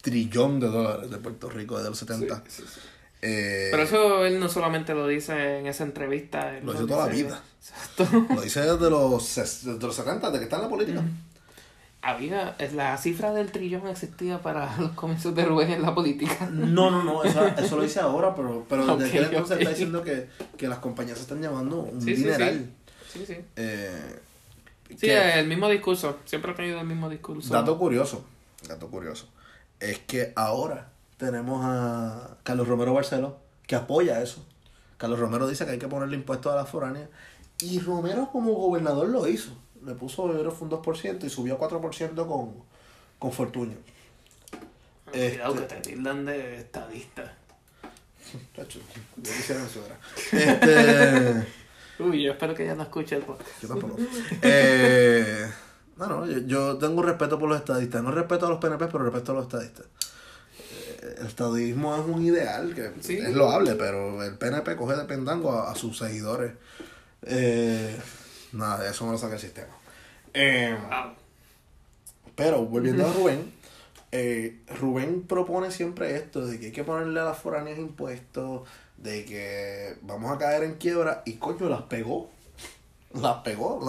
trillón 0.01 0.59
de 0.59 0.67
dólares 0.67 1.09
de 1.11 1.17
Puerto 1.17 1.49
Rico 1.49 1.77
desde 1.77 1.89
los 1.89 1.99
70. 1.99 2.43
Sí, 2.47 2.61
sí, 2.61 2.63
sí. 2.73 2.79
Eh, 3.25 3.69
Pero 3.71 3.83
eso 3.83 4.25
él 4.25 4.37
no 4.39 4.49
solamente 4.49 4.93
lo 4.93 5.07
dice 5.07 5.59
en 5.59 5.67
esa 5.67 5.83
entrevista. 5.85 6.59
Lo 6.61 6.73
dice 6.73 6.85
toda 6.85 7.07
la 7.07 7.11
vida. 7.13 7.41
Exacto. 7.59 8.25
Lo 8.35 8.41
dice 8.41 8.59
desde 8.61 8.89
los, 8.89 9.35
desde 9.35 9.79
los 9.79 9.95
70, 9.95 10.29
de 10.31 10.37
que 10.39 10.43
está 10.43 10.57
en 10.57 10.61
la 10.63 10.69
política. 10.69 11.01
Había, 12.01 12.57
la 12.73 12.97
cifra 12.97 13.31
del 13.31 13.49
trillón 13.53 13.87
existía 13.87 14.41
para 14.41 14.75
los 14.79 14.91
comienzos 14.91 15.33
de 15.35 15.45
Rubén 15.45 15.71
en 15.71 15.81
la 15.83 15.95
política. 15.95 16.49
No, 16.51 16.91
no, 16.91 17.01
no, 17.01 17.23
eso, 17.23 17.47
eso 17.47 17.77
lo 17.77 17.83
dice 17.83 18.01
ahora, 18.01 18.35
pero, 18.35 18.65
pero 18.67 18.97
desde 18.97 19.07
aquel 19.19 19.23
entonces 19.33 19.55
ok. 19.55 19.61
está 19.61 19.69
diciendo 19.69 20.03
que, 20.03 20.27
que 20.57 20.67
las 20.67 20.79
compañías 20.79 21.17
se 21.17 21.23
están 21.23 21.41
llevando 21.41 21.77
un 21.79 22.01
Sí, 22.01 22.13
sí, 22.17 22.23
dineral. 22.23 22.69
Sí, 23.11 23.23
sí. 23.25 23.37
Eh, 23.55 24.19
Sí, 24.89 25.07
que- 25.07 25.39
el 25.39 25.47
mismo 25.47 25.69
discurso. 25.69 26.19
Siempre 26.25 26.51
ha 26.51 26.55
tenido 26.55 26.79
el 26.81 26.85
mismo 26.85 27.09
discurso. 27.09 27.51
dato 27.53 27.79
curioso, 27.79 28.25
dato 28.67 28.89
curioso, 28.89 29.27
es 29.79 29.97
que 29.99 30.33
ahora 30.35 30.91
tenemos 31.25 31.61
a 31.63 32.37
Carlos 32.43 32.67
Romero 32.67 32.93
Barceló 32.93 33.37
que 33.65 33.75
apoya 33.75 34.21
eso. 34.21 34.45
Carlos 34.97 35.19
Romero 35.19 35.47
dice 35.47 35.65
que 35.65 35.71
hay 35.71 35.79
que 35.79 35.87
ponerle 35.87 36.15
impuestos 36.15 36.51
a 36.53 36.55
las 36.55 36.69
foráneas 36.69 37.09
y 37.59 37.79
Romero 37.79 38.29
como 38.31 38.53
gobernador 38.53 39.09
lo 39.09 39.27
hizo. 39.27 39.51
Le 39.85 39.95
puso, 39.95 40.29
creo 40.29 40.51
fue 40.51 40.67
un 40.67 40.73
2% 40.73 41.23
y 41.23 41.29
subió 41.29 41.55
a 41.55 41.59
4% 41.59 42.27
con, 42.27 42.53
con 43.19 43.31
Fortuño. 43.31 43.75
Cuidado 45.11 45.53
Este- 45.55 45.67
que 45.67 45.75
te 45.75 45.89
tildan 45.91 46.25
de 46.25 46.57
estadista. 46.57 47.33
Yo 48.57 48.63
quisiera 49.21 49.63
eso. 49.63 49.81
Este... 50.31 51.47
Uy, 51.99 52.23
yo 52.23 52.31
espero 52.31 52.55
que 52.55 52.63
ella 52.63 52.73
no 52.73 52.81
escuche 52.83 53.15
el 53.15 53.21
podcast. 53.21 53.61
Yo 53.61 53.67
tampoco. 53.67 53.97
Eh, 54.41 55.47
no, 55.95 56.07
no, 56.07 56.25
yo, 56.25 56.39
yo 56.39 56.77
tengo 56.79 57.03
respeto 57.03 57.37
por 57.37 57.47
los 57.47 57.59
estadistas. 57.59 58.01
No 58.01 58.09
respeto 58.09 58.47
a 58.47 58.49
los 58.49 58.57
PNP, 58.57 58.87
pero 58.87 59.03
respeto 59.03 59.31
a 59.31 59.35
los 59.35 59.43
estadistas. 59.43 59.85
El 61.17 61.27
estadismo 61.27 61.95
es 61.95 62.01
un 62.05 62.23
ideal 62.25 62.73
que 62.73 62.91
Sí. 63.01 63.17
es 63.17 63.33
loable, 63.33 63.75
pero 63.75 64.23
el 64.23 64.37
PNP 64.37 64.75
coge 64.75 64.95
de 64.95 65.05
pendango 65.05 65.51
a, 65.51 65.71
a 65.71 65.75
sus 65.75 65.97
seguidores. 65.97 66.53
Eh, 67.23 67.95
nada, 68.51 68.89
eso 68.89 69.05
no 69.05 69.13
lo 69.13 69.17
saca 69.17 69.35
el 69.35 69.39
sistema. 69.41 69.73
Eh, 70.33 70.75
Wow. 70.89 71.13
pero 72.35 72.65
volviendo 72.65 73.05
a 73.07 73.13
Rubén, 73.13 73.53
eh, 74.11 74.59
Rubén 74.79 75.21
propone 75.23 75.71
siempre 75.71 76.15
esto, 76.17 76.45
de 76.45 76.59
que 76.59 76.67
hay 76.67 76.71
que 76.71 76.83
ponerle 76.83 77.19
a 77.19 77.25
las 77.25 77.37
foráneas 77.37 77.77
impuestos, 77.79 78.67
de 78.97 79.25
que 79.25 79.95
vamos 80.01 80.31
a 80.31 80.37
caer 80.37 80.63
en 80.63 80.75
quiebra, 80.75 81.21
y 81.25 81.33
coño, 81.33 81.69
las 81.69 81.83
pegó. 81.83 82.29
Las 83.13 83.37
pegó. 83.43 83.79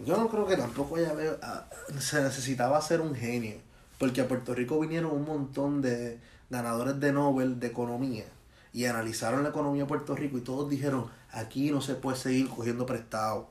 yo 0.00 0.16
no 0.16 0.28
creo 0.28 0.46
que 0.46 0.56
tampoco 0.56 0.94
veo- 0.94 1.38
ah, 1.42 1.66
se 1.98 2.22
necesitaba 2.22 2.80
ser 2.80 3.00
un 3.00 3.14
genio, 3.16 3.56
porque 3.98 4.20
a 4.20 4.28
Puerto 4.28 4.54
Rico 4.54 4.78
vinieron 4.80 5.12
un 5.12 5.24
montón 5.24 5.82
de 5.82 6.18
ganadores 6.50 6.98
de 7.00 7.12
Nobel 7.12 7.60
de 7.60 7.66
economía 7.66 8.24
y 8.72 8.84
analizaron 8.84 9.42
la 9.42 9.50
economía 9.50 9.82
de 9.82 9.88
Puerto 9.88 10.14
Rico 10.14 10.38
y 10.38 10.42
todos 10.42 10.68
dijeron, 10.70 11.06
aquí 11.30 11.70
no 11.70 11.80
se 11.80 11.94
puede 11.94 12.16
seguir 12.16 12.48
cogiendo 12.48 12.86
prestado. 12.86 13.48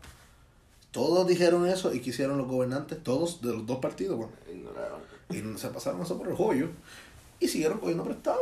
Todos 0.92 1.28
dijeron 1.28 1.68
eso 1.68 1.94
y 1.94 2.00
quisieron 2.00 2.38
los 2.38 2.48
gobernantes, 2.48 3.04
todos 3.04 3.42
de 3.42 3.54
los 3.54 3.66
dos 3.66 3.80
partidos, 3.80 4.18
bueno, 4.18 4.32
Ignoraron. 4.50 5.02
y 5.30 5.60
se 5.60 5.68
pasaron 5.70 6.02
eso 6.02 6.18
por 6.18 6.28
el 6.28 6.36
joyo 6.36 6.70
y 7.40 7.48
siguieron 7.48 7.80
cogiendo 7.80 8.04
prestado. 8.04 8.42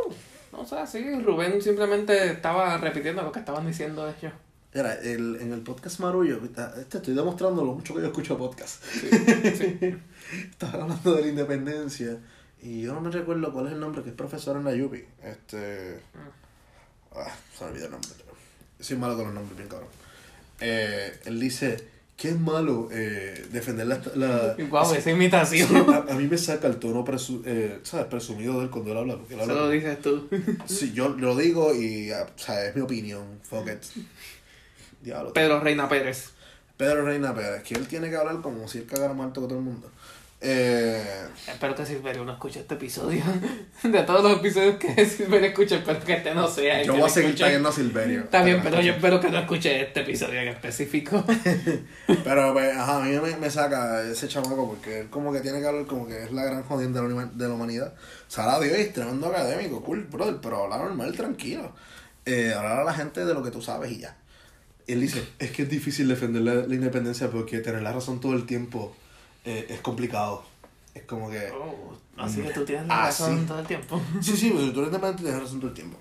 No, 0.51 0.61
o 0.61 0.65
sea, 0.65 0.85
sí, 0.87 1.19
Rubén 1.21 1.61
simplemente 1.61 2.31
estaba 2.31 2.77
repitiendo 2.77 3.23
lo 3.23 3.31
que 3.31 3.39
estaban 3.39 3.65
diciendo 3.65 4.07
ellos. 4.07 4.31
Era, 4.75 4.93
el, 4.95 5.37
en 5.39 5.53
el 5.53 5.61
podcast 5.61 6.01
Marullo, 6.01 6.41
este 6.77 6.97
estoy 6.97 7.13
demostrando 7.15 7.63
lo 7.63 7.73
mucho 7.75 7.95
que 7.95 8.01
yo 8.01 8.07
escucho 8.07 8.37
podcast. 8.37 8.83
Estaba 10.51 10.83
hablando 10.83 11.15
de 11.15 11.21
la 11.21 11.27
independencia 11.29 12.19
y 12.61 12.81
yo 12.81 12.93
no 12.93 12.99
me 12.99 13.09
recuerdo 13.09 13.53
cuál 13.53 13.67
es 13.67 13.71
el 13.73 13.79
nombre, 13.79 14.03
que 14.03 14.09
es 14.09 14.15
profesor 14.15 14.57
en 14.57 14.65
la 14.65 14.75
Yupi. 14.75 15.01
Este. 15.23 15.99
Ah, 17.15 17.33
se 17.57 17.63
me 17.63 17.69
olvidó 17.71 17.85
el 17.85 17.91
nombre. 17.91 18.09
Soy 18.81 18.97
malo 18.97 19.15
con 19.15 19.25
los 19.27 19.33
nombres, 19.33 19.55
bien 19.57 19.69
cabrón. 19.69 19.87
Eh, 20.59 21.19
él 21.23 21.39
dice 21.39 21.77
que 22.17 22.29
es 22.31 22.39
malo 22.39 22.89
eh, 22.91 23.47
defender 23.53 23.87
la. 23.87 24.01
la 24.15 24.55
Guau, 24.67 24.93
esa 24.93 25.09
imitación. 25.09 25.69
Sí, 25.69 25.75
a, 25.93 26.11
a 26.11 26.15
mí 26.15 26.27
me 26.27 26.37
saca 26.37 26.67
el 26.67 26.77
tono 26.79 27.05
presu- 27.05 27.43
eh, 27.45 27.79
¿sabes? 27.83 28.07
presumido 28.07 28.57
de 28.59 28.65
él 28.65 28.69
cuando 28.69 28.91
él 28.91 28.97
habla. 28.97 29.15
Porque 29.15 29.35
él 29.35 29.39
habla 29.39 29.53
lo 29.53 29.69
dices 29.69 30.01
tú. 30.01 30.27
Sí, 30.65 30.91
yo 30.91 31.07
lo 31.09 31.33
digo 31.37 31.73
y, 31.73 32.11
ah, 32.11 32.27
o 32.35 32.37
sea, 32.37 32.65
es 32.65 32.75
mi 32.75 32.81
opinión. 32.81 33.39
Fuck 33.43 33.67
it. 33.69 33.81
Diablo. 35.05 35.31
Pedro 35.33 35.59
Reina 35.61 35.87
Pérez. 35.87 36.31
Pedro 36.77 37.05
Reina 37.05 37.33
Pérez, 37.33 37.63
que 37.63 37.75
él 37.75 37.87
tiene 37.87 38.09
que 38.09 38.17
hablar 38.17 38.41
como 38.41 38.67
si 38.67 38.79
él 38.79 38.85
cagara 38.85 39.13
más 39.13 39.27
alto 39.27 39.41
que 39.41 39.47
todo 39.47 39.59
el 39.59 39.63
mundo. 39.63 39.89
Eh, 40.41 41.01
Espero 41.47 41.73
que 41.73 41.85
Silverio 41.85 42.23
no 42.25 42.33
escuche 42.33 42.59
este 42.59 42.75
episodio. 42.75 43.23
De 43.83 44.03
todos 44.03 44.21
los 44.21 44.33
episodios 44.39 44.75
que 44.75 45.05
Silverio 45.05 45.47
escuche, 45.47 45.75
espero 45.75 45.99
que 46.01 46.13
este 46.13 46.35
no 46.35 46.47
sea. 46.47 46.81
el 46.81 46.85
yo 46.87 46.93
que 46.93 46.99
voy 46.99 47.07
a 47.07 47.11
seguir 47.11 47.29
escuche. 47.29 47.43
trayendo 47.45 47.69
a 47.69 47.71
Silverio. 47.71 48.19
Está 48.25 48.43
bien, 48.43 48.59
pero 48.61 48.81
yo 48.81 48.93
espero 48.93 49.19
que 49.21 49.29
no 49.29 49.39
escuche 49.39 49.81
este 49.81 50.01
episodio 50.01 50.41
en 50.41 50.49
específico. 50.49 51.23
Pero, 52.23 52.53
pues, 52.53 52.75
ajá, 52.75 52.97
a 52.97 53.05
mí 53.05 53.17
me, 53.19 53.37
me 53.37 53.49
saca 53.49 54.03
ese 54.03 54.27
chamaco 54.27 54.67
porque 54.69 54.99
él 55.01 55.09
como 55.09 55.31
que 55.31 55.39
tiene 55.39 55.59
que 55.61 55.67
hablar 55.67 55.85
como 55.85 56.05
que 56.07 56.23
es 56.25 56.31
la 56.31 56.43
gran 56.43 56.63
jodienda 56.63 57.01
de 57.01 57.07
la, 57.07 57.13
unima- 57.15 57.31
de 57.33 57.47
la 57.47 57.53
humanidad. 57.53 57.93
Sara 58.27 58.59
Dios 58.59 58.77
es 58.77 58.93
tremendo 58.93 59.27
académico, 59.27 59.81
cool, 59.83 60.03
brother, 60.03 60.37
pero 60.41 60.63
hablar 60.65 60.81
normal, 60.81 61.15
tranquilo. 61.15 61.71
Eh, 62.25 62.53
hablar 62.55 62.79
a 62.79 62.83
la 62.83 62.93
gente 62.93 63.25
de 63.25 63.33
lo 63.33 63.41
que 63.41 63.51
tú 63.51 63.61
sabes 63.61 63.91
y 63.91 63.99
ya. 63.99 64.17
Él 64.87 65.01
dice, 65.01 65.27
es 65.39 65.51
que 65.51 65.63
es 65.63 65.69
difícil 65.69 66.07
defender 66.07 66.41
la, 66.43 66.53
la 66.67 66.75
independencia 66.75 67.29
porque 67.31 67.59
tener 67.59 67.81
la 67.81 67.91
razón 67.91 68.19
todo 68.19 68.33
el 68.33 68.45
tiempo 68.45 68.95
eh, 69.43 69.65
es 69.69 69.79
complicado. 69.81 70.43
Es 70.93 71.03
como 71.03 71.29
que... 71.29 71.49
Oh, 71.51 71.97
así 72.17 72.41
que 72.41 72.51
tú 72.51 72.63
tienes 72.65 72.87
la 72.87 73.03
Ah, 73.03 73.05
razón 73.07 73.45
todo 73.47 73.59
el 73.59 73.67
tiempo. 73.67 74.01
Sí, 74.21 74.37
sí, 74.37 74.51
pero 74.55 74.71
tú 74.71 74.79
eres 74.81 74.87
independiente 74.93 75.21
y 75.23 75.25
tienes 75.25 75.41
razón 75.41 75.59
todo 75.59 75.69
el 75.69 75.75
tiempo. 75.75 75.97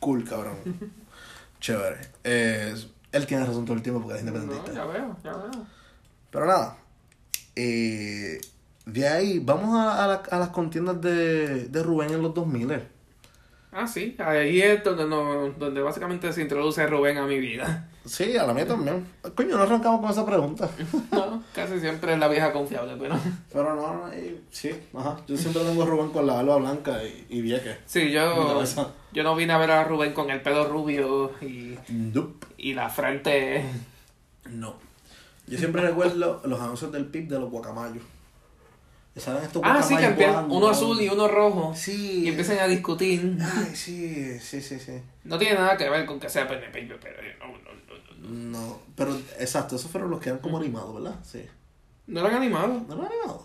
Cool, 0.00 0.24
cabrón. 0.24 0.56
Chévere. 1.60 1.96
Eh, 2.24 2.74
él 3.12 3.26
tiene 3.26 3.44
razón 3.46 3.64
todo 3.64 3.76
el 3.76 3.82
tiempo 3.82 4.02
porque 4.02 4.18
es 4.18 4.24
No, 4.24 4.30
independentista. 4.30 4.74
ya 4.74 4.84
veo, 4.84 5.16
ya 5.22 5.32
veo. 5.32 5.66
Pero 6.30 6.46
nada. 6.46 6.76
eh, 7.54 8.40
de 8.84 9.06
ahí, 9.08 9.38
vamos 9.38 9.76
a, 9.78 10.02
a, 10.04 10.06
la- 10.08 10.22
a 10.30 10.38
las 10.40 10.48
contiendas 10.48 11.00
de, 11.00 11.66
de 11.68 11.82
Rubén 11.84 12.10
en 12.10 12.20
los 12.22 12.34
2000. 12.34 12.82
Ah, 13.70 13.86
sí, 13.86 14.16
ahí 14.18 14.60
es 14.60 14.82
donde, 14.82 15.06
no, 15.06 15.50
donde 15.52 15.80
básicamente 15.80 16.30
se 16.32 16.42
introduce 16.42 16.84
Rubén 16.86 17.16
a 17.18 17.26
mi 17.26 17.38
vida. 17.38 17.88
Sí, 18.04 18.36
a 18.36 18.46
la 18.46 18.52
mía 18.54 18.66
también. 18.66 19.06
Coño, 19.34 19.56
no 19.56 19.62
arrancamos 19.62 20.00
con 20.00 20.10
esa 20.10 20.26
pregunta. 20.26 20.68
No, 21.12 21.42
casi 21.54 21.78
siempre 21.78 22.14
es 22.14 22.18
la 22.18 22.26
vieja 22.28 22.52
confiable, 22.52 22.94
pero... 22.98 23.16
Pero 23.52 23.74
no, 23.76 23.94
no, 23.94 24.10
sí, 24.50 24.70
ajá. 24.94 25.18
Yo 25.28 25.36
siempre 25.36 25.62
tengo 25.62 25.82
a 25.82 25.86
Rubén 25.86 26.10
con 26.10 26.26
la 26.26 26.34
barba 26.34 26.56
blanca 26.56 27.04
y, 27.04 27.26
y 27.28 27.40
vieque. 27.42 27.76
Sí, 27.86 28.10
yo, 28.10 28.62
yo 29.12 29.22
no 29.22 29.36
vine 29.36 29.52
a 29.52 29.58
ver 29.58 29.70
a 29.70 29.84
Rubén 29.84 30.12
con 30.14 30.30
el 30.30 30.40
pelo 30.40 30.66
rubio 30.68 31.32
y, 31.40 31.78
Nope. 31.88 32.46
y 32.56 32.74
la 32.74 32.88
frente... 32.88 33.64
No. 34.50 34.74
Yo 35.46 35.58
siempre 35.58 35.82
recuerdo 35.82 36.40
los 36.44 36.60
anuncios 36.60 36.90
del 36.92 37.06
PIB 37.06 37.28
de 37.28 37.38
los 37.38 37.50
guacamayos. 37.50 38.02
Que 39.14 39.20
salen 39.20 39.42
estos 39.42 39.60
Ah, 39.64 39.82
sí, 39.82 39.94
volando. 39.94 40.54
uno 40.54 40.68
azul 40.68 41.00
y 41.00 41.08
uno 41.08 41.28
rojo. 41.28 41.74
Sí. 41.76 42.22
Y 42.24 42.28
empiezan 42.28 42.58
a 42.60 42.66
discutir. 42.66 43.36
Ay, 43.42 43.74
sí, 43.76 44.38
sí, 44.40 44.62
sí, 44.62 44.78
sí. 44.80 45.02
No 45.24 45.38
tiene 45.38 45.54
nada 45.56 45.76
que 45.76 45.88
ver 45.90 46.06
con 46.06 46.18
que 46.18 46.30
sea 46.30 46.48
PNP 46.48 46.86
PP. 46.86 47.36
No, 47.38 47.48
no, 47.48 47.58
no, 47.58 48.28
no. 48.28 48.58
No, 48.68 48.78
pero 48.96 49.14
exacto, 49.38 49.76
esos 49.76 49.90
fueron 49.90 50.10
los 50.10 50.18
que 50.20 50.30
eran 50.30 50.40
como 50.40 50.56
animados, 50.56 50.94
¿verdad? 50.94 51.16
Sí. 51.24 51.44
No 52.06 52.20
eran 52.20 52.34
animados. 52.36 52.88
¿No 52.88 52.94
eran 52.94 53.06
animados? 53.12 53.42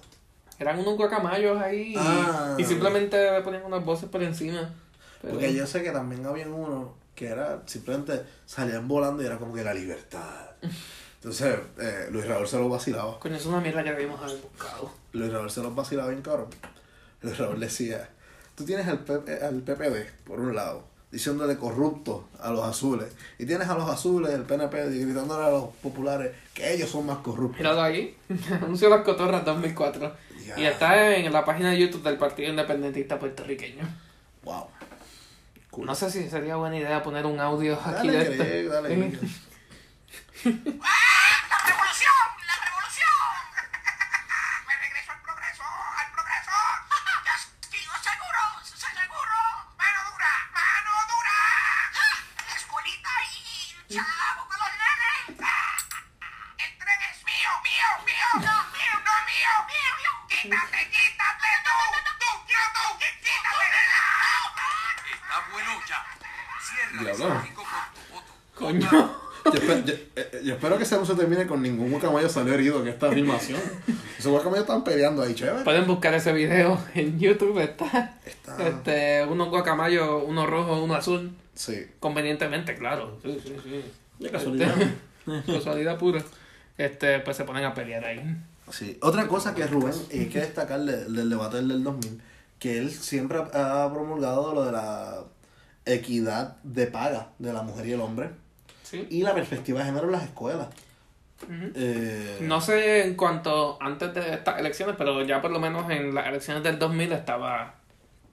Eran 0.59 0.80
unos 0.80 0.95
guacamayos 0.97 1.59
ahí. 1.61 1.93
y- 1.93 1.95
Ah. 1.97 2.55
Y, 2.57 2.63
simplemente 2.63 3.32
le 3.32 3.41
ponían 3.41 3.65
unas 3.65 3.84
voces 3.84 4.07
por 4.09 4.24
encima. 4.24 4.74
Pero- 5.22 5.34
Porque 5.34 5.53
yo 5.53 5.68
sé 5.68 5.84
que 5.84 5.91
también 5.91 6.26
había 6.26 6.47
uno 6.47 6.95
que 7.13 7.26
era 7.28 7.61
simplemente 7.65 8.24
salían 8.45 8.88
volando 8.88 9.22
y 9.22 9.26
era 9.26 9.38
como 9.38 9.53
que 9.53 9.63
la 9.63 9.74
libertad. 9.74 10.51
Entonces, 11.28 11.59
eh, 11.78 12.07
Luis 12.09 12.25
Raúl 12.25 12.47
se 12.47 12.57
los 12.57 12.69
vacilaba. 12.69 13.19
Coño, 13.19 13.36
es 13.36 13.45
una 13.45 13.59
mierda 13.59 13.84
que 13.84 13.91
debimos 13.91 14.17
haber 14.21 14.38
buscado. 14.38 14.89
Luis 15.11 15.30
Raúl 15.30 15.51
se 15.51 15.61
los 15.61 15.75
vacilaba 15.75 16.07
bien 16.07 16.21
cabrón. 16.21 16.47
Luis 17.21 17.38
Raúl 17.38 17.59
decía, 17.59 18.07
tú 18.55 18.63
tienes 18.63 18.88
al, 18.88 18.99
PP 18.99 19.43
al 19.43 19.61
PPD, 19.61 20.23
por 20.23 20.39
un 20.39 20.55
lado, 20.55 20.86
diciéndole 21.11 21.57
corrupto 21.57 22.30
a 22.39 22.49
los 22.51 22.63
azules. 22.63 23.09
Y 23.38 23.45
tienes 23.45 23.67
a 23.67 23.75
los 23.75 23.89
azules, 23.89 24.32
el 24.32 24.43
PNP, 24.43 24.89
gritándole 24.89 25.45
a 25.45 25.49
los 25.49 25.65
populares 25.84 26.32
que 26.53 26.73
ellos 26.73 26.89
son 26.89 27.05
más 27.05 27.17
corruptos. 27.17 27.57
Míralo 27.57 27.82
ahí. 27.82 28.15
Anuncio 28.61 28.88
las 28.88 29.01
cotorras 29.01 29.43
2004. 29.43 30.15
Ya. 30.45 30.57
Y 30.57 30.65
está 30.65 31.13
en 31.13 31.34
la 31.34 31.43
página 31.43 31.71
de 31.71 31.80
YouTube 31.80 32.03
del 32.03 32.15
Partido 32.15 32.51
Independentista 32.51 33.19
Puertorriqueño. 33.19 33.84
Wow. 34.45 34.67
cool. 35.71 35.88
No 35.88 35.93
sé 35.93 36.09
si 36.09 36.30
sería 36.30 36.55
buena 36.55 36.78
idea 36.78 37.03
poner 37.03 37.25
un 37.25 37.38
audio 37.41 37.78
aquí 37.84 38.07
de 38.07 38.63
dale, 38.69 39.19
Coño. 68.72 69.11
Yo, 69.45 69.51
espe- 69.53 69.84
yo- 69.86 69.93
eh, 70.18 70.41
yo 70.43 70.53
espero 70.55 70.78
que 70.78 70.84
ese 70.84 70.97
no 70.97 71.05
se 71.05 71.15
termine 71.15 71.47
con 71.47 71.61
ningún 71.61 71.89
guacamayo 71.91 72.28
salió 72.28 72.53
herido 72.53 72.82
en 72.82 72.89
esta 72.89 73.09
filmación. 73.11 73.59
Esos 74.20 74.32
guacamayos 74.32 74.63
están 74.65 74.84
peleando 74.84 75.22
ahí, 75.24 75.34
chévere. 75.36 75.63
Pueden 75.63 75.88
buscar 75.88 76.13
ese 76.15 76.34
video 76.34 76.78
en 76.95 77.18
YouTube. 77.18 77.57
Está. 77.59 78.18
Está- 78.26 78.68
Este, 78.68 79.26
unos 79.30 79.49
guacamayos, 79.49 80.24
uno 80.26 80.45
rojo, 80.45 80.84
uno 80.84 80.95
azul. 80.95 81.32
Sí. 81.53 81.86
Convenientemente, 82.01 82.76
claro. 82.76 83.18
Sí, 83.24 83.39
sí, 83.41 83.55
sí. 83.63 83.86
De 84.20 84.30
casualidad. 84.30 84.76
Este, 85.28 85.53
casualidad 85.53 85.97
pura. 85.97 86.22
Este, 86.78 87.20
pues 87.20 87.38
se 87.38 87.43
ponen 87.45 87.63
a 87.65 87.74
pelear 87.74 88.03
ahí. 88.03 88.36
Sí. 88.72 88.97
Otra 89.01 89.28
cosa 89.30 89.55
que 89.55 89.65
Rubén, 89.65 89.93
y 90.11 90.20
hay 90.20 90.26
que 90.30 90.39
destacar 90.39 90.82
del, 90.82 91.15
del 91.15 91.30
debate 91.30 91.57
del 91.57 91.84
2000, 91.84 92.22
que 92.59 92.80
él 92.80 92.91
siempre 92.91 93.38
ha 93.53 93.89
promulgado 93.93 94.53
lo 94.53 94.65
de 94.65 94.72
la 94.74 95.24
equidad 95.86 96.57
de 96.63 96.88
paga 96.88 97.30
de 97.39 97.53
la 97.53 97.61
mujer 97.61 97.88
y 97.88 97.93
el 97.93 98.01
hombre 98.01 98.30
Sí. 98.90 99.06
y 99.10 99.22
la 99.22 99.34
perspectiva 99.34 99.80
de 99.80 99.86
género 99.86 100.06
en 100.06 100.12
las 100.14 100.24
escuelas. 100.24 100.68
Eh, 101.50 102.38
No 102.42 102.62
sé 102.62 103.06
en 103.06 103.16
cuanto 103.16 103.78
antes 103.82 104.14
de 104.14 104.34
estas 104.34 104.60
elecciones, 104.60 104.96
pero 104.98 105.24
ya 105.24 105.42
por 105.42 105.52
lo 105.52 105.60
menos 105.60 105.90
en 105.92 106.16
las 106.16 106.28
elecciones 106.28 106.64
del 106.64 106.80
2000 106.80 107.12
estaba, 107.12 107.76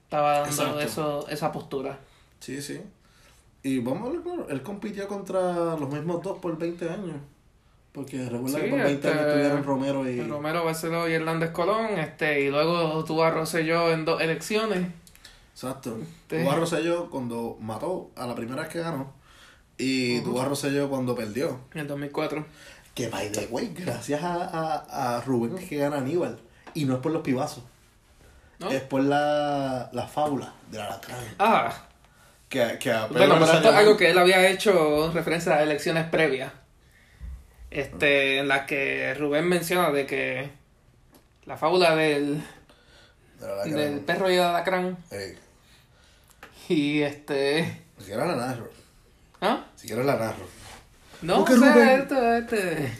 estaba 0.03 0.39
dando 0.39 0.79
eso, 0.79 1.27
esa 1.29 1.51
postura. 1.51 1.99
Sí, 2.39 2.61
sí. 2.61 2.81
Y 3.63 3.79
vamos 3.79 4.03
a 4.03 4.07
hablar 4.07 4.23
claro, 4.23 4.47
él 4.49 4.61
compitió 4.63 5.07
contra 5.07 5.75
los 5.75 5.89
mismos 5.89 6.21
dos 6.23 6.37
por 6.39 6.57
20 6.57 6.89
años. 6.89 7.17
Porque 7.91 8.27
recuerda 8.29 8.59
Sí, 8.59 8.65
que 8.65 8.69
por 8.71 8.79
20 8.79 8.93
este, 8.93 9.07
años 9.09 9.21
estuvieron 9.27 9.63
Romero 9.63 10.09
y... 10.09 10.21
Romero 10.21 10.65
Barceló 10.65 11.07
y 11.09 11.13
Hernández 11.13 11.51
Colón, 11.51 11.97
este, 11.97 12.41
y 12.41 12.49
luego 12.49 13.03
tuvo 13.05 13.23
a 13.23 13.31
Rosselló 13.31 13.91
en 13.91 14.03
dos 14.05 14.21
elecciones. 14.21 14.87
Exacto. 15.53 15.97
Este- 16.01 16.41
Tuvo 16.41 16.51
a 16.51 16.55
Rosselló 16.55 17.09
cuando 17.09 17.57
mató 17.61 18.09
a 18.17 18.27
la 18.27 18.35
primera 18.35 18.63
vez 18.63 18.71
que 18.71 18.79
ganó. 18.79 19.13
Y 19.77 20.21
tuvo 20.21 20.41
a 20.41 20.45
Rosselló 20.45 20.89
cuando 20.89 21.15
perdió. 21.15 21.59
En 21.73 21.81
el 21.81 21.87
2004. 21.87 22.45
Que 22.93 23.09
by 23.09 23.31
the 23.31 23.47
way, 23.51 23.73
gracias 23.75 24.23
a, 24.23 24.35
a, 24.45 25.17
a 25.17 25.21
Rubén 25.21 25.57
que 25.67 25.77
gana 25.77 25.97
Aníbal. 25.97 26.39
Y 26.73 26.85
no 26.85 26.95
es 26.95 26.99
por 27.01 27.11
los 27.11 27.21
pibazos. 27.21 27.63
¿No? 28.59 28.69
Es 28.71 28.81
por 28.81 29.03
la, 29.03 29.89
la 29.91 30.07
fábula 30.07 30.53
de 30.71 30.77
la. 30.77 31.01
Ah, 31.39 31.87
Que, 32.47 32.77
que 32.79 32.91
a 32.91 33.07
bueno, 33.07 33.33
pero 33.37 33.51
esto 33.51 33.69
es 33.69 33.75
algo 33.75 33.97
que 33.97 34.11
él 34.11 34.17
había 34.17 34.47
hecho 34.49 35.11
referencia 35.13 35.55
a 35.55 35.63
elecciones 35.63 36.07
previas. 36.07 36.53
Este, 37.69 38.37
en 38.37 38.47
las 38.47 38.65
que 38.65 39.13
Rubén 39.15 39.49
menciona 39.49 39.91
de 39.91 40.05
que 40.05 40.49
la 41.45 41.57
fábula 41.57 41.95
del, 41.97 42.41
De 43.65 43.71
del 43.73 43.99
perro 43.99 44.31
y 44.31 44.35
el 44.35 44.43
alacrán. 44.43 44.97
Y 46.69 47.01
este. 47.01 47.81
si 47.99 48.05
quieres 48.05 48.25
la 48.25 48.35
narro. 48.37 48.69
¿Ah? 49.45 49.65
Si 49.75 49.87
quieres 49.87 50.05
la 50.05 50.15
narro. 50.17 50.45
No, 51.21 51.43
o 51.43 51.47
sea, 51.47 51.55
Rubén- 51.57 52.01
esto, 52.01 52.33
este. 52.35 52.91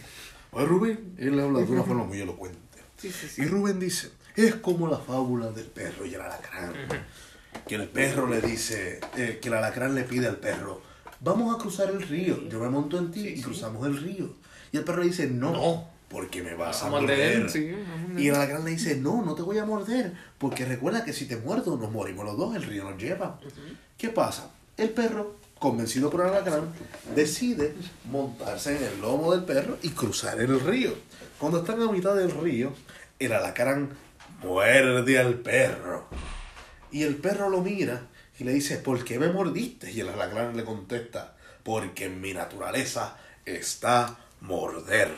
Oye, 0.52 0.66
Rubén, 0.66 1.14
él 1.18 1.38
habla 1.40 1.58
de 1.60 1.64
una 1.66 1.82
forma 1.82 2.04
muy 2.04 2.20
elocuente. 2.20 2.58
Sí, 2.96 3.10
sí, 3.10 3.28
sí. 3.28 3.42
Y 3.42 3.46
Rubén 3.46 3.78
dice, 3.78 4.10
es 4.36 4.54
como 4.56 4.88
la 4.88 4.98
fábula 4.98 5.50
del 5.50 5.66
perro 5.66 6.06
y 6.06 6.14
el 6.14 6.20
alacrán. 6.20 6.72
Que 7.66 7.74
el 7.74 7.88
perro 7.88 8.26
le 8.28 8.40
dice, 8.40 9.00
eh, 9.16 9.38
que 9.40 9.48
el 9.48 9.54
alacrán 9.54 9.94
le 9.94 10.04
pide 10.04 10.26
al 10.28 10.36
perro, 10.36 10.80
vamos 11.20 11.54
a 11.54 11.58
cruzar 11.58 11.88
el 11.90 12.02
río, 12.02 12.48
yo 12.48 12.58
me 12.60 12.68
monto 12.68 12.98
en 12.98 13.10
ti 13.10 13.26
y 13.28 13.42
cruzamos 13.42 13.86
el 13.86 13.96
río. 13.98 14.34
Y 14.72 14.76
el 14.78 14.84
perro 14.84 15.02
le 15.02 15.08
dice, 15.08 15.26
no, 15.26 15.88
porque 16.08 16.42
me 16.42 16.54
vas 16.54 16.82
a 16.82 16.86
a 16.86 16.90
morder. 16.90 17.46
Y 18.16 18.28
el 18.28 18.34
alacrán 18.34 18.64
le 18.64 18.70
dice, 18.70 18.96
no, 18.96 19.22
no 19.22 19.34
te 19.34 19.42
voy 19.42 19.58
a 19.58 19.64
morder, 19.66 20.12
porque 20.38 20.64
recuerda 20.64 21.04
que 21.04 21.12
si 21.12 21.26
te 21.26 21.36
muerdo 21.36 21.76
nos 21.76 21.90
morimos 21.90 22.24
los 22.24 22.36
dos, 22.36 22.54
el 22.56 22.62
río 22.62 22.84
nos 22.84 23.00
lleva. 23.00 23.38
¿Qué 23.98 24.08
pasa? 24.10 24.50
El 24.76 24.90
perro, 24.90 25.36
convencido 25.58 26.10
por 26.10 26.22
alacrán, 26.22 26.72
decide 27.14 27.74
montarse 28.10 28.76
en 28.76 28.84
el 28.84 29.00
lomo 29.00 29.32
del 29.32 29.44
perro 29.44 29.78
y 29.82 29.90
cruzar 29.90 30.40
el 30.40 30.60
río. 30.60 30.92
Cuando 31.38 31.58
están 31.60 31.80
a 31.82 31.90
mitad 31.90 32.14
del 32.14 32.30
río, 32.30 32.72
el 33.18 33.32
alacrán 33.32 33.90
muerde 34.42 35.18
al 35.18 35.34
perro. 35.34 36.06
Y 36.90 37.02
el 37.02 37.16
perro 37.16 37.48
lo 37.48 37.62
mira 37.62 38.06
y 38.38 38.44
le 38.44 38.52
dice, 38.52 38.76
¿por 38.76 39.04
qué 39.04 39.18
me 39.18 39.32
mordiste? 39.32 39.90
Y 39.90 40.00
el 40.00 40.08
alacrán 40.08 40.56
le 40.56 40.64
contesta, 40.64 41.36
porque 41.62 42.06
en 42.06 42.20
mi 42.20 42.34
naturaleza 42.34 43.16
está 43.44 44.18
morder. 44.40 45.12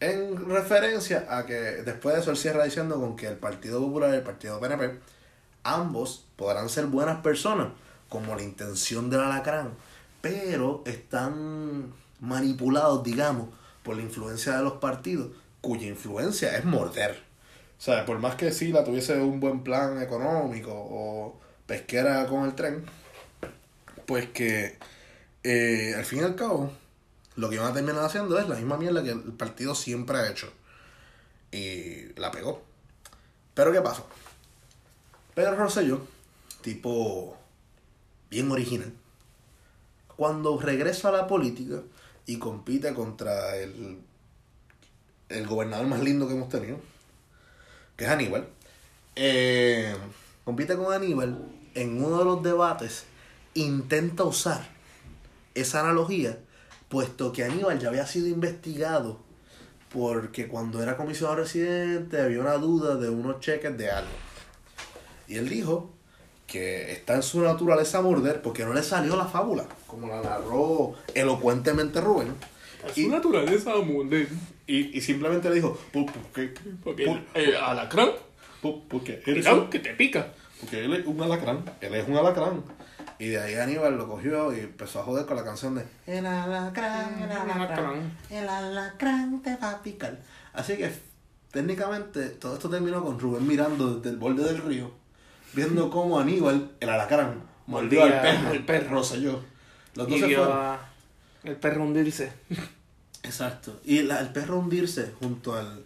En 0.00 0.48
referencia 0.48 1.26
a 1.28 1.44
que 1.44 1.54
después 1.54 2.14
de 2.14 2.20
eso 2.20 2.30
él 2.30 2.36
cierra 2.36 2.64
diciendo 2.64 3.00
con 3.00 3.16
que 3.16 3.26
el 3.26 3.36
Partido 3.36 3.80
Popular 3.80 4.12
y 4.12 4.16
el 4.16 4.22
Partido 4.22 4.60
PNP, 4.60 4.98
ambos 5.64 6.24
podrán 6.36 6.68
ser 6.68 6.86
buenas 6.86 7.20
personas, 7.20 7.68
como 8.08 8.34
la 8.34 8.42
intención 8.42 9.10
del 9.10 9.20
alacrán, 9.20 9.72
pero 10.20 10.82
están 10.86 11.92
manipulados, 12.20 13.04
digamos, 13.04 13.48
por 13.82 13.96
la 13.96 14.02
influencia 14.02 14.56
de 14.56 14.62
los 14.62 14.74
partidos, 14.74 15.30
cuya 15.60 15.86
influencia 15.86 16.56
es 16.56 16.64
morder. 16.64 17.22
O 17.78 17.80
sea, 17.80 18.04
por 18.04 18.18
más 18.18 18.34
que 18.34 18.52
sí 18.52 18.72
la 18.72 18.84
tuviese 18.84 19.18
un 19.20 19.40
buen 19.40 19.62
plan 19.62 20.02
económico 20.02 20.72
o 20.72 21.38
pesquera 21.66 22.26
con 22.26 22.44
el 22.44 22.54
tren, 22.54 22.84
pues 24.06 24.28
que 24.30 24.78
eh, 25.44 25.94
al 25.96 26.04
fin 26.04 26.20
y 26.20 26.22
al 26.22 26.34
cabo 26.34 26.72
lo 27.36 27.48
que 27.48 27.58
van 27.58 27.70
a 27.70 27.74
terminar 27.74 28.04
haciendo 28.04 28.36
es 28.38 28.48
la 28.48 28.56
misma 28.56 28.76
mierda 28.76 29.02
que 29.04 29.10
el 29.10 29.32
partido 29.32 29.74
siempre 29.74 30.18
ha 30.18 30.28
hecho. 30.28 30.52
Y 31.52 32.12
la 32.18 32.30
pegó. 32.32 32.62
Pero 33.54 33.72
¿qué 33.72 33.80
pasó? 33.80 34.06
Pedro 35.34 35.56
Rosselló, 35.56 36.00
tipo 36.62 37.37
bien 38.30 38.50
original, 38.50 38.92
cuando 40.16 40.58
regresa 40.60 41.08
a 41.08 41.12
la 41.12 41.26
política 41.26 41.82
y 42.26 42.38
compite 42.38 42.92
contra 42.94 43.56
el, 43.56 44.00
el 45.28 45.46
gobernador 45.46 45.86
más 45.86 46.00
lindo 46.00 46.26
que 46.26 46.34
hemos 46.34 46.48
tenido, 46.48 46.78
que 47.96 48.04
es 48.04 48.10
Aníbal, 48.10 48.48
eh, 49.16 49.94
compite 50.44 50.76
con 50.76 50.92
Aníbal 50.92 51.38
en 51.74 52.02
uno 52.02 52.18
de 52.18 52.24
los 52.24 52.42
debates, 52.42 53.04
intenta 53.54 54.24
usar 54.24 54.68
esa 55.54 55.80
analogía, 55.80 56.38
puesto 56.88 57.32
que 57.32 57.44
Aníbal 57.44 57.78
ya 57.78 57.88
había 57.88 58.06
sido 58.06 58.28
investigado 58.28 59.20
porque 59.92 60.48
cuando 60.48 60.82
era 60.82 60.96
comisionado 60.96 61.38
residente 61.38 62.20
había 62.20 62.40
una 62.40 62.54
duda 62.54 62.96
de 62.96 63.08
unos 63.08 63.40
cheques 63.40 63.76
de 63.76 63.90
algo. 63.90 64.10
Y 65.26 65.36
él 65.36 65.48
dijo 65.48 65.94
que 66.48 66.90
está 66.92 67.14
en 67.14 67.22
su 67.22 67.40
naturaleza 67.42 68.00
morder 68.02 68.42
porque 68.42 68.64
no 68.64 68.72
le 68.74 68.82
salió 68.82 69.14
la 69.16 69.26
fábula, 69.26 69.66
como 69.86 70.08
la 70.08 70.20
narró 70.22 70.94
elocuentemente 71.14 72.00
Rubén. 72.00 72.34
Y, 72.96 73.06
naturaleza 73.06 73.76
morder. 73.76 74.28
y, 74.66 74.96
y 74.96 75.00
simplemente 75.00 75.48
le 75.50 75.56
dijo, 75.56 75.78
"Por- 75.92 76.06
porque, 76.06 76.54
Porque 76.82 77.04
por- 77.04 77.20
alacrán, 77.62 78.10
por- 78.62 78.82
porque 78.88 79.22
él, 79.26 79.34
cuidado 79.34 79.68
que 79.70 79.78
te 79.78 79.94
pica. 79.94 80.32
porque 80.60 80.84
él 80.84 80.94
es 80.94 81.06
un 81.06 81.20
alacrán, 81.22 81.64
él 81.80 81.94
es 81.94 82.08
un 82.08 82.16
alacrán. 82.16 82.62
Y 83.20 83.28
de 83.28 83.40
ahí 83.40 83.54
Aníbal 83.56 83.98
lo 83.98 84.08
cogió 84.08 84.52
y 84.56 84.60
empezó 84.60 85.00
a 85.00 85.02
joder 85.02 85.26
con 85.26 85.36
la 85.36 85.44
canción 85.44 85.74
de 85.74 85.84
El 86.06 86.24
alacrán, 86.24 87.20
el 87.22 87.30
Alacrán. 87.32 88.12
el 88.30 88.48
alacrán 88.48 89.42
te 89.42 89.56
va 89.56 89.70
a 89.72 89.82
picar. 89.82 90.18
Así 90.52 90.76
que 90.76 90.90
técnicamente 91.50 92.28
todo 92.30 92.54
esto 92.54 92.70
terminó 92.70 93.02
con 93.04 93.18
Rubén 93.18 93.46
mirando 93.46 93.96
desde 93.96 94.10
el 94.10 94.16
borde 94.16 94.44
del 94.44 94.62
río, 94.62 94.92
viendo 95.52 95.90
cómo 95.90 96.18
Aníbal, 96.20 96.70
el 96.80 96.88
alacrán, 96.88 97.42
mordió 97.66 98.04
al 98.04 98.20
perro, 98.20 98.48
al 98.50 98.64
perro. 98.64 98.90
Rosselló. 98.90 99.40
Los 99.94 100.08
dos 100.08 100.16
Y 100.16 100.20
se 100.20 100.26
vio 100.26 100.38
fueron. 100.44 100.56
a 100.58 100.78
el 101.44 101.56
perro 101.56 101.82
hundirse. 101.84 102.32
Exacto. 103.22 103.80
Y 103.84 104.02
la- 104.02 104.20
el 104.20 104.28
perro 104.32 104.58
hundirse 104.58 105.12
junto 105.20 105.54
al 105.54 105.84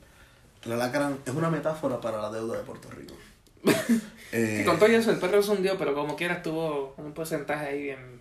el 0.65 0.73
alacrán 0.73 1.19
es 1.27 1.35
una 1.35 1.51
metáfora 1.51 2.01
para 2.01 2.23
la 2.23 2.31
deuda 2.31 2.57
de 2.59 2.63
Puerto 2.65 2.89
Rico. 2.91 3.15
Eh, 4.35 4.61
Y 4.63 4.65
con 4.65 4.79
todo 4.79 4.89
eso, 4.89 5.11
el 5.11 5.19
perro 5.19 5.43
se 5.43 5.51
hundió, 5.51 5.77
pero 5.77 5.93
como 5.95 6.17
quiera 6.17 6.37
estuvo 6.37 6.95
un 6.97 7.13
porcentaje 7.13 7.67
ahí 7.67 7.83
bien. 7.83 8.19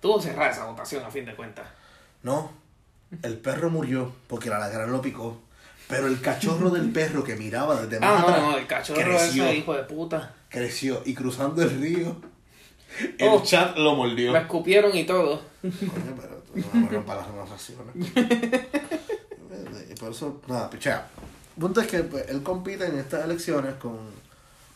Tuvo 0.00 0.20
cerrada 0.20 0.50
esa 0.50 0.64
votación 0.64 1.04
a 1.04 1.10
fin 1.10 1.24
de 1.24 1.36
cuentas. 1.36 1.68
No, 2.24 2.50
el 3.22 3.38
perro 3.38 3.70
murió 3.70 4.12
porque 4.26 4.48
el 4.48 4.54
alacrán 4.54 4.90
lo 4.90 5.00
picó. 5.00 5.40
Pero 5.88 6.06
el 6.06 6.20
cachorro 6.20 6.70
del 6.70 6.90
perro 6.90 7.22
que 7.24 7.36
miraba 7.36 7.82
desde 7.82 8.00
más 8.00 8.10
Ah, 8.10 8.22
atrás 8.22 8.40
no, 8.42 8.56
el 8.58 8.66
cachorro 8.66 9.00
creció, 9.00 9.44
ese 9.44 9.56
hijo 9.56 9.74
de 9.74 9.82
puta. 9.84 10.34
creció 10.48 11.02
y 11.04 11.14
cruzando 11.14 11.62
el 11.62 11.70
río 11.80 12.16
El 13.18 13.28
Oh. 13.28 13.42
chat 13.42 13.76
lo 13.76 13.94
mordió. 13.94 14.32
Me 14.32 14.38
escupieron 14.40 14.96
y 14.96 15.04
todo. 15.04 15.42
Coño, 15.62 16.14
pero 16.20 16.42
tú 16.42 16.60
no 16.74 16.80
me 16.80 16.88
rompas 16.88 17.16
las 17.18 17.34
narraciones. 17.34 17.94
y 19.90 19.94
por 19.94 20.10
eso, 20.12 20.40
nada, 20.46 20.68
pichea. 20.70 21.08
El 21.56 21.60
punto 21.60 21.80
es 21.80 21.86
que 21.86 21.98
pues, 22.04 22.28
él 22.28 22.42
compite 22.42 22.86
en 22.86 22.98
estas 22.98 23.24
elecciones 23.24 23.74
con. 23.74 23.98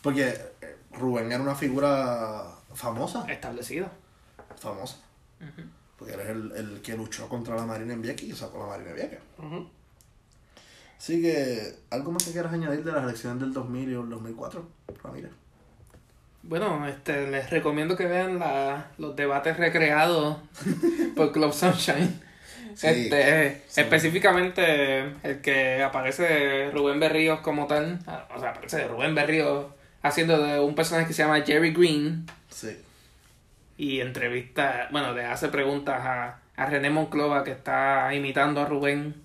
Porque 0.01 0.29
eh, 0.61 0.75
Rubén 0.93 1.31
era 1.31 1.41
una 1.41 1.55
figura 1.55 2.43
famosa. 2.73 3.25
Establecido. 3.27 3.87
Famosa. 4.59 4.97
Porque 5.97 6.13
es 6.13 6.29
el, 6.29 6.51
el 6.55 6.81
que 6.81 6.95
luchó 6.95 7.27
contra 7.27 7.55
la 7.55 7.65
Marina 7.65 7.93
en 7.93 8.01
Vieques 8.01 8.27
y 8.29 8.33
sacó 8.33 8.59
la 8.59 8.65
Marina 8.67 8.89
en 8.91 8.95
Vieques. 8.95 9.19
Así 10.97 11.21
que, 11.21 11.75
¿algo 11.91 12.11
más 12.11 12.23
que 12.25 12.31
quieras 12.31 12.53
añadir 12.53 12.83
de 12.83 12.91
las 12.91 13.03
elecciones 13.03 13.39
del 13.39 13.53
2000 13.53 13.89
y 13.89 13.93
el 13.93 14.09
2004, 14.09 14.67
Ramírez? 15.03 15.31
Bueno, 16.43 16.87
este, 16.87 17.27
les 17.29 17.49
recomiendo 17.49 17.95
que 17.97 18.05
vean 18.07 18.39
la, 18.39 18.91
los 18.97 19.15
debates 19.15 19.57
recreados 19.57 20.37
por 21.15 21.31
Club 21.31 21.53
Sunshine. 21.53 22.21
Sí, 22.73 22.87
este, 22.87 23.63
sí. 23.67 23.81
específicamente 23.81 25.01
el 25.23 25.41
que 25.41 25.81
aparece 25.83 26.69
Rubén 26.71 26.99
Berríos 26.99 27.39
como 27.39 27.65
tal, 27.67 27.99
o 28.35 28.39
sea, 28.39 28.51
aparece 28.51 28.87
Rubén 28.87 29.15
Berríos 29.15 29.65
haciendo 30.03 30.37
de 30.41 30.59
un 30.59 30.75
personaje 30.75 31.07
que 31.07 31.13
se 31.13 31.23
llama 31.23 31.41
Jerry 31.41 31.73
Green 31.73 32.27
Sí. 32.49 32.77
y 33.77 33.99
entrevista, 34.01 34.87
bueno, 34.91 35.13
le 35.13 35.25
hace 35.25 35.47
preguntas 35.49 35.99
a, 36.05 36.39
a 36.55 36.65
René 36.67 36.89
Monclova 36.91 37.43
que 37.43 37.51
está 37.51 38.13
imitando 38.13 38.61
a 38.61 38.65
Rubén. 38.65 39.15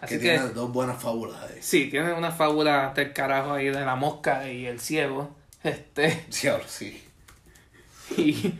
Así 0.00 0.18
que, 0.18 0.20
que, 0.20 0.38
tiene 0.38 0.48
dos 0.50 0.72
buenas 0.72 1.00
fábulas 1.02 1.40
ahí. 1.42 1.58
sí, 1.60 1.88
tiene 1.90 2.12
una 2.12 2.30
fábula 2.30 2.92
del 2.94 3.12
carajo 3.12 3.52
ahí 3.52 3.66
de 3.66 3.84
la 3.84 3.96
mosca 3.96 4.48
y 4.50 4.66
el 4.66 4.78
ciego. 4.80 5.30
Este, 5.62 6.26
Sí, 6.30 6.48
ahora 6.48 6.64
sí. 6.68 7.02
y 8.16 8.54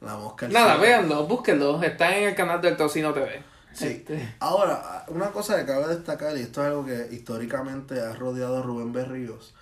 La 0.00 0.16
mosca. 0.16 0.46
el 0.46 0.52
nada, 0.52 0.72
cielo. 0.76 0.80
véanlo, 0.82 1.26
búsquenlo, 1.26 1.82
está 1.82 2.16
en 2.16 2.28
el 2.28 2.34
canal 2.34 2.60
del 2.60 2.76
Tocino 2.76 3.12
TV. 3.12 3.42
Sí. 3.72 3.86
Este, 3.88 4.34
Ahora, 4.40 5.04
una 5.08 5.30
cosa 5.32 5.56
que 5.58 5.66
cabe 5.66 5.88
destacar, 5.88 6.36
y 6.36 6.40
esto 6.42 6.62
es 6.62 6.68
algo 6.68 6.84
que 6.86 7.08
históricamente 7.10 8.00
ha 8.00 8.14
rodeado 8.14 8.58
a 8.58 8.62
Rubén 8.62 8.92
Berríos, 8.92 9.54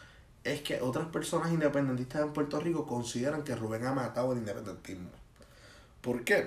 es 0.45 0.61
que 0.61 0.81
otras 0.83 1.07
personas 1.07 1.51
independentistas 1.53 2.23
en 2.23 2.33
Puerto 2.33 2.61
Rico 2.61 2.87
consideran 2.87 3.43
que 3.45 3.57
Rubén 3.57 3.87
ha 3.87 3.93
matado 3.93 4.33
el 4.33 4.39
independentismo. 4.39 5.09
¿Por 6.01 6.23
qué? 6.23 6.47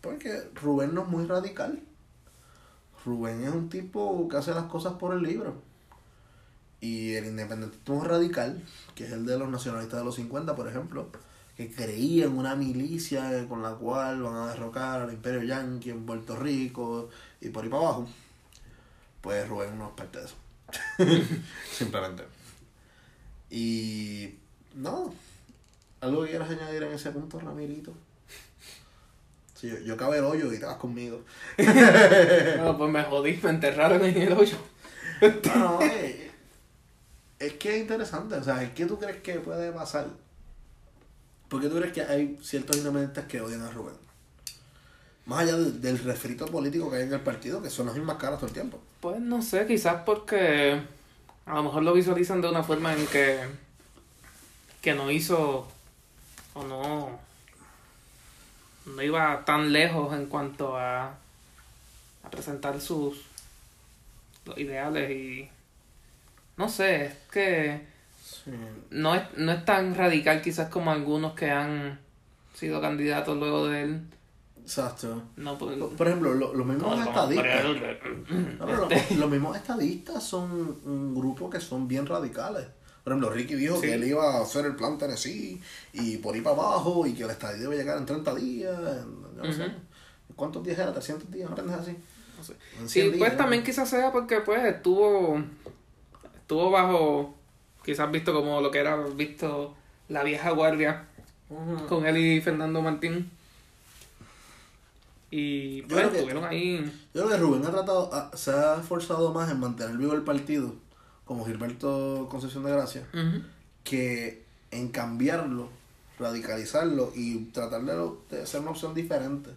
Porque 0.00 0.42
Rubén 0.54 0.94
no 0.94 1.02
es 1.02 1.08
muy 1.08 1.24
radical. 1.26 1.80
Rubén 3.06 3.44
es 3.44 3.50
un 3.50 3.68
tipo 3.68 4.28
que 4.28 4.36
hace 4.36 4.52
las 4.52 4.64
cosas 4.64 4.94
por 4.94 5.14
el 5.14 5.22
libro. 5.22 5.54
Y 6.80 7.14
el 7.14 7.26
independentismo 7.26 8.04
radical, 8.04 8.62
que 8.94 9.04
es 9.04 9.12
el 9.12 9.24
de 9.24 9.38
los 9.38 9.48
nacionalistas 9.48 10.00
de 10.00 10.04
los 10.04 10.16
50, 10.16 10.54
por 10.56 10.68
ejemplo, 10.68 11.08
que 11.56 11.70
creía 11.70 12.26
en 12.26 12.36
una 12.36 12.56
milicia 12.56 13.46
con 13.48 13.62
la 13.62 13.74
cual 13.74 14.22
van 14.22 14.34
a 14.34 14.48
derrocar 14.48 15.00
al 15.00 15.12
imperio 15.12 15.42
yanqui 15.44 15.90
en 15.90 16.04
Puerto 16.04 16.36
Rico 16.36 17.08
y 17.40 17.48
por 17.48 17.64
ahí 17.64 17.70
para 17.70 17.82
abajo, 17.84 18.08
pues 19.22 19.48
Rubén 19.48 19.78
no 19.78 19.88
es 19.88 19.94
parte 19.94 20.18
de 20.18 20.24
eso. 20.26 20.36
Simplemente. 21.72 22.24
Y 23.50 24.34
no, 24.74 25.14
algo 26.00 26.24
que 26.24 26.30
quieras 26.30 26.50
añadir 26.50 26.82
en 26.82 26.92
ese 26.92 27.10
punto, 27.12 27.38
Ramirito. 27.38 27.94
Sí, 29.56 29.68
yo, 29.68 29.78
yo 29.78 29.96
cabe 29.96 30.18
el 30.18 30.24
hoyo 30.24 30.52
y 30.52 30.58
te 30.58 30.66
vas 30.66 30.76
conmigo. 30.76 31.22
bueno, 31.56 32.76
pues 32.76 32.90
me 32.90 33.02
jodí, 33.04 33.40
me 33.42 33.50
enterraron 33.50 34.04
en 34.04 34.16
el 34.16 34.32
hoyo. 34.32 34.58
No, 35.22 35.54
no, 35.56 35.82
eh, 35.82 36.30
es 37.38 37.54
que 37.54 37.76
es 37.76 37.80
interesante. 37.80 38.34
O 38.34 38.44
sea, 38.44 38.74
¿qué 38.74 38.84
tú 38.84 38.98
crees 38.98 39.16
que 39.22 39.40
puede 39.40 39.72
pasar? 39.72 40.08
¿Por 41.48 41.62
qué 41.62 41.68
tú 41.68 41.76
crees 41.76 41.92
que 41.92 42.02
hay 42.02 42.38
ciertos 42.42 42.76
independentistas 42.76 43.24
que 43.24 43.40
odian 43.40 43.62
a 43.62 43.70
Rubén? 43.70 43.94
Más 45.24 45.40
allá 45.40 45.56
del, 45.56 45.80
del 45.80 45.98
refrito 46.00 46.44
político 46.46 46.90
que 46.90 46.98
hay 46.98 47.02
en 47.04 47.14
el 47.14 47.20
partido, 47.20 47.62
que 47.62 47.70
son 47.70 47.86
las 47.86 47.96
mismas 47.96 48.18
caras 48.18 48.38
todo 48.38 48.48
el 48.48 48.52
tiempo. 48.52 48.78
Pues 49.00 49.20
no 49.20 49.40
sé, 49.40 49.66
quizás 49.66 50.02
porque 50.04 50.82
a 51.46 51.54
lo 51.54 51.62
mejor 51.62 51.82
lo 51.82 51.94
visualizan 51.94 52.42
de 52.42 52.50
una 52.50 52.62
forma 52.62 52.92
en 52.92 53.06
que, 53.06 53.40
que 54.82 54.94
no 54.94 55.10
hizo 55.10 55.66
o 56.54 56.64
no, 56.64 57.18
no 58.86 59.02
iba 59.02 59.44
tan 59.44 59.72
lejos 59.72 60.14
en 60.14 60.26
cuanto 60.26 60.76
a, 60.76 61.06
a 62.22 62.30
presentar 62.30 62.80
sus 62.80 63.22
los 64.44 64.56
ideales 64.58 65.10
y 65.10 65.48
no 66.56 66.68
sé, 66.68 67.06
es 67.06 67.14
que 67.32 67.80
no 68.90 69.14
es, 69.14 69.22
no 69.36 69.52
es 69.52 69.64
tan 69.64 69.94
radical 69.94 70.40
quizás 70.40 70.68
como 70.70 70.90
algunos 70.92 71.34
que 71.34 71.50
han 71.50 71.98
sido 72.54 72.80
candidatos 72.80 73.36
luego 73.36 73.66
de 73.66 73.82
él. 73.82 74.00
Exacto. 74.62 75.22
No, 75.36 75.58
pues, 75.58 75.76
Por 75.78 76.06
ejemplo, 76.08 76.32
lo- 76.34 76.54
los 76.54 76.66
mismos 76.66 76.98
estadistas. 77.06 77.64
No, 78.58 78.88
los 79.18 79.30
mismos 79.30 79.56
estadistas 79.56 80.22
son 80.24 80.50
un 80.84 81.14
grupo 81.14 81.50
que 81.50 81.60
son 81.60 81.86
bien 81.86 82.06
radicales. 82.06 82.66
Por 83.06 83.12
ejemplo, 83.12 83.30
Ricky 83.30 83.54
dijo 83.54 83.76
Sí. 83.76 83.82
que 83.82 83.94
él 83.94 84.02
iba 84.02 84.34
a 84.36 84.42
hacer 84.42 84.66
el 84.66 84.74
plan 84.74 84.98
Tennessee 84.98 85.62
y 85.92 86.16
por 86.16 86.34
ahí 86.34 86.40
para 86.40 86.56
abajo 86.56 87.06
y 87.06 87.12
que 87.14 87.22
el 87.22 87.30
estadio 87.30 87.62
iba 87.66 87.72
a 87.74 87.76
llegar 87.76 87.98
en 87.98 88.04
30 88.04 88.34
días. 88.34 88.76
en- 88.76 89.44
yo 89.44 89.52
sé. 89.52 89.70
¿Cuántos 90.34 90.64
días 90.64 90.76
era? 90.80 90.92
¿300 90.92 91.30
días? 91.30 91.48
¿No 91.48 91.54
así? 91.72 91.96
No 92.36 92.42
sé. 92.42 92.54
Sí, 92.88 93.02
100 93.02 93.18
pues 93.20 93.36
también 93.36 93.62
quizás 93.62 93.88
sea 93.88 94.10
porque 94.10 94.40
pues 94.40 94.60
estuvo 94.64 95.40
estuvo 96.36 96.68
bajo 96.72 97.36
quizás 97.84 98.10
visto 98.10 98.34
como 98.34 98.60
lo 98.60 98.72
que 98.72 98.80
era 98.80 98.96
visto 98.96 99.76
la 100.08 100.24
vieja 100.24 100.50
guardia 100.50 101.04
con 101.88 102.06
él 102.06 102.16
y 102.16 102.40
Fernando 102.40 102.82
Martín 102.82 103.30
y 105.30 105.82
Yo 105.82 105.88
pues 105.88 105.98
creo 106.00 106.10
que- 106.10 106.16
estuvieron 106.18 106.44
ahí 106.44 106.92
Yo 107.14 107.24
creo 107.24 107.28
que 107.28 107.36
Rubén 107.36 107.66
ha 107.66 107.70
tratado, 107.70 108.12
ha- 108.12 108.36
se 108.36 108.50
ha 108.50 108.80
esforzado 108.80 109.32
más 109.32 109.48
en 109.48 109.60
mantener 109.60 109.96
vivo 109.96 110.12
el 110.12 110.22
partido, 110.22 110.74
como 111.26 111.44
Gilberto 111.44 112.26
Concepción 112.30 112.64
de 112.64 112.72
Gracia, 112.72 113.02
que 113.84 114.44
en 114.70 114.88
cambiarlo, 114.88 115.68
radicalizarlo 116.18 117.12
y 117.14 117.44
tratar 117.52 117.82
de, 117.82 118.10
de 118.30 118.46
ser 118.46 118.60
una 118.62 118.70
opción 118.70 118.94
diferente. 118.94 119.50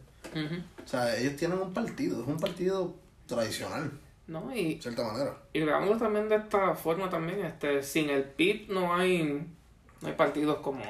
O 0.84 0.88
sea, 0.88 1.16
ellos 1.18 1.36
tienen 1.38 1.58
un 1.60 1.74
partido, 1.74 2.22
es 2.22 2.28
un 2.28 2.40
partido 2.40 2.94
tradicional, 3.28 3.92
no 4.28 4.54
y, 4.56 4.76
de 4.76 4.82
cierta 4.82 5.04
manera. 5.04 5.38
y 5.54 5.62
veámoslo 5.62 5.98
también 5.98 6.28
de 6.30 6.36
esta 6.36 6.76
forma 6.76 7.10
también 7.10 7.44
este 7.46 7.82
sin 7.82 8.10
el 8.10 8.24
PIB 8.24 8.70
no 8.70 8.94
hay 8.96 9.24
no 10.02 10.08
hay 10.08 10.14
partidos 10.16 10.58
como 10.60 10.84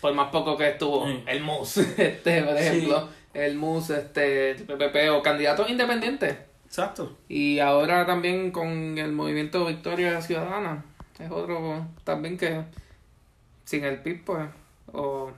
por 0.00 0.12
más 0.14 0.30
poco 0.30 0.56
que 0.56 0.70
estuvo 0.70 1.06
Sí. 1.06 1.22
el 1.26 1.42
MUS 1.42 1.76
este 1.96 2.42
por 2.42 2.56
ejemplo 2.56 3.08
el 3.34 3.56
MUS 3.56 3.90
este 3.90 4.50
el 4.52 4.64
PPP 4.64 5.10
o 5.12 5.22
candidatos 5.22 5.68
independientes 5.70 6.36
Exacto. 6.76 7.16
Y 7.26 7.58
ahora 7.60 8.04
también 8.04 8.50
con 8.50 8.98
el 8.98 9.10
movimiento 9.12 9.64
Victoria 9.64 10.20
Ciudadana. 10.20 10.84
Es 11.18 11.30
otro 11.30 11.86
también 12.04 12.36
que 12.36 12.64
sin 13.64 13.82
el 13.82 14.02
PIB, 14.02 14.24
pues, 14.26 14.46
o 14.92 15.30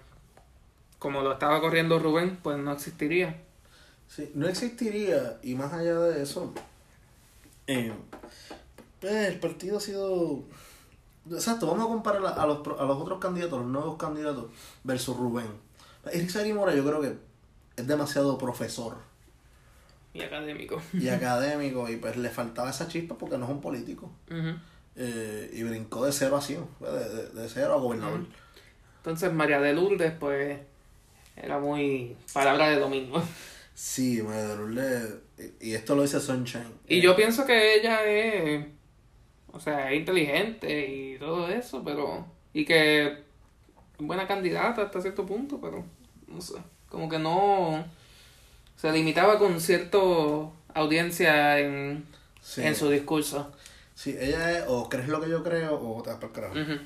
como 0.98 1.22
lo 1.22 1.34
estaba 1.34 1.60
corriendo 1.60 2.00
Rubén, 2.00 2.40
pues 2.42 2.58
no 2.58 2.72
existiría. 2.72 3.40
Sí, 4.08 4.32
no 4.34 4.48
existiría, 4.48 5.38
y 5.44 5.54
más 5.54 5.72
allá 5.72 6.00
de 6.00 6.24
eso, 6.24 6.52
eh, 7.68 7.92
pues, 9.00 9.28
el 9.28 9.38
partido 9.38 9.76
ha 9.76 9.80
sido... 9.80 10.42
Exacto, 11.30 11.68
vamos 11.68 11.84
a 11.84 11.88
comparar 11.88 12.34
a, 12.36 12.46
los, 12.46 12.66
a 12.66 12.84
los 12.84 12.98
otros 12.98 13.20
candidatos, 13.20 13.60
los 13.60 13.68
nuevos 13.68 13.96
candidatos, 13.96 14.46
versus 14.82 15.16
Rubén. 15.16 15.46
Eric 16.12 16.54
Mora 16.56 16.74
yo 16.74 16.84
creo 16.84 17.00
que 17.00 17.16
es 17.76 17.86
demasiado 17.86 18.36
profesor 18.38 19.07
Y 20.18 20.22
académico. 20.22 20.80
y 20.92 21.08
académico, 21.18 21.88
y 21.88 21.96
pues 21.96 22.16
le 22.16 22.28
faltaba 22.30 22.70
esa 22.70 22.88
chispa 22.88 23.16
porque 23.16 23.38
no 23.38 23.44
es 23.44 23.50
un 23.50 23.60
político. 23.60 24.10
Eh, 24.96 25.50
y 25.52 25.62
brincó 25.62 26.04
de 26.04 26.12
cero 26.12 26.36
a 26.36 26.40
cien, 26.40 26.64
de, 26.80 26.90
de, 26.90 27.28
de 27.42 27.48
cero 27.48 27.74
a 27.74 27.76
gobernador. 27.78 28.26
Entonces 28.96 29.32
María 29.32 29.60
de 29.60 29.72
Lourdes, 29.72 30.12
pues, 30.18 30.58
era 31.36 31.58
muy 31.58 32.16
palabra 32.32 32.68
de 32.68 32.78
domingo. 32.80 33.22
Sí, 33.74 34.20
María 34.22 34.48
de 34.48 34.56
Lourdes, 34.56 35.14
y 35.60 35.74
esto 35.74 35.94
lo 35.94 36.02
dice 36.02 36.18
Sunshine. 36.18 36.74
Y 36.88 36.98
Eh, 36.98 37.00
yo 37.00 37.14
pienso 37.14 37.46
que 37.46 37.76
ella 37.76 38.04
es, 38.04 38.66
o 39.52 39.60
sea, 39.60 39.92
es 39.92 39.98
inteligente 40.00 40.88
y 40.88 41.16
todo 41.18 41.46
eso, 41.48 41.84
pero, 41.84 42.26
y 42.52 42.64
que 42.64 43.06
es 43.06 43.12
buena 43.98 44.26
candidata 44.26 44.82
hasta 44.82 45.00
cierto 45.00 45.24
punto, 45.24 45.60
pero, 45.60 45.84
no 46.26 46.40
sé, 46.40 46.54
como 46.88 47.08
que 47.08 47.20
no, 47.20 47.84
se 48.78 48.92
limitaba 48.92 49.38
con 49.38 49.60
cierto 49.60 50.52
audiencia 50.72 51.58
en, 51.58 52.06
sí. 52.40 52.62
en 52.62 52.76
su 52.76 52.88
discurso. 52.88 53.50
Sí, 53.94 54.16
ella 54.18 54.58
es, 54.58 54.64
o 54.68 54.88
crees 54.88 55.08
lo 55.08 55.20
que 55.20 55.28
yo 55.28 55.42
creo, 55.42 55.74
o 55.74 56.00
te 56.02 56.10
vas 56.10 56.18
para 56.20 56.28
el 56.28 56.32
carajo. 56.32 56.82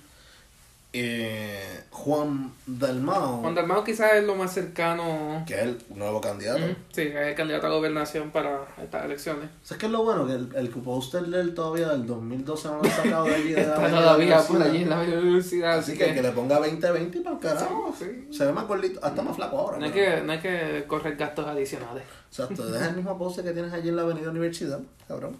Eh, 0.94 1.84
Juan 1.90 2.52
Dalmao, 2.66 3.38
Juan 3.38 3.54
Dalmau 3.54 3.82
quizás 3.82 4.12
es 4.14 4.24
lo 4.24 4.34
más 4.34 4.52
cercano. 4.52 5.42
que 5.46 5.54
es 5.54 5.60
el 5.62 5.78
nuevo 5.94 6.20
candidato. 6.20 6.62
Ujú, 6.62 6.74
Sí, 6.92 7.02
es 7.02 7.14
el 7.16 7.34
candidato 7.34 7.66
a 7.66 7.70
gobernación 7.70 8.30
para 8.30 8.66
estas 8.82 9.06
elecciones. 9.06 9.48
¿Sabes 9.62 9.80
qué 9.80 9.86
es 9.86 9.92
lo 9.92 10.02
bueno? 10.04 10.26
Que 10.26 10.34
el, 10.34 10.48
el 10.54 10.68
póster 10.68 11.22
de 11.22 11.40
él 11.40 11.54
todavía 11.54 11.88
del 11.88 12.06
2012 12.06 12.68
no 12.68 12.74
lo 12.76 12.84
han 12.84 12.90
sacado 12.90 13.24
de 13.24 13.34
allí. 13.34 13.52
De 13.52 13.60
Está 13.62 13.88
todavía 13.88 14.40
por 14.42 14.62
allí 14.62 14.82
en 14.82 14.90
la 14.90 15.00
universidad. 15.00 15.78
Así 15.78 15.96
que, 15.96 16.12
que 16.12 16.20
le 16.22 16.30
ponga 16.32 16.60
20-20 16.60 17.22
para 17.22 17.36
el 17.36 17.40
carajo. 17.42 17.94
Sí. 17.98 18.28
Se 18.30 18.44
ve 18.44 18.52
más 18.52 18.66
gordito, 18.68 19.00
hasta 19.02 19.22
más 19.22 19.34
flaco 19.36 19.58
ahora. 19.58 19.78
No 19.78 19.86
hay, 19.86 19.92
que, 19.92 20.20
no 20.20 20.32
hay 20.32 20.40
que 20.40 20.84
correr 20.86 21.16
gastos 21.16 21.46
adicionales. 21.46 22.04
Exacto, 22.28 22.66
deja 22.66 22.88
el 22.90 22.96
mismo 22.96 23.16
póster 23.16 23.44
que 23.46 23.52
tienes 23.52 23.72
allí 23.72 23.88
en 23.88 23.96
la 23.96 24.02
avenida 24.02 24.28
universidad, 24.30 24.80
cabrón. 25.08 25.38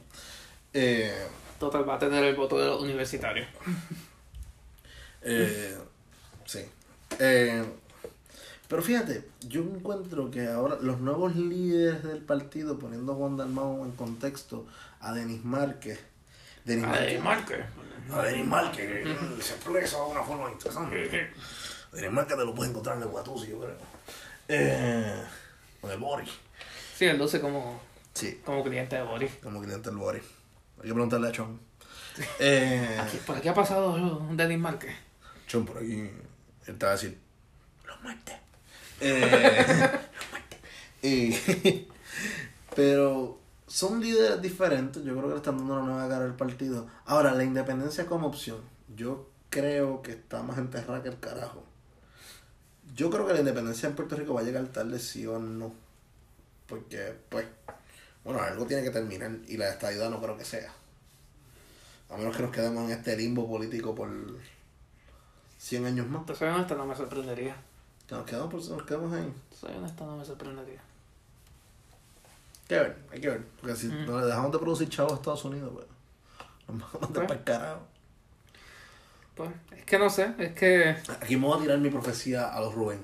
Eh, 0.73 1.13
Total, 1.59 1.87
va 1.89 1.97
a 1.97 1.99
tener 1.99 2.25
el 2.25 2.35
voto 2.35 2.59
de 2.59 2.67
los 2.67 2.81
universitarios. 2.83 3.47
Eh, 5.25 5.79
sí. 6.47 6.65
Eh, 7.19 7.65
pero 8.69 8.83
fíjate, 8.83 9.29
yo 9.47 9.61
encuentro 9.61 10.31
que 10.31 10.47
ahora 10.49 10.77
los 10.81 10.99
nuevos 11.01 11.37
líderes 11.37 12.03
del 12.03 12.21
partido, 12.23 12.79
poniendo 12.79 13.13
a 13.13 13.15
Juan 13.17 13.37
Dalmau 13.37 13.85
en 13.85 13.93
contexto, 13.93 14.67
a 15.01 15.13
Denis 15.13 15.45
Márquez. 15.45 16.01
Denis 16.65 16.87
Márquez. 16.87 17.23
Márquez. 17.23 17.59
A 18.13 18.23
Denis 18.23 18.47
Márquez, 18.47 19.05
que 19.37 19.43
se 19.43 19.55
expresa 19.55 19.97
de 19.99 20.03
una 20.11 20.23
forma 20.23 20.51
interesante. 20.51 21.31
Denis 21.93 22.11
Márquez 22.13 22.37
te 22.39 22.45
lo 22.45 22.55
puedes 22.55 22.71
encontrar 22.71 22.97
en 22.97 23.03
el 23.03 23.09
Guatusi, 23.09 23.49
yo 23.51 23.61
creo. 23.61 23.77
Eh, 24.49 25.23
con 25.81 25.91
el 25.91 25.99
Boris. 25.99 26.31
Sí, 26.97 27.05
él 27.05 27.19
luce 27.19 27.41
como, 27.41 27.81
Sí, 28.15 28.41
como 28.45 28.63
cliente 28.65 28.97
de 28.97 29.03
Boris. 29.03 29.33
como 29.43 29.61
cliente 29.61 29.91
del 29.91 29.99
Boris. 29.99 30.23
Hay 30.79 30.89
que 30.89 30.93
preguntarle 30.95 31.29
a 31.29 31.33
Chon. 31.33 31.61
Eh, 32.39 32.99
Aquí- 33.01 33.19
¿Por 33.27 33.37
aquí 33.37 33.49
ha 33.49 33.55
pasado 33.55 34.27
Denis 34.33 34.59
Márquez? 34.59 34.95
Chon, 35.53 35.67
por 35.67 35.77
aquí. 35.77 36.09
Él 36.67 36.79
te 36.79 36.87
va 36.87 36.93
a 36.93 36.95
decir, 36.95 37.19
los 37.87 38.03
muertes. 38.03 38.37
Eh, 39.01 39.91
y- 41.03 41.89
pero 42.75 43.39
son 43.67 44.01
líderes 44.01 44.41
diferentes. 44.41 45.05
Yo 45.05 45.13
creo 45.13 45.25
que 45.25 45.33
le 45.33 45.37
están 45.37 45.59
dando 45.59 45.75
una 45.75 45.83
nueva 45.83 46.09
cara 46.09 46.25
al 46.25 46.37
partido. 46.37 46.89
Ahora, 47.05 47.35
la 47.35 47.45
independencia 47.45 48.07
como 48.07 48.29
opción. 48.29 48.63
Yo 48.97 49.29
creo 49.51 50.01
que 50.01 50.13
está 50.13 50.43
más 50.43 50.57
enterrada 50.57 51.03
que 51.03 51.11
el 51.11 51.21
carajo. 51.21 51.63
Yo 52.95 53.11
creo 53.11 53.27
que 53.27 53.35
la 53.35 53.41
independencia 53.41 53.91
en 53.91 53.95
Puerto 53.95 54.17
Rico 54.17 54.33
va 54.33 54.41
a 54.41 54.45
llegar 54.45 54.65
tarde, 54.69 54.99
sí 54.99 55.27
o 55.27 55.39
no. 55.39 55.75
Porque, 56.67 57.15
pues, 57.29 57.45
bueno, 58.25 58.41
algo 58.41 58.65
tiene 58.65 58.83
que 58.83 58.91
terminar 58.91 59.31
y 59.49 59.59
la 59.59 59.69
estadidad 59.69 60.09
no 60.09 60.23
creo 60.23 60.39
que 60.39 60.47
sea. 60.47 60.73
A 62.09 62.17
menos 62.17 62.35
que 62.35 62.43
nos 62.43 62.53
quedemos 62.53 62.85
en 62.91 62.97
este 62.97 63.17
limbo 63.19 63.47
político 63.47 63.95
por 63.95 64.09
100 65.63 65.87
años 65.87 66.09
más. 66.09 66.27
Te 66.27 66.35
soy 66.35 66.49
honesto, 66.49 66.75
no 66.77 66.87
me 66.87 66.97
sorprendería. 66.97 67.55
Que 68.09 68.15
nos 68.17 68.25
quedamos, 68.27 68.49
por, 68.51 68.77
nos 68.77 68.83
quedamos 68.87 69.13
ahí. 69.13 69.33
Soy 69.59 69.77
honesto, 69.77 70.05
no 70.05 70.17
me 70.17 70.25
sorprendería. 70.25 70.81
Hay 72.63 72.69
que 72.69 72.75
ver, 72.79 72.99
hay 73.13 73.21
que 73.21 73.29
ver. 73.29 73.47
Porque 73.61 73.77
si 73.77 73.87
Mm. 73.87 74.07
no 74.07 74.19
le 74.21 74.27
dejamos 74.27 74.51
de 74.53 74.59
producir 74.59 74.89
chavos 74.89 75.13
a 75.13 75.15
Estados 75.17 75.45
Unidos, 75.45 75.71
pues, 75.73 75.87
nos 76.69 76.79
vamos 76.79 76.95
a 76.95 76.99
mandar 76.99 77.27
Pues. 77.27 77.29
para 77.29 77.39
el 77.39 77.45
carajo. 77.45 77.81
Pues, 79.37 79.51
es 79.77 79.85
que 79.85 79.99
no 79.99 80.11
sé, 80.11 80.35
es 80.39 80.53
que... 80.53 80.97
Aquí 81.21 81.37
me 81.37 81.47
voy 81.47 81.59
a 81.59 81.63
tirar 81.63 81.79
mi 81.79 81.91
profecía 81.91 82.49
a 82.53 82.61
los 82.61 82.75
Rubén. 82.75 83.01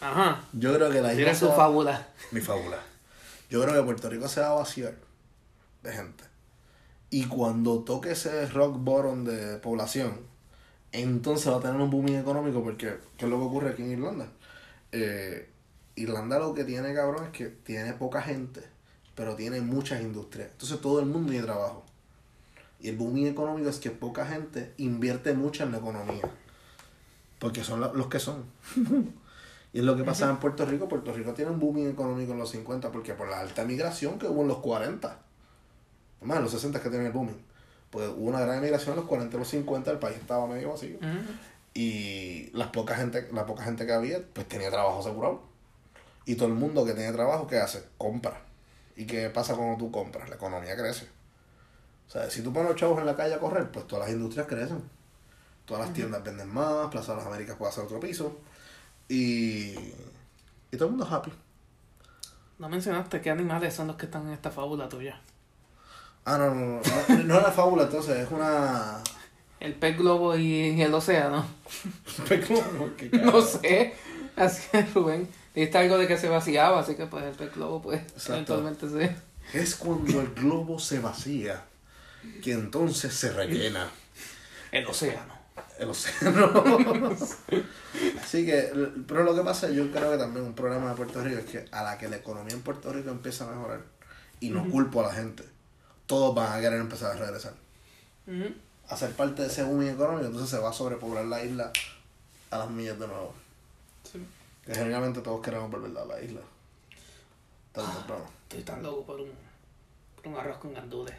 Ajá. 0.00 0.42
Yo 0.52 0.74
creo 0.74 0.90
que 0.90 1.00
la 1.00 1.14
isla 1.14 1.34
su 1.34 1.48
fábula. 1.52 2.08
Mi 2.32 2.40
fábula. 2.40 2.78
Yo 3.50 3.62
creo 3.62 3.74
que 3.74 3.82
Puerto 3.82 4.10
Rico 4.10 4.26
se 4.28 4.40
va 4.40 4.48
a 4.48 4.54
vaciar 4.54 4.94
de 5.82 5.92
gente. 5.92 6.24
Y 7.10 7.26
cuando 7.26 7.84
toque 7.84 8.10
ese 8.12 8.46
rock 8.48 8.76
bottom 8.78 9.24
de 9.24 9.58
población, 9.58 10.20
entonces 11.02 11.52
va 11.52 11.56
a 11.56 11.60
tener 11.60 11.80
un 11.80 11.90
booming 11.90 12.16
económico 12.16 12.62
porque 12.62 12.96
¿qué 13.16 13.24
es 13.24 13.30
lo 13.30 13.38
que 13.38 13.44
ocurre 13.44 13.70
aquí 13.70 13.82
en 13.82 13.92
Irlanda? 13.92 14.28
Eh, 14.92 15.48
Irlanda 15.96 16.38
lo 16.38 16.54
que 16.54 16.64
tiene, 16.64 16.94
cabrón, 16.94 17.24
es 17.24 17.30
que 17.30 17.46
tiene 17.46 17.92
poca 17.94 18.22
gente, 18.22 18.62
pero 19.14 19.34
tiene 19.36 19.60
muchas 19.60 20.00
industrias. 20.02 20.48
Entonces 20.52 20.80
todo 20.80 21.00
el 21.00 21.06
mundo 21.06 21.30
tiene 21.30 21.44
trabajo. 21.46 21.84
Y 22.80 22.88
el 22.90 22.96
booming 22.96 23.26
económico 23.26 23.68
es 23.68 23.78
que 23.78 23.90
poca 23.90 24.26
gente 24.26 24.72
invierte 24.76 25.32
mucho 25.34 25.62
en 25.64 25.72
la 25.72 25.78
economía. 25.78 26.22
Porque 27.38 27.64
son 27.64 27.80
lo- 27.80 27.94
los 27.94 28.06
que 28.08 28.18
son. 28.20 28.44
Y 29.72 29.78
es 29.80 29.84
lo 29.84 29.96
que 29.96 30.04
pasaba 30.04 30.30
en 30.30 30.36
Puerto 30.38 30.64
Rico. 30.64 30.88
Puerto 30.88 31.12
Rico 31.12 31.34
tiene 31.34 31.50
un 31.50 31.58
booming 31.58 31.88
económico 31.90 32.30
en 32.30 32.38
los 32.38 32.48
50 32.50 32.92
porque 32.92 33.14
por 33.14 33.28
la 33.28 33.40
alta 33.40 33.64
migración 33.64 34.20
que 34.20 34.28
hubo 34.28 34.42
en 34.42 34.46
los 34.48 34.58
40. 34.58 35.18
Más 36.22 36.36
en 36.36 36.42
los 36.44 36.52
60 36.52 36.80
que 36.80 36.90
tiene 36.90 37.06
el 37.06 37.12
booming. 37.12 37.34
Pues 37.94 38.08
hubo 38.08 38.28
una 38.28 38.40
gran 38.40 38.60
migración 38.60 38.94
en 38.94 38.96
los 38.96 39.04
40 39.04 39.36
y 39.36 39.38
los 39.38 39.48
50, 39.48 39.92
el 39.92 39.98
país 40.00 40.16
estaba 40.16 40.48
medio 40.48 40.70
vacío. 40.70 40.98
Y 41.72 42.50
las 42.52 42.70
poca 42.70 42.96
gente, 42.96 43.28
la 43.32 43.46
poca 43.46 43.62
gente 43.62 43.86
que 43.86 43.92
había, 43.92 44.20
pues 44.32 44.48
tenía 44.48 44.68
trabajo 44.68 44.98
asegurado. 44.98 45.42
Y 46.24 46.34
todo 46.34 46.48
el 46.48 46.54
mundo 46.54 46.84
que 46.84 46.92
tiene 46.92 47.12
trabajo, 47.12 47.46
¿qué 47.46 47.58
hace? 47.58 47.84
Compra. 47.96 48.42
¿Y 48.96 49.06
qué 49.06 49.30
pasa 49.30 49.54
cuando 49.54 49.78
tú 49.78 49.92
compras? 49.92 50.28
La 50.28 50.34
economía 50.34 50.74
crece. 50.76 51.06
O 52.08 52.10
sea, 52.10 52.28
si 52.28 52.42
tú 52.42 52.52
pones 52.52 52.70
los 52.70 52.80
chavos 52.80 52.98
en 52.98 53.06
la 53.06 53.14
calle 53.14 53.34
a 53.34 53.38
correr, 53.38 53.70
pues 53.70 53.86
todas 53.86 54.06
las 54.08 54.16
industrias 54.16 54.48
crecen. 54.48 54.82
Todas 55.64 55.86
las 55.86 55.94
tiendas 55.94 56.24
venden 56.24 56.52
más, 56.52 56.88
Plaza 56.88 57.12
de 57.12 57.18
las 57.18 57.26
Américas 57.28 57.54
puede 57.56 57.70
hacer 57.70 57.84
otro 57.84 58.00
piso. 58.00 58.38
Y, 59.08 59.72
y 60.72 60.76
todo 60.76 60.86
el 60.86 60.96
mundo 60.96 61.06
happy. 61.08 61.32
No 62.58 62.68
mencionaste 62.68 63.20
qué 63.20 63.30
animales 63.30 63.72
son 63.72 63.86
los 63.86 63.94
que 63.94 64.06
están 64.06 64.26
en 64.26 64.32
esta 64.32 64.50
fábula 64.50 64.88
tuya. 64.88 65.20
Ah, 66.24 66.38
no, 66.38 66.54
no, 66.54 66.54
no. 66.54 66.80
No, 67.24 67.34
es 67.34 67.40
una 67.40 67.52
fábula, 67.52 67.82
entonces, 67.84 68.18
es 68.18 68.30
una. 68.30 69.02
El 69.60 69.74
pez 69.74 69.96
globo 69.96 70.36
y 70.36 70.80
el 70.80 70.92
océano. 70.94 71.46
¿Qué 72.28 73.10
No 73.12 73.42
sé. 73.42 73.94
Así 74.36 74.68
que 74.70 74.82
Rubén. 74.82 75.28
Dijiste 75.54 75.78
algo 75.78 75.98
de 75.98 76.08
que 76.08 76.18
se 76.18 76.28
vaciaba, 76.28 76.80
así 76.80 76.96
que 76.96 77.06
pues 77.06 77.24
el 77.24 77.34
pez 77.34 77.54
globo 77.54 77.80
pues 77.80 78.00
Exacto. 78.00 78.54
eventualmente 78.54 78.88
se... 78.88 79.16
Es 79.56 79.76
cuando 79.76 80.20
el 80.20 80.34
globo 80.34 80.80
se 80.80 80.98
vacía, 80.98 81.62
que 82.42 82.52
entonces 82.52 83.14
se 83.14 83.30
rellena. 83.32 83.88
El 84.72 84.86
océano. 84.86 85.32
el 85.78 85.90
océano. 85.90 86.50
Así 88.20 88.44
que, 88.44 88.72
pero 89.06 89.22
lo 89.22 89.34
que 89.36 89.42
pasa, 89.42 89.70
yo 89.70 89.92
creo 89.92 90.10
que 90.10 90.18
también 90.18 90.44
un 90.44 90.54
problema 90.54 90.90
de 90.90 90.96
Puerto 90.96 91.22
Rico 91.22 91.38
es 91.38 91.44
que 91.44 91.64
a 91.70 91.84
la 91.84 91.98
que 91.98 92.08
la 92.08 92.16
economía 92.16 92.54
en 92.54 92.62
Puerto 92.62 92.92
Rico 92.92 93.10
empieza 93.10 93.44
a 93.44 93.54
mejorar, 93.54 93.82
y 94.40 94.50
no 94.50 94.68
culpo 94.68 95.00
a 95.04 95.08
la 95.08 95.14
gente, 95.14 95.44
todos 96.06 96.34
van 96.34 96.52
a 96.52 96.60
querer 96.60 96.80
empezar 96.80 97.12
a 97.12 97.18
regresar. 97.18 97.54
Ujú. 98.26 98.54
A 98.88 98.96
ser 98.96 99.12
parte 99.12 99.42
de 99.42 99.48
ese 99.48 99.62
booming 99.62 99.88
económico, 99.88 100.26
entonces 100.26 100.50
se 100.50 100.58
va 100.58 100.70
a 100.70 100.72
sobrepoblar 100.72 101.24
la 101.24 101.42
isla 101.44 101.72
a 102.50 102.58
las 102.58 102.70
millas 102.70 102.98
de 102.98 103.06
nuevo. 103.06 103.34
Sí. 104.10 104.24
Que 104.64 104.74
generalmente 104.74 105.20
todos 105.20 105.42
queremos 105.42 105.70
volver 105.70 105.96
a 105.96 106.04
la 106.04 106.20
isla. 106.20 106.40
O 107.74 107.82
temprano. 107.82 108.24
Estoy 108.42 108.62
tan 108.62 108.82
loco 108.82 109.04
por 109.04 109.20
un, 109.20 109.30
por 110.16 110.28
un 110.28 110.38
arroz 110.38 110.58
con 110.58 110.72
gandules, 110.74 111.14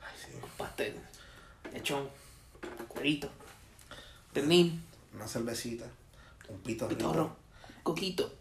Ay, 0.00 0.14
sí. 0.16 0.38
pastel, 0.56 1.00
lechón, 1.72 2.08
cuerito, 2.86 3.28
pernil, 4.32 4.80
Una 5.14 5.26
cervecita, 5.26 5.84
un 6.48 6.58
pito 6.60 6.86
pitorro, 6.86 7.34
coquito. 7.82 8.32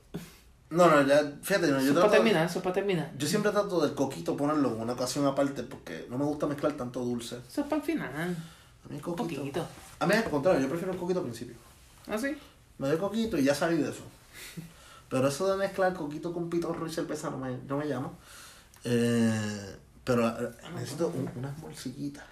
No, 0.71 0.89
no, 0.89 1.01
ya, 1.05 1.21
fíjate, 1.43 1.67
no, 1.67 1.73
yo 1.79 1.83
Eso 1.83 1.91
es 1.91 1.99
para 1.99 2.11
terminar, 2.11 2.45
eso 2.45 2.59
es 2.59 2.63
para 2.63 2.73
terminar. 2.73 3.11
Yo 3.17 3.27
siempre 3.27 3.51
trato 3.51 3.81
del 3.81 3.93
coquito 3.93 4.37
ponerlo 4.37 4.73
en 4.73 4.81
una 4.81 4.93
ocasión 4.93 5.25
aparte 5.25 5.63
porque 5.63 6.07
no 6.09 6.17
me 6.17 6.23
gusta 6.25 6.47
mezclar 6.47 6.73
tanto 6.73 7.01
dulce. 7.01 7.37
Eso 7.47 7.61
es 7.61 7.67
para 7.67 7.75
el 7.77 7.81
final. 7.83 8.09
A 8.15 8.25
mí 8.27 8.35
el 8.91 8.95
Un 8.95 8.99
coquito. 9.01 9.41
poquito. 9.41 9.67
A 9.99 10.07
mí 10.07 10.13
al 10.15 10.23
contrario, 10.29 10.61
yo 10.61 10.69
prefiero 10.69 10.93
el 10.93 10.97
coquito 10.99 11.19
al 11.19 11.25
principio. 11.25 11.55
¿Ah, 12.07 12.17
sí? 12.17 12.35
Me 12.77 12.87
doy 12.87 12.97
coquito 12.97 13.37
y 13.37 13.43
ya 13.43 13.53
salí 13.53 13.77
de 13.77 13.89
eso. 13.89 14.03
Pero 15.09 15.27
eso 15.27 15.51
de 15.51 15.57
mezclar 15.57 15.93
coquito 15.93 16.31
con 16.33 16.49
pitorro 16.49 16.87
y 16.87 16.91
cerveza 16.91 17.29
no 17.29 17.37
me, 17.37 17.57
no 17.67 17.77
me 17.77 17.85
llama. 17.87 18.11
Eh, 18.85 19.75
pero 20.05 20.27
eh, 20.29 20.51
necesito 20.73 21.09
un- 21.09 21.29
unas 21.35 21.57
morcillitas. 21.57 22.23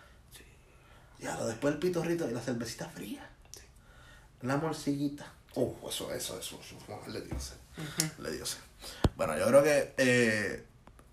Ya, 1.19 1.35
después 1.43 1.73
el 1.73 1.79
pitorrito 1.79 2.29
y 2.29 2.33
la 2.33 2.39
cervecita 2.39 2.87
fría. 2.87 3.29
La 4.43 4.55
morcillita. 4.55 5.25
Oh, 5.55 5.75
eso, 5.89 6.09
eso, 6.13 6.39
eso, 6.39 6.57
eso. 6.61 6.75
le 7.11 7.19
dio 7.79 8.45
sed. 8.45 8.59
Le. 8.59 8.69
Bueno, 9.15 9.37
yo 9.37 9.47
creo 9.47 9.63
que 9.63 9.93
eh, 9.97 10.63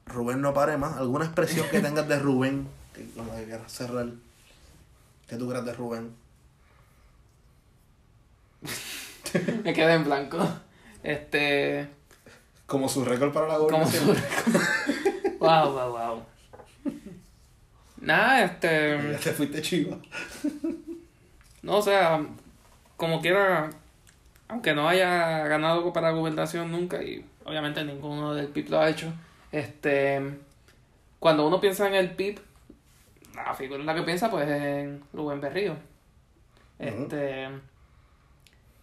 Rubén 0.07 0.41
no 0.41 0.55
pare 0.55 0.77
más. 0.77 0.97
¿Alguna 0.97 1.25
expresión 1.25 1.69
que 1.71 1.81
tengas 1.81 2.07
de 2.09 2.19
Rubén? 2.19 2.69
Que, 2.95 3.07
la 3.17 3.37
que 3.37 3.45
quieras 3.45 3.73
cerrar. 3.73 4.07
¿Qué 5.29 5.37
tú 5.37 5.49
creas 5.49 5.65
de 5.65 5.73
Rubén? 5.73 6.15
Me 9.65 9.73
quedé 9.75 9.95
en 9.95 10.05
blanco. 10.05 10.39
Este. 11.03 11.89
Como 12.67 12.89
su 12.89 13.05
récord 13.05 13.33
para 13.33 13.49
la 13.49 13.55
Como 13.55 13.79
gobernación. 13.79 14.17
su... 14.17 15.39
wow, 15.39 15.73
wow, 15.73 15.91
wow. 15.91 16.23
Nada, 18.01 18.45
este. 18.45 19.13
Ya 19.13 19.19
te 19.19 19.33
fuiste 19.33 19.63
chiva. 19.63 19.97
No, 21.63 21.79
o 21.79 21.83
sea, 21.83 22.25
como 22.97 23.21
quiera, 23.21 23.71
aunque 24.49 24.75
no 24.75 24.89
haya 24.89 25.47
ganado 25.49 25.93
para 25.93 26.11
la 26.11 26.17
gobernación 26.17 26.71
nunca, 26.71 27.03
y 27.03 27.25
obviamente 27.45 27.85
ninguno 27.85 28.35
del 28.35 28.49
PIB 28.49 28.71
lo 28.71 28.81
ha 28.81 28.89
hecho, 28.89 29.13
este, 29.53 30.21
cuando 31.19 31.47
uno 31.47 31.61
piensa 31.61 31.87
en 31.89 31.95
el 31.95 32.11
PIB, 32.11 32.41
la 33.35 33.55
figura 33.55 33.81
en 33.81 33.87
la 33.87 33.95
que 33.95 34.03
piensa 34.03 34.31
pues 34.31 34.49
es 34.49 34.63
en 34.63 35.03
Rubén 35.13 35.41
Berrío. 35.41 35.77
Este, 36.79 37.49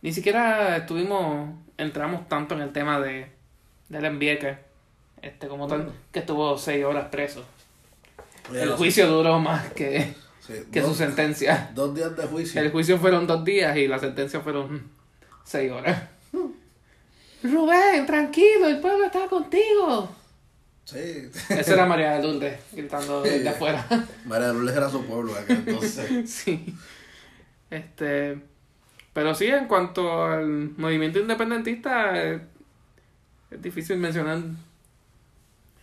Ni 0.01 0.11
siquiera 0.11 0.77
estuvimos, 0.77 1.49
entramos 1.77 2.27
tanto 2.27 2.55
en 2.55 2.61
el 2.61 2.71
tema 2.71 2.99
de 2.99 3.31
del 3.89 4.05
envieque, 4.05 4.57
este 5.21 5.47
como 5.47 5.67
tal, 5.67 5.91
que 6.11 6.19
estuvo 6.19 6.57
seis 6.57 6.83
horas 6.83 7.07
preso. 7.09 7.45
Oye, 8.49 8.63
El 8.63 8.71
juicio 8.73 9.07
duró 9.07 9.39
más 9.39 9.71
que, 9.73 10.13
Sí, 10.39 10.53
que 10.71 10.81
su 10.81 10.93
sentencia. 10.95 11.71
dos 11.73 11.93
días 11.95 12.15
de 12.17 12.25
juicio. 12.25 12.59
El 12.59 12.71
juicio 12.71 12.97
fueron 12.97 13.27
dos 13.27 13.45
días 13.45 13.77
y 13.77 13.87
la 13.87 13.99
sentencia 13.99 14.41
fueron 14.41 14.89
seis 15.43 15.71
horas. 15.71 16.09
Rubén, 17.43 18.05
tranquilo, 18.05 18.67
el 18.67 18.79
pueblo 18.79 19.05
está 19.05 19.27
contigo. 19.27 20.09
Sí. 20.85 21.29
Esa 21.49 21.73
era 21.73 21.85
María 21.87 22.13
de 22.13 22.23
Lourdes 22.23 22.59
gritando 22.71 23.21
desde 23.21 23.49
afuera. 23.49 23.85
María 24.25 24.47
de 24.47 24.53
Lourdes 24.53 24.75
era 24.75 24.89
su 24.89 25.05
pueblo 25.05 25.35
aquel 25.35 25.57
entonces. 25.67 26.29
sí. 26.29 26.73
Este. 27.69 28.39
Pero 29.13 29.35
sí, 29.35 29.47
en 29.47 29.67
cuanto 29.67 30.23
al 30.25 30.71
movimiento 30.77 31.19
independentista, 31.19 32.19
es 32.19 32.41
difícil 33.61 33.97
mencionar 33.97 34.39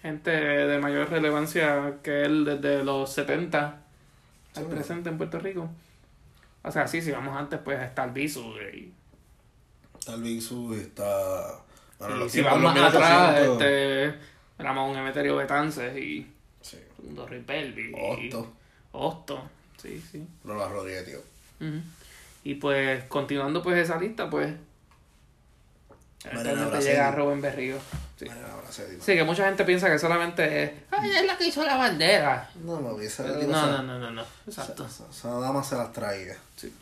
gente 0.02 0.30
de 0.30 0.78
mayor 0.78 1.10
relevancia 1.10 1.98
que 2.02 2.22
él 2.22 2.44
desde 2.44 2.82
los 2.82 3.12
70 3.12 3.82
al 4.56 4.66
presente 4.66 5.10
en 5.10 5.18
Puerto 5.18 5.38
Rico. 5.38 5.70
O 6.62 6.70
sea, 6.70 6.88
sí, 6.88 7.00
si 7.00 7.12
vamos 7.12 7.36
antes, 7.36 7.60
pues 7.60 7.80
está 7.80 8.04
el 8.04 8.10
Bisu. 8.10 8.54
Y, 8.74 8.92
Tal 10.04 10.22
Bixu 10.22 10.74
está. 10.74 11.54
Bueno, 11.98 12.16
los 12.16 12.32
si 12.32 12.40
vamos 12.40 12.74
más 12.74 12.94
atrás, 12.94 13.40
1800. 13.40 13.62
este, 13.62 14.14
Ramón 14.58 14.96
Emeterio 14.96 15.36
Betances 15.36 15.96
y 15.96 16.26
Sí. 16.62 16.78
Dorri 16.98 17.40
Pelvi. 17.40 17.90
y 17.90 17.94
Hosto. 18.32 18.52
Hosto, 18.92 19.48
sí, 19.80 20.02
sí. 20.10 20.26
Lola 20.44 20.68
Rodríguez, 20.68 21.04
tío. 21.06 21.18
Ujú. 21.68 21.80
Y 22.44 22.54
pues, 22.54 23.04
continuando 23.04 23.62
pues 23.62 23.76
esa 23.78 23.98
lista, 23.98 24.28
pues... 24.30 24.54
Mariana 26.34 26.78
llega 26.80 27.10
Rubén 27.12 27.40
Berrío. 27.40 27.78
Sí. 28.18 28.26
Sí, 29.00 29.14
que 29.14 29.24
mucha 29.24 29.46
gente 29.46 29.64
piensa 29.64 29.90
que 29.90 29.98
solamente 29.98 30.64
es... 30.64 30.72
Ay, 30.90 31.10
es 31.10 31.24
la 31.26 31.36
que 31.38 31.46
hizo 31.46 31.64
la 31.64 31.76
bandera. 31.76 32.50
No, 32.62 32.78
no, 32.80 33.00
esa 33.00 33.26
esa- 33.26 33.46
no, 33.46 33.66
no, 33.66 33.82
no, 33.82 33.98
no, 33.98 34.10
no. 34.10 34.24
Exacto. 34.46 34.84
Esa, 34.86 35.04
esa 35.10 35.30
dama 35.40 35.62
se 35.64 35.76
las 35.76 35.92
traiga. 35.92 36.36
Sí. 36.56 36.74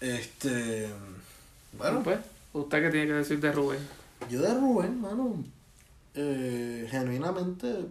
Este. 0.00 0.86
Bueno, 1.72 2.00
Bueno, 2.00 2.02
pues, 2.02 2.18
¿usted 2.60 2.82
qué 2.82 2.90
tiene 2.90 3.06
que 3.06 3.12
decir 3.14 3.40
de 3.40 3.52
Rubén? 3.52 3.80
yo 4.30 4.40
de 4.42 4.52
Rubén, 4.54 5.00
mano, 5.00 5.42
eh, 6.14 6.86
genuinamente, 6.90 7.86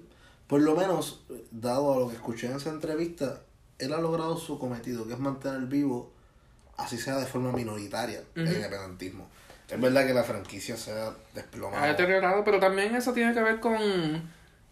por 0.48 0.62
lo 0.62 0.76
menos, 0.76 1.22
dado 1.52 1.94
a 1.94 2.00
lo 2.00 2.10
que 2.10 2.16
escuché 2.16 2.48
en 2.48 2.58
esa 2.58 2.70
entrevista, 2.70 3.42
él 3.80 3.94
ha 3.94 4.02
logrado 4.02 4.38
su 4.38 4.60
cometido, 4.60 5.08
que 5.08 5.14
es 5.14 5.20
mantener 5.20 5.62
vivo, 5.62 6.12
así 6.78 6.98
sea 6.98 7.18
de 7.18 7.26
forma 7.26 7.52
minoritaria, 7.52 8.22
el 8.36 8.48
independentismo. 8.48 9.28
Es 9.70 9.80
verdad 9.82 10.06
que 10.08 10.14
la 10.14 10.24
franquicia 10.24 10.78
se 10.78 10.92
ha 10.92 11.08
Ha 11.08 11.14
desplomado. 11.34 11.86
deteriorado, 11.86 12.44
pero 12.44 12.60
también 12.60 12.96
eso 12.96 13.14
tiene 13.14 13.34
que 13.34 13.42
ver 13.42 13.60
con, 13.60 13.78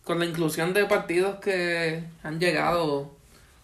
con 0.04 0.20
la 0.20 0.26
inclusión 0.26 0.74
de 0.74 0.86
partidos 0.86 1.39
que 1.39 2.04
han 2.24 2.39
llegado 2.39 3.12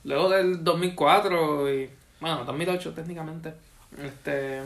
luego 0.03 0.29
del 0.29 0.63
2004 0.63 1.73
y, 1.73 1.89
bueno, 2.19 2.43
2008 2.45 2.93
técnicamente. 2.93 3.53
Este, 3.97 4.57
Es 4.59 4.63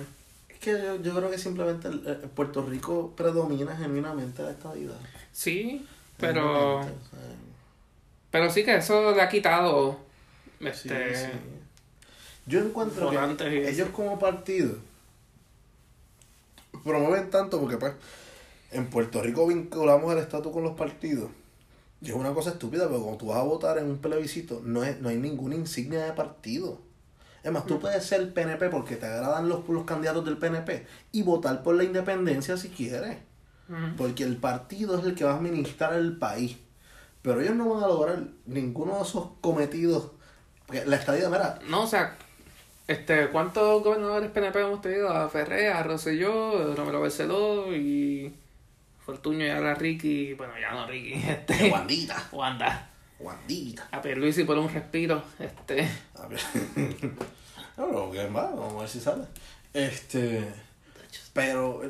que 0.66 0.72
yo, 0.72 1.02
yo 1.02 1.16
creo 1.16 1.32
que 1.32 1.38
simplemente 1.38 1.88
el- 1.88 2.06
el 2.08 2.18
Puerto 2.30 2.66
Rico 2.66 3.14
predomina 3.16 3.76
genuinamente 3.78 4.44
la 4.44 4.52
estadidad. 4.52 4.98
sí, 5.32 5.86
pero... 6.18 6.42
Genuinamente, 6.82 6.94
o 7.08 7.10
sea, 7.10 7.36
Pero 8.32 8.52
sí 8.52 8.66
que 8.66 8.76
eso 8.76 9.12
le 9.16 9.22
ha 9.22 9.30
quitado 9.30 9.98
este 10.60 11.16
sí. 11.16 11.32
Yo 12.48 12.60
encuentro 12.60 13.10
que 13.10 13.70
ellos 13.70 13.90
como 13.90 14.20
partido 14.20 14.76
promueven 16.84 17.30
tanto 17.30 17.60
porque 17.60 17.78
pues 17.78 17.94
en 18.72 18.88
Puerto 18.90 19.22
Rico 19.22 19.48
vinculamos 19.48 20.12
el 20.14 20.20
estatus 20.20 20.52
con 20.52 20.64
los 20.64 20.76
partidos. 20.78 21.30
Y 22.02 22.10
es 22.10 22.14
una 22.16 22.34
cosa 22.34 22.52
estúpida, 22.52 22.88
pero 22.88 23.00
cuando 23.02 23.18
tú 23.18 23.28
vas 23.28 23.38
a 23.40 23.44
votar 23.44 23.78
en 23.78 23.86
un 23.86 23.98
plebiscito, 23.98 24.62
no, 24.64 24.84
es, 24.84 25.00
no 25.00 25.10
hay 25.10 25.18
ninguna 25.18 25.56
insignia 25.56 26.04
de 26.06 26.14
partido. 26.14 26.80
Es 27.46 27.52
más, 27.52 27.68
tú 27.68 27.80
puedes 27.80 28.04
ser 28.04 28.34
PNP 28.34 28.70
porque 28.70 28.96
te 28.96 29.06
agradan 29.06 29.48
los, 29.48 29.70
los 29.70 29.84
candidatos 29.84 30.26
del 30.26 30.40
PNP 30.40 30.88
y 31.12 31.22
votar 31.22 31.62
por 31.62 31.76
la 31.76 31.84
independencia 31.84 32.58
si 32.58 32.70
quieres. 32.70 33.18
Porque 33.98 34.24
el 34.24 34.38
partido 34.38 34.98
es 34.98 35.06
el 35.06 35.14
que 35.14 35.26
va 35.26 35.34
a 35.34 35.36
administrar 35.36 35.94
el 35.94 36.18
país. 36.18 36.58
Pero 37.22 37.42
ellos 37.42 37.56
no 37.56 37.70
van 37.70 37.84
a 37.84 37.88
lograr 37.88 38.24
ninguno 38.48 38.96
de 38.96 39.04
esos 39.04 39.28
cometidos. 39.42 40.10
Porque 40.66 40.88
la 40.88 40.96
estadía, 40.96 41.30
mira, 41.30 41.60
no, 41.70 41.84
o 41.84 41.88
sea, 41.88 42.16
este 42.88 43.28
¿cuántos 43.28 43.84
gobernadores 43.84 44.32
PNP 44.32 44.62
hemos 44.62 44.82
tenido? 44.82 45.10
A 45.10 45.30
Ferrer, 45.30 45.72
a 45.72 45.84
Rosselló, 45.84 46.74
Romero 46.74 47.02
Barceló 47.02 47.76
y 47.76 48.34
Fortuño 49.06 49.46
y 49.46 49.50
ahora 49.52 49.76
Ricky, 49.76 50.34
bueno, 50.34 50.54
ya 50.60 50.72
no 50.72 50.88
Ricky, 50.88 51.14
este 51.30 51.70
Juandita, 51.70 52.28
Wanda. 52.32 52.90
Juandita. 53.20 53.88
A 53.92 54.02
Pierluisi 54.02 54.44
por 54.44 54.58
un 54.58 54.70
respiro, 54.70 55.24
este 55.40 55.90
A 56.16 56.28
ver. 56.28 56.40
no, 57.78 57.88
no, 57.88 58.12
¿qué 58.12 58.28
más? 58.28 58.52
Vamos 58.52 58.74
a 58.74 58.80
ver 58.80 58.90
si 58.90 59.00
sale. 59.00 59.24
Este. 59.74 60.44
Pero 61.34 61.82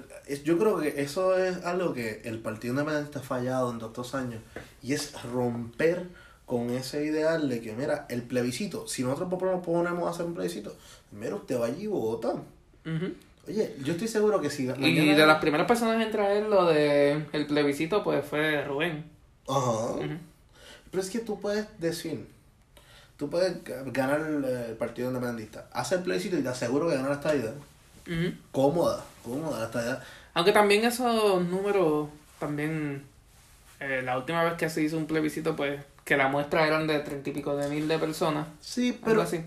yo 0.44 0.58
creo 0.58 0.80
que 0.80 1.02
eso 1.02 1.38
es 1.38 1.64
algo 1.66 1.94
que 1.94 2.22
el 2.26 2.40
Partido 2.40 2.74
Independiente 2.74 3.20
ha 3.20 3.22
fallado 3.22 3.72
en 3.72 3.80
estos 3.80 4.16
años. 4.16 4.42
Y 4.82 4.94
es 4.94 5.14
romper 5.24 6.08
con 6.46 6.72
ese 6.72 7.06
ideal 7.06 7.48
de 7.50 7.62
que, 7.62 7.74
mira, 7.74 8.06
el 8.10 8.24
plebiscito, 8.24 8.88
si 8.88 9.04
nosotros 9.04 9.30
nos 9.42 9.64
ponemos 9.64 10.08
a 10.08 10.12
hacer 10.12 10.26
un 10.26 10.34
plebiscito, 10.34 10.76
mira, 11.12 11.36
usted 11.36 11.60
va 11.60 11.68
allí 11.68 11.84
y 11.84 11.88
vota. 11.88 12.34
Oye, 13.48 13.76
yo 13.84 13.94
estoy 13.94 14.08
seguro 14.08 14.42
que 14.42 14.50
si 14.50 14.64
Y 14.64 15.14
de 15.14 15.28
las 15.28 15.40
primeras 15.40 15.68
personas 15.68 16.04
en 16.04 16.12
traer 16.12 16.48
lo 16.48 16.66
de 16.66 17.26
el 17.32 17.46
plebiscito 17.46 18.04
pues 18.04 18.26
fue 18.26 18.64
Rubén. 18.64 19.06
Ajá. 19.48 19.92
Ujú. 19.92 20.18
Pero 20.96 21.02
es 21.06 21.10
que 21.12 21.20
tú 21.20 21.40
puedes 21.42 21.68
decir, 21.78 22.26
tú 23.18 23.30
puedes 23.30 23.62
ga- 23.66 23.84
ganar 23.92 24.22
el, 24.22 24.46
el 24.46 24.76
Partido 24.78 25.10
Independentista, 25.10 25.68
hace 25.74 25.96
el 25.96 26.04
plebiscito 26.04 26.38
y 26.38 26.42
te 26.42 26.48
aseguro 26.50 26.88
que 26.88 26.96
gana 26.96 27.10
la 27.10 27.16
estadidad. 27.16 27.54
Ujú. 28.08 28.34
Cómoda, 28.54 29.04
cómoda 29.24 29.60
la 29.60 29.66
estadidad. 29.66 30.04
Aunque 30.34 30.54
también 30.54 30.86
esos 30.86 31.44
números, 31.46 32.08
también 32.40 33.04
eh, 33.82 34.02
la 34.06 34.18
última 34.18 34.44
vez 34.44 34.54
que 34.54 34.70
se 34.70 34.82
hizo 34.84 34.98
un 34.98 35.06
plebiscito, 35.06 35.56
pues 35.56 35.82
que 36.06 36.16
la 36.16 36.30
muestra 36.30 36.66
eran 36.66 36.88
de 36.88 37.00
treinta 37.00 37.30
y 37.30 37.34
pico 37.34 37.58
de 37.58 37.68
mil 37.68 37.88
de 37.90 38.00
personas. 38.00 38.48
Sí, 38.62 38.98
pero 39.04 39.22
así. 39.22 39.42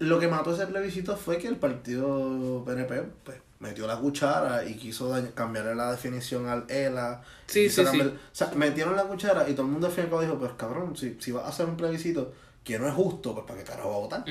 Lo 0.00 0.18
que 0.18 0.28
mató 0.28 0.54
ese 0.54 0.66
plebiscito 0.66 1.16
fue 1.16 1.38
que 1.38 1.48
el 1.48 1.56
partido 1.56 2.64
PNP 2.64 3.02
pues, 3.24 3.38
metió 3.60 3.86
la 3.86 3.96
cuchara 3.98 4.64
y 4.64 4.74
quiso 4.76 5.14
cambiarle 5.34 5.74
la 5.74 5.90
definición 5.92 6.48
al 6.48 6.64
ELA. 6.68 7.22
Sí, 7.46 7.68
sí, 7.70 7.82
O 7.82 8.12
sea, 8.32 8.50
metieron 8.54 8.96
la 8.96 9.04
cuchara 9.04 9.48
y 9.48 9.52
todo 9.54 9.66
el 9.66 9.72
mundo 9.72 9.86
al 9.86 9.92
fin 9.92 10.02
y 10.02 10.04
al 10.04 10.10
cabo 10.10 10.22
dijo, 10.22 10.38
pues 10.38 10.52
cabrón, 10.56 10.96
si, 10.96 11.16
si 11.20 11.32
vas 11.32 11.44
a 11.44 11.48
hacer 11.48 11.66
un 11.66 11.76
plebiscito 11.76 12.32
que 12.64 12.78
no 12.78 12.86
es 12.88 12.94
justo, 12.94 13.34
pues 13.34 13.46
para 13.46 13.58
qué 13.60 13.64
carajo 13.64 13.90
va 13.90 13.96
a 13.96 13.98
votar. 14.00 14.24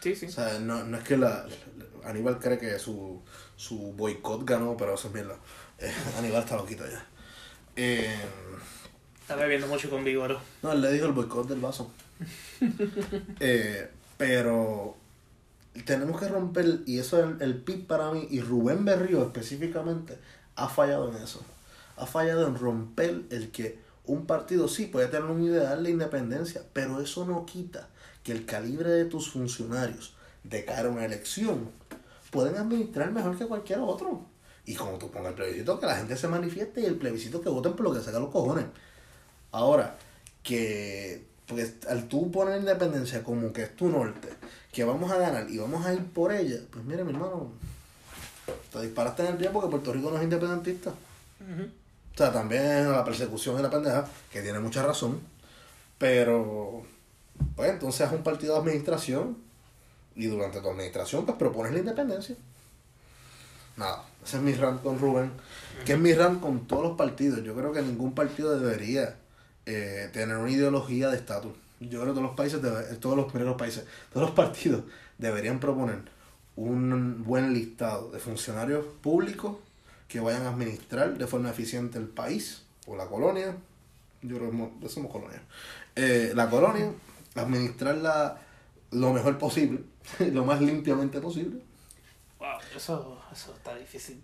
Sí, 0.00 0.14
sí. 0.14 0.26
O 0.26 0.30
sea, 0.30 0.58
no, 0.58 0.84
no 0.84 0.96
es 0.98 1.04
que 1.04 1.16
la, 1.16 1.46
la- 1.46 2.08
Aníbal 2.10 2.38
cree 2.40 2.58
que 2.58 2.78
su, 2.78 3.22
su 3.56 3.78
boicot 3.92 4.44
ganó, 4.44 4.76
pero 4.76 4.94
eso 4.94 5.08
es 5.08 5.14
mierda. 5.14 5.36
Eh, 5.78 5.92
Aníbal 6.18 6.42
está 6.42 6.56
loquito 6.56 6.84
ya. 6.88 7.04
Eh, 7.76 8.16
Está 9.20 9.36
bebiendo 9.36 9.66
mucho 9.68 9.88
con 9.88 10.02
vigor. 10.04 10.38
no, 10.62 10.72
él 10.72 10.80
le 10.80 10.92
dijo 10.92 11.06
el 11.06 11.12
boicot 11.12 11.48
del 11.48 11.60
vaso. 11.60 11.90
Eh, 13.40 13.88
pero 14.22 14.94
tenemos 15.84 16.20
que 16.20 16.28
romper, 16.28 16.82
y 16.86 17.00
eso 17.00 17.18
es 17.18 17.24
el, 17.24 17.42
el 17.42 17.56
pick 17.56 17.88
para 17.88 18.12
mí, 18.12 18.28
y 18.30 18.40
Rubén 18.40 18.84
Berrío 18.84 19.20
específicamente 19.20 20.16
ha 20.54 20.68
fallado 20.68 21.10
en 21.10 21.20
eso. 21.20 21.40
Ha 21.96 22.06
fallado 22.06 22.46
en 22.46 22.54
romper 22.54 23.22
el 23.30 23.50
que 23.50 23.80
un 24.04 24.26
partido 24.26 24.68
sí 24.68 24.86
puede 24.86 25.08
tener 25.08 25.24
un 25.24 25.42
ideal 25.42 25.82
de 25.82 25.90
independencia, 25.90 26.62
pero 26.72 27.00
eso 27.00 27.24
no 27.24 27.44
quita 27.46 27.88
que 28.22 28.30
el 28.30 28.46
calibre 28.46 28.90
de 28.90 29.06
tus 29.06 29.28
funcionarios 29.28 30.14
de 30.44 30.64
cara 30.64 30.88
a 30.88 30.92
una 30.92 31.04
elección 31.04 31.72
pueden 32.30 32.54
administrar 32.54 33.10
mejor 33.10 33.36
que 33.36 33.46
cualquier 33.46 33.80
otro. 33.80 34.24
Y 34.64 34.76
como 34.76 34.98
tú 34.98 35.10
pongas 35.10 35.30
el 35.30 35.34
plebiscito, 35.34 35.80
que 35.80 35.86
la 35.86 35.96
gente 35.96 36.16
se 36.16 36.28
manifieste 36.28 36.80
y 36.80 36.84
el 36.84 36.94
plebiscito 36.94 37.40
que 37.40 37.48
voten 37.48 37.72
por 37.72 37.86
lo 37.86 37.92
que 37.92 38.00
saca 38.00 38.20
los 38.20 38.30
cojones. 38.30 38.66
Ahora, 39.50 39.98
que 40.44 41.31
porque 41.46 41.72
al 41.88 42.08
tú 42.08 42.30
poner 42.30 42.60
independencia 42.60 43.22
como 43.22 43.52
que 43.52 43.64
es 43.64 43.76
tu 43.76 43.88
norte, 43.88 44.28
que 44.72 44.84
vamos 44.84 45.10
a 45.10 45.18
ganar 45.18 45.50
y 45.50 45.58
vamos 45.58 45.84
a 45.84 45.92
ir 45.92 46.04
por 46.06 46.32
ella, 46.32 46.58
pues 46.70 46.84
mire 46.84 47.04
mi 47.04 47.12
hermano, 47.12 47.50
te 48.72 48.80
disparaste 48.80 49.22
en 49.22 49.32
el 49.32 49.38
día 49.38 49.52
porque 49.52 49.70
Puerto 49.70 49.92
Rico 49.92 50.10
no 50.10 50.16
es 50.16 50.24
independentista. 50.24 50.90
O 50.90 52.16
sea, 52.16 52.32
también 52.32 52.90
la 52.90 53.04
persecución 53.04 53.56
es 53.56 53.62
la 53.62 53.70
pendeja, 53.70 54.06
que 54.30 54.42
tiene 54.42 54.60
mucha 54.60 54.82
razón, 54.82 55.20
pero 55.98 56.82
pues 57.56 57.70
entonces 57.70 58.02
haz 58.02 58.12
un 58.12 58.22
partido 58.22 58.54
de 58.54 58.60
administración 58.60 59.36
y 60.14 60.26
durante 60.26 60.60
tu 60.60 60.68
administración 60.68 61.26
pues 61.26 61.36
propones 61.36 61.72
la 61.72 61.78
independencia. 61.80 62.36
Nada, 63.76 64.04
ese 64.24 64.36
es 64.36 64.42
mi 64.42 64.52
rant 64.52 64.82
con 64.82 64.98
Rubén, 64.98 65.32
que 65.84 65.94
es 65.94 65.98
mi 65.98 66.12
rant 66.12 66.40
con 66.40 66.66
todos 66.66 66.82
los 66.82 66.96
partidos. 66.96 67.42
Yo 67.42 67.54
creo 67.54 67.72
que 67.72 67.82
ningún 67.82 68.14
partido 68.14 68.58
debería 68.58 69.16
eh, 69.66 70.10
tener 70.12 70.36
una 70.36 70.50
ideología 70.50 71.08
de 71.10 71.16
estatus. 71.16 71.52
Yo 71.80 72.00
creo 72.02 72.06
que 72.14 72.20
todos 72.20 72.22
los 72.22 72.36
países, 72.36 72.62
debe- 72.62 72.96
todos 73.00 73.16
los 73.16 73.30
primeros 73.30 73.56
países, 73.56 73.84
todos 74.12 74.26
los 74.28 74.34
partidos 74.36 74.82
deberían 75.18 75.58
proponer 75.60 76.00
un 76.56 77.24
buen 77.24 77.52
listado 77.54 78.10
de 78.10 78.18
funcionarios 78.18 78.84
públicos 79.02 79.56
que 80.08 80.20
vayan 80.20 80.42
a 80.42 80.50
administrar 80.50 81.16
de 81.16 81.26
forma 81.26 81.50
eficiente 81.50 81.98
el 81.98 82.06
país 82.06 82.62
o 82.86 82.96
la 82.96 83.06
colonia. 83.06 83.56
Yo 84.22 84.36
creo 84.36 84.50
que 84.50 84.56
mo- 84.56 84.72
somos 84.88 85.10
colonia. 85.10 85.42
Eh, 85.96 86.32
la 86.34 86.48
colonia, 86.50 86.92
administrarla 87.34 88.40
lo 88.90 89.12
mejor 89.12 89.38
posible, 89.38 89.80
lo 90.32 90.44
más 90.44 90.60
limpiamente 90.60 91.20
posible. 91.20 91.60
Wow, 92.38 92.48
eso, 92.76 93.20
eso 93.32 93.54
está 93.56 93.74
difícil. 93.76 94.20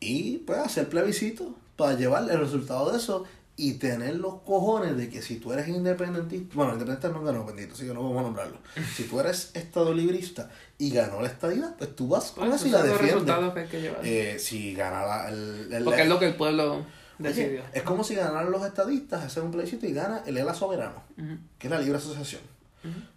Y 0.00 0.38
pues 0.38 0.58
hacer 0.58 0.88
plebiscito 0.88 1.54
para 1.76 1.94
llevar 1.94 2.30
el 2.30 2.38
resultado 2.38 2.90
de 2.92 2.98
eso 2.98 3.24
y 3.60 3.74
tener 3.74 4.14
los 4.14 4.40
cojones 4.42 4.96
de 4.96 5.10
que 5.10 5.20
si 5.20 5.36
tú 5.40 5.52
eres 5.52 5.66
independentista, 5.66 6.54
bueno, 6.54 6.74
independentista 6.74 7.08
no 7.18 7.24
ganó, 7.24 7.44
bendito, 7.44 7.74
así 7.74 7.86
que 7.86 7.92
no 7.92 8.02
vamos 8.04 8.20
a 8.20 8.22
nombrarlo. 8.22 8.58
Si 8.94 9.02
tú 9.02 9.18
eres 9.18 9.50
estado 9.54 9.92
librista 9.92 10.48
y 10.78 10.90
ganó 10.90 11.20
la 11.20 11.26
estadía, 11.26 11.74
pues 11.76 11.94
tú 11.96 12.06
vas 12.08 12.30
con 12.30 12.48
Pues 12.48 12.60
eso 12.60 12.68
y 12.68 12.70
la 12.70 12.82
defiendes. 12.84 13.34
Eh, 14.04 14.36
si 14.38 14.74
gana 14.74 15.04
la- 15.04 15.28
el, 15.30 15.72
el- 15.72 15.84
Porque 15.84 16.02
es 16.02 16.08
lo 16.08 16.20
que 16.20 16.26
el 16.28 16.36
pueblo 16.36 16.74
Oye, 16.74 16.84
decidió. 17.18 17.62
es 17.72 17.82
como 17.82 18.04
si 18.04 18.14
ganaran 18.14 18.50
los 18.52 18.64
estadistas, 18.64 19.24
hacen 19.24 19.42
un 19.42 19.50
plebiscito 19.50 19.86
y 19.86 19.92
gana 19.92 20.22
el 20.24 20.38
ELA 20.38 20.54
soberano, 20.54 21.02
Ujú. 21.18 21.36
que 21.58 21.66
es 21.66 21.70
la 21.72 21.80
libre 21.80 21.98
asociación. 21.98 22.42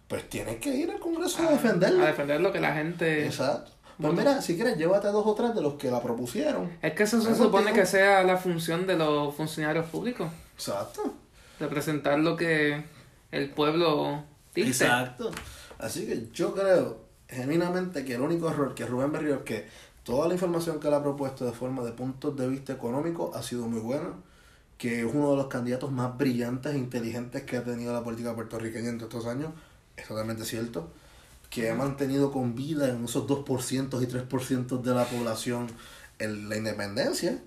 Pues 0.08 0.28
tienes 0.28 0.56
que 0.56 0.74
ir 0.74 0.90
al 0.90 0.98
Congreso 0.98 1.40
A- 1.44 1.48
a 1.48 1.52
defenderlo. 1.52 2.02
A 2.02 2.08
defender 2.08 2.40
lo 2.40 2.52
que 2.52 2.60
la 2.60 2.74
gente... 2.74 3.24
Exacto. 3.26 3.70
Pues 4.02 4.14
mira, 4.14 4.42
si 4.42 4.56
quieres, 4.56 4.76
llévate 4.76 5.08
dos 5.08 5.26
o 5.26 5.34
tres 5.34 5.54
de 5.54 5.62
los 5.62 5.74
que 5.74 5.90
la 5.90 6.02
propusieron. 6.02 6.70
Es 6.82 6.92
que 6.92 7.04
eso 7.04 7.20
se 7.20 7.34
supone 7.34 7.72
que 7.72 7.86
sea 7.86 8.22
la 8.24 8.36
función 8.36 8.86
de 8.86 8.96
los 8.96 9.34
funcionarios 9.34 9.86
públicos. 9.86 10.28
Exacto. 10.54 11.14
Representar 11.60 12.18
lo 12.18 12.36
que 12.36 12.84
el 13.30 13.50
pueblo 13.50 14.24
dice. 14.54 14.84
Exacto. 14.84 15.30
Así 15.78 16.06
que 16.06 16.28
yo 16.32 16.54
creo 16.54 16.98
genuinamente 17.28 18.04
que 18.04 18.14
el 18.14 18.20
único 18.20 18.50
error 18.50 18.74
que 18.74 18.84
Rubén 18.84 19.12
Berrío 19.12 19.36
es 19.36 19.42
que 19.42 19.66
toda 20.02 20.28
la 20.28 20.34
información 20.34 20.80
que 20.80 20.88
él 20.88 20.94
ha 20.94 21.02
propuesto 21.02 21.44
de 21.44 21.52
forma 21.52 21.82
de 21.82 21.92
puntos 21.92 22.36
de 22.36 22.48
vista 22.48 22.72
económicos 22.72 23.34
ha 23.36 23.42
sido 23.42 23.66
muy 23.68 23.80
buena, 23.80 24.10
que 24.78 25.00
es 25.00 25.14
uno 25.14 25.30
de 25.30 25.36
los 25.36 25.46
candidatos 25.46 25.90
más 25.92 26.16
brillantes 26.18 26.74
e 26.74 26.78
inteligentes 26.78 27.42
que 27.44 27.56
ha 27.56 27.64
tenido 27.64 27.92
la 27.92 28.02
política 28.02 28.34
puertorriqueña 28.34 28.88
en 28.88 28.98
todos 28.98 29.14
estos 29.14 29.26
años, 29.26 29.52
es 29.96 30.06
totalmente 30.06 30.44
cierto, 30.44 30.90
que 31.52 31.70
ha 31.70 31.74
mantenido 31.74 32.32
con 32.32 32.54
vida 32.54 32.88
en 32.88 33.04
esos 33.04 33.26
2% 33.26 34.00
y 34.02 34.06
3% 34.06 34.80
de 34.80 34.94
la 34.94 35.04
población 35.04 35.66
el- 36.18 36.48
la 36.48 36.56
independencia. 36.56 37.38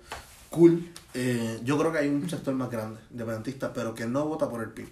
Cool. 0.49 0.87
Eh, 1.13 1.59
yo 1.63 1.77
creo 1.77 1.91
que 1.91 1.97
hay 1.97 2.07
un 2.07 2.29
sector 2.29 2.53
más 2.53 2.69
grande, 2.69 2.99
independentista, 3.11 3.73
pero 3.73 3.93
que 3.95 4.05
no 4.05 4.25
vota 4.25 4.49
por 4.49 4.61
el 4.61 4.69
PIB. 4.69 4.87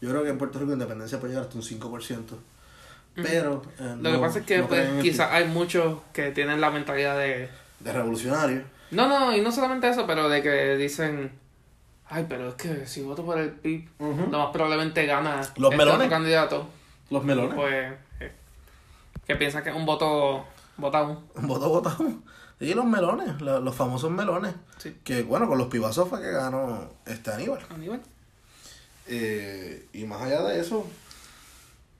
Yo 0.00 0.10
creo 0.10 0.22
que 0.24 0.30
en 0.30 0.38
Puerto 0.38 0.58
Rico 0.58 0.72
independencia 0.72 1.18
puede 1.20 1.32
llegar 1.34 1.46
hasta 1.46 1.56
un 1.56 1.62
5%. 1.64 2.38
Pero. 3.14 3.62
eh, 3.78 3.96
Lo 4.00 4.12
que 4.12 4.18
pasa 4.18 4.40
es 4.40 4.44
que 4.46 4.58
no 4.58 4.68
pues, 4.68 4.86
en 4.88 5.00
quizás 5.00 5.30
hay 5.32 5.46
muchos 5.46 6.00
que 6.12 6.32
tienen 6.32 6.60
la 6.60 6.70
mentalidad 6.70 7.16
de... 7.16 7.48
De 7.80 7.92
revolucionario. 7.92 8.62
No, 8.90 9.08
no, 9.08 9.34
y 9.34 9.40
no 9.40 9.50
solamente 9.52 9.88
eso, 9.88 10.06
pero 10.06 10.28
de 10.28 10.42
que 10.42 10.76
dicen... 10.76 11.30
Ay, 12.08 12.26
pero 12.28 12.50
es 12.50 12.54
que 12.56 12.86
si 12.86 13.02
voto 13.02 13.24
por 13.24 13.38
el 13.38 13.50
PIB, 13.50 13.88
Ujú. 13.98 14.28
lo 14.30 14.38
más 14.38 14.50
probablemente 14.52 15.06
gana 15.06 15.36
Los 15.56 15.72
este 15.72 15.76
melones. 15.76 16.08
candidato. 16.10 16.68
Los 17.10 17.24
melones. 17.24 17.54
Pues... 17.54 17.92
eh, 18.20 18.32
que 19.26 19.36
piensan 19.36 19.62
que 19.62 19.70
es 19.70 19.76
un 19.76 19.86
voto 19.86 20.44
votado. 20.76 21.22
Voto 21.34 21.68
votado. 21.68 22.04
Y 22.60 22.72
los 22.72 22.84
melones, 22.86 23.40
la- 23.42 23.60
los 23.60 23.74
famosos 23.74 24.10
melones. 24.10 24.54
Sí. 24.78 24.96
Que 25.04 25.22
bueno, 25.22 25.46
con 25.48 25.58
los 25.58 25.68
pibazos 25.68 26.08
fue 26.08 26.20
que 26.22 26.30
ganó 26.30 26.88
este 27.04 27.30
Aníbal. 27.30 27.60
Aníbal. 27.70 28.00
Eh, 29.08 29.86
y 29.92 30.04
más 30.04 30.22
allá 30.22 30.42
de 30.42 30.60
eso, 30.60 30.86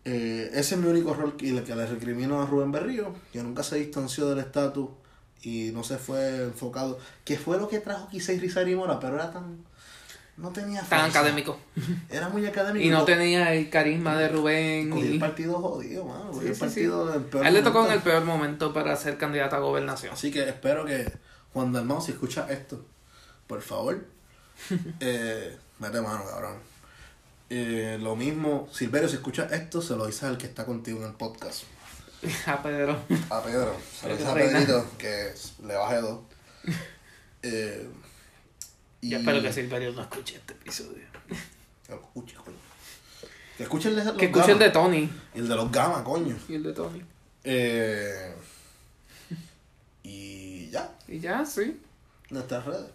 eh, 0.04 0.50
ese 0.54 0.74
es 0.74 0.80
mi 0.80 0.88
único 0.88 1.14
rol 1.14 1.36
que, 1.36 1.62
que 1.62 1.74
le 1.76 1.86
recrimino 1.86 2.40
a 2.42 2.46
Rubén 2.46 2.72
Berrío, 2.72 3.12
que 3.32 3.42
nunca 3.42 3.62
se 3.62 3.76
distanció 3.76 4.28
del 4.28 4.38
estatus 4.38 4.88
y 5.42 5.70
no 5.72 5.84
se 5.84 5.98
fue 5.98 6.44
enfocado. 6.44 6.98
Que 7.24 7.36
fue 7.38 7.58
lo 7.58 7.68
que 7.68 7.80
trajo 7.80 8.08
Quisei 8.08 8.38
Rizar 8.38 8.68
y 8.68 8.74
Mora, 8.74 8.98
pero 8.98 9.16
era 9.16 9.30
tan. 9.32 9.58
No 10.36 10.50
tenía 10.50 10.80
Tan 10.80 11.00
fuerza. 11.00 11.06
académico. 11.20 11.58
Era 12.10 12.28
muy 12.28 12.44
académico. 12.44 12.84
Y 12.84 12.90
no 12.90 13.04
tenía 13.04 13.54
el 13.54 13.70
carisma 13.70 14.16
de 14.18 14.28
Rubén. 14.28 14.90
Cogió 14.90 15.06
y- 15.06 15.12
el 15.14 15.18
partido 15.18 15.54
jodido, 15.58 16.04
mano. 16.04 16.30
Sí, 16.34 16.46
el 16.48 16.54
sí, 16.54 16.60
partido 16.60 17.06
del 17.06 17.22
peor 17.22 17.44
A 17.44 17.48
él 17.48 17.54
le 17.54 17.62
tocó 17.62 17.86
en 17.86 17.92
el 17.92 18.00
peor 18.00 18.22
momento 18.24 18.72
para 18.74 18.94
ser 18.96 19.16
candidato 19.16 19.56
a 19.56 19.60
gobernación. 19.60 20.12
Así 20.12 20.30
que 20.30 20.46
espero 20.48 20.84
que 20.84 21.10
Juan 21.54 21.72
Dalmau, 21.72 22.02
si 22.02 22.12
escucha 22.12 22.46
esto, 22.50 22.84
por 23.46 23.62
favor, 23.62 24.04
eh, 25.00 25.56
mete 25.78 26.00
mano, 26.02 26.24
cabrón. 26.28 26.56
Eh, 27.48 27.96
lo 28.00 28.14
mismo, 28.16 28.68
Silverio, 28.72 29.08
si 29.08 29.14
escucha 29.16 29.44
esto, 29.52 29.80
se 29.80 29.96
lo 29.96 30.04
dices 30.06 30.24
al 30.24 30.36
que 30.36 30.46
está 30.46 30.66
contigo 30.66 30.98
en 31.00 31.06
el 31.06 31.14
podcast. 31.14 31.62
A 32.46 32.62
Pedro. 32.62 32.98
A 33.30 33.42
Pedro, 33.42 33.74
se 34.00 34.08
lo 34.08 34.16
dices 34.16 34.28
a. 34.30 34.34
Pedrito, 34.34 34.84
que 34.98 35.32
le 35.64 35.74
baje 35.76 35.96
dos. 36.02 36.20
Eh, 37.42 37.88
y 39.00 39.10
Yo 39.10 39.18
espero 39.18 39.42
que 39.42 39.52
Silverio 39.52 39.92
no 39.92 40.02
escuche 40.02 40.36
este 40.36 40.52
episodio. 40.54 41.04
Que 41.86 41.92
lo 41.92 42.00
escuche, 42.00 42.34
coño. 42.34 42.56
Que 43.56 43.62
escuche 43.62 43.88
el 43.88 43.96
de 43.96 44.04
los 44.04 44.14
Que 44.14 44.26
el 44.26 44.58
de. 44.58 44.70
Tony. 44.70 45.08
Y 45.34 45.38
el 45.38 45.48
de 45.48 45.54
los 45.54 45.70
Gama, 45.70 46.02
coño. 46.02 46.36
Y 46.48 46.54
el 46.56 46.64
de 46.64 46.72
Tony. 46.72 47.00
Eh, 47.44 48.34
y 50.02 50.68
ya, 50.70 50.90
Y 51.06 51.20
ya, 51.20 51.44
sí. 51.44 51.80
nuestras 52.30 52.64
redes. 52.66 52.90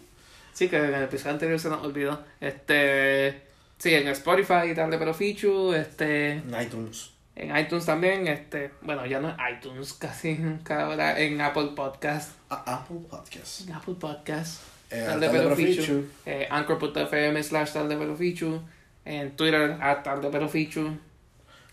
Sí, 0.52 0.68
que 0.70 0.78
en 0.78 0.94
el 0.94 1.02
episodio 1.02 1.32
anterior 1.32 1.60
se 1.60 1.68
nos 1.68 1.84
olvidó. 1.84 2.24
Este. 2.40 3.42
Sí, 3.76 3.92
en 3.92 4.08
Spotify, 4.08 4.74
tarde 4.74 4.96
pero 4.96 5.12
Fichu, 5.12 5.74
este. 5.74 6.32
En 6.32 6.54
iTunes. 6.62 7.10
En 7.36 7.54
iTunes 7.54 7.84
también, 7.84 8.26
este. 8.26 8.70
Bueno, 8.80 9.04
ya 9.04 9.20
no 9.20 9.28
es 9.28 9.36
iTunes 9.52 9.92
casi 10.00 10.34
nunca 10.34 10.84
ahora. 10.84 11.20
En 11.20 11.38
Apple 11.40 11.72
Podcast. 11.76 12.32
A 12.48 12.76
Apple 12.76 13.00
Podcast. 13.10 13.60
En 13.68 13.74
Apple 13.74 13.94
Podcast. 14.00 14.62
Eh, 14.90 15.06
Fichu. 15.54 15.82
Fichu. 15.82 16.08
Eh, 16.24 16.48
Anchor.fm 16.50 17.42
slash 17.42 17.72
pero 17.72 18.16
Fichu. 18.16 18.62
En 19.04 19.36
Twitter, 19.36 19.76
a 19.80 20.02
pero 20.32 20.48
Fichu. 20.48 20.98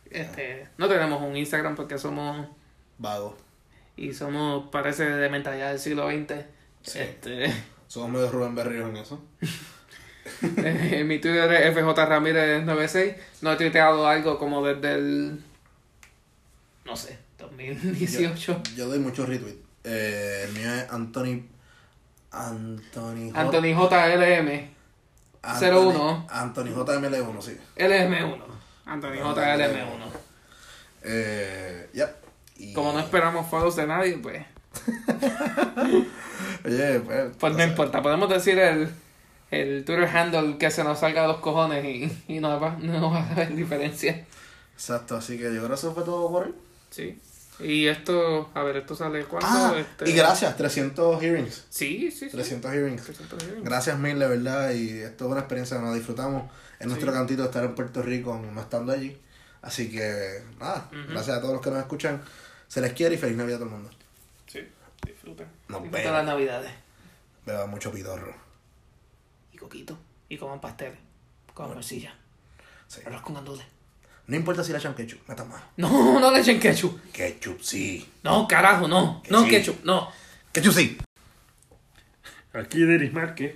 Este. 0.09 0.67
No 0.77 0.89
tenemos 0.89 1.21
un 1.21 1.37
Instagram 1.37 1.75
porque 1.75 1.97
somos. 1.97 2.45
Vago. 2.97 3.37
Y 3.95 4.13
somos, 4.13 4.69
parece, 4.69 5.05
de 5.05 5.29
mentalidad 5.29 5.69
del 5.69 5.79
siglo 5.79 6.09
XX. 6.09 6.45
Sí. 6.81 6.99
Este. 6.99 7.53
Somos 7.87 8.09
medio 8.09 8.29
Rubén 8.29 8.53
Berríos 8.53 8.89
en 8.89 8.97
eso. 8.97 9.23
Eh, 10.41 11.03
mi 11.05 11.19
Twitter 11.19 11.51
es 11.51 11.73
FJ 11.73 12.05
Ramírez 12.05 12.63
96. 12.63 13.13
No 13.41 13.51
he 13.51 13.55
tuiteado 13.57 14.07
algo 14.07 14.39
como 14.39 14.65
desde 14.65 14.93
el. 14.93 15.43
No 16.85 16.95
sé, 16.97 17.17
2018. 17.37 18.61
Yo 18.75 18.87
doy 18.87 18.99
muchos 18.99 19.27
retweets. 19.27 19.59
Eh, 19.85 20.45
el 20.47 20.53
mío 20.53 20.73
es 20.73 20.89
Anthony. 20.91 21.43
Anthony 22.31 23.29
J. 23.31 23.39
Anthony 23.39 23.73
JLM. 23.73 24.69
Anthony- 25.41 25.93
01. 25.93 26.27
Anthony 26.29 26.69
JML1, 26.73 27.41
sí. 27.41 27.57
LM1. 27.75 28.43
Anthony 28.85 29.15
JLM1. 29.21 30.09
Eh, 31.03 31.89
ya. 31.93 32.15
Y- 32.57 32.73
Como 32.73 32.93
no 32.93 32.99
esperamos 32.99 33.49
follows 33.49 33.75
de 33.75 33.87
nadie, 33.87 34.17
pues. 34.17 34.45
Oye, 36.65 36.99
pues. 37.01 37.31
Pues 37.39 37.53
no 37.53 37.57
sea, 37.59 37.67
importa. 37.67 38.01
Podemos 38.01 38.29
decir 38.29 38.57
el, 38.59 38.89
el 39.51 39.85
Twitter 39.85 40.05
handle 40.05 40.57
que 40.57 40.71
se 40.71 40.83
nos 40.83 40.99
salga 40.99 41.23
de 41.23 41.27
los 41.29 41.37
cojones 41.37 41.83
y, 41.85 42.11
y 42.27 42.39
no, 42.39 42.59
va, 42.59 42.77
no 42.79 43.11
va 43.11 43.19
a 43.23 43.31
haber 43.31 43.55
diferencia. 43.55 44.25
Exacto, 44.73 45.15
así 45.17 45.37
que 45.37 45.43
yo 45.43 45.57
creo 45.59 45.67
que 45.69 45.73
eso 45.75 45.93
fue 45.93 46.03
todo 46.03 46.29
por 46.31 46.47
hoy. 46.47 46.53
Sí. 46.93 47.19
Y 47.59 47.87
esto, 47.87 48.51
a 48.53 48.61
ver, 48.63 48.77
esto 48.77 48.95
sale 48.95 49.25
cuando. 49.25 49.47
Ah, 49.49 49.73
este... 49.77 50.09
y 50.09 50.13
gracias, 50.13 50.55
300 50.55 51.19
hearings. 51.21 51.65
Sí, 51.69 52.11
sí, 52.11 52.29
sí. 52.29 52.29
300 52.29 52.71
hearings. 52.71 53.03
300 53.03 53.43
hearings. 53.43 53.63
Gracias 53.63 53.97
mil, 53.97 54.19
de 54.19 54.27
verdad, 54.27 54.71
y 54.71 54.99
esto 54.99 55.25
es 55.25 55.31
una 55.31 55.39
experiencia 55.39 55.77
que 55.77 55.83
nos 55.83 55.95
disfrutamos 55.95 56.51
en 56.79 56.89
nuestro 56.89 57.11
cantito 57.11 57.41
de 57.41 57.47
estar 57.47 57.63
en 57.63 57.73
Puerto 57.73 58.03
Rico, 58.03 58.39
no 58.39 58.61
estando 58.61 58.91
allí. 58.91 59.17
Así 59.61 59.89
que, 59.89 60.43
nada, 60.59 60.89
gracias 61.09 61.37
a 61.37 61.41
todos 61.41 61.53
los 61.53 61.63
que 61.63 61.71
nos 61.71 61.79
escuchan. 61.79 62.21
Se 62.67 62.81
les 62.81 62.93
quiere 62.93 63.15
y 63.15 63.17
feliz 63.17 63.37
Navidad 63.37 63.55
a 63.57 63.59
todo 63.59 63.69
el 63.69 63.75
mundo. 63.75 63.89
Sí, 64.45 64.67
disfruten. 65.05 65.47
Nos 65.67 65.81
vemos. 65.81 66.11
las 66.11 66.25
navidades. 66.25 66.71
Beba 67.45 67.65
mucho 67.65 67.91
pidorro. 67.91 68.35
Y 69.51 69.57
coquito. 69.57 69.97
Y 70.29 70.37
coman 70.37 70.61
pasteles. 70.61 70.99
Coman 71.53 71.75
morcilla. 71.75 72.15
Sí. 72.87 73.01
Arroz 73.05 73.21
con 73.21 73.35
gandules. 73.35 73.65
No 74.27 74.35
importa 74.37 74.63
si 74.63 74.71
le 74.71 74.77
echan 74.77 74.95
ketchup, 74.95 75.19
metan 75.27 75.49
más. 75.49 75.61
No, 75.77 75.89
no 76.19 76.31
le 76.31 76.39
echen 76.39 76.59
ketchup. 76.59 76.99
Ketchup 77.11 77.61
sí. 77.61 78.09
No, 78.23 78.47
carajo, 78.47 78.87
no. 78.87 79.21
Que 79.23 79.31
No 79.31 79.43
sí. 79.43 79.49
ketchup, 79.49 79.83
no. 79.83 80.09
Ketchup 80.51 80.73
sí. 80.73 80.97
Aquí 82.53 82.83
Denis 82.83 83.11
Márquez, 83.11 83.55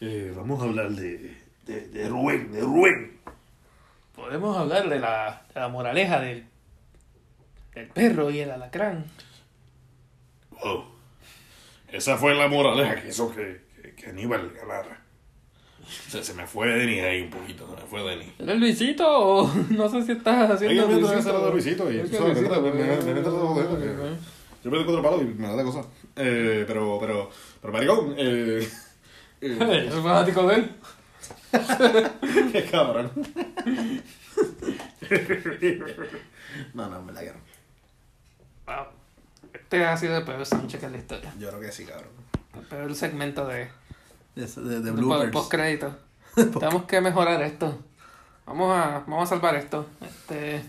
eh, 0.00 0.32
vamos 0.34 0.60
a 0.60 0.64
hablar 0.64 0.90
de, 0.90 1.36
de, 1.66 1.88
de 1.88 2.08
Rubén, 2.08 2.50
de 2.52 2.60
Rubén. 2.62 3.20
Podemos 4.16 4.56
hablar 4.56 4.88
de 4.88 4.98
la, 4.98 5.42
de 5.54 5.60
la 5.60 5.68
moraleja 5.68 6.20
del, 6.20 6.46
del 7.74 7.86
perro 7.88 8.30
y 8.30 8.40
el 8.40 8.50
alacrán. 8.50 9.04
Wow. 10.50 10.86
Esa 11.88 12.16
fue 12.16 12.34
la 12.34 12.48
moraleja 12.48 13.00
que 13.02 13.08
hizo 13.08 13.34
que, 13.34 13.62
que, 13.82 13.94
que 13.94 14.06
Aníbal 14.10 14.50
ganara. 14.52 14.99
Se, 16.08 16.22
se 16.22 16.34
me 16.34 16.46
fue 16.46 16.68
Denis 16.68 17.02
ahí 17.02 17.22
un 17.22 17.30
poquito, 17.30 17.66
se 17.68 17.82
me 17.82 17.88
fue 17.88 18.02
Denis. 18.02 18.28
¿Eres 18.38 18.58
Luisito 18.58 19.04
o 19.08 19.50
no 19.70 19.88
sé 19.88 20.02
si 20.04 20.12
estás 20.12 20.42
Hay 20.42 20.46
que 20.48 20.52
haciendo 20.80 20.88
meter 20.88 21.00
Luisito? 21.02 21.18
esa 21.30 21.38
de 21.46 21.50
Luisito 21.50 21.92
y 21.92 21.96
Es 21.98 22.04
tú 22.04 22.10
que 22.10 22.16
sabes, 22.18 22.34
me 22.36 22.40
Luisito, 22.48 22.62
me- 22.62 22.70
me- 22.72 22.96
me 23.02 23.14
meto 23.14 23.30
todo 23.30 23.46
joder. 23.48 24.16
Yo 24.62 24.70
me 24.70 24.76
doy 24.76 24.84
cuatro 24.84 25.02
palos 25.02 25.22
y 25.22 25.24
me 25.24 25.48
da 25.48 25.56
de 25.56 25.64
cosas. 25.64 25.86
Eh, 26.16 26.64
pero, 26.66 26.98
pero, 27.00 27.30
pero, 27.62 27.72
maricón, 27.72 28.14
eh. 28.18 28.68
eh, 29.40 29.90
fanático 30.02 30.46
de 30.48 30.54
él. 30.56 30.70
qué 32.52 32.64
cabrón. 32.70 33.10
No, 36.74 36.88
no, 36.88 37.04
verdad 37.06 37.20
que 37.22 37.32
no. 37.32 37.40
Wow. 38.66 38.86
Este 39.52 39.84
ha 39.84 39.96
sido 39.96 40.16
el 40.18 40.24
peor 40.24 40.44
Sánchez 40.46 40.82
en 40.84 40.92
la 40.92 40.98
historia. 40.98 41.32
Yo 41.38 41.48
creo 41.48 41.60
que 41.60 41.72
sí, 41.72 41.84
cabrón. 41.84 42.10
El 42.54 42.66
peor 42.66 42.94
segmento 42.94 43.46
de, 43.46 43.68
De, 44.46 44.80
de, 44.80 44.90
bloopers. 44.90 45.32
post 45.32 45.50
crédito. 45.50 45.94
Tenemos 46.34 46.84
que 46.84 47.00
mejorar 47.00 47.42
esto. 47.42 47.78
Vamos 48.46 48.72
a, 48.76 49.00
vamos 49.06 49.24
a 49.24 49.26
salvar 49.26 49.54
esto. 49.56 49.86
Este, 50.00 50.62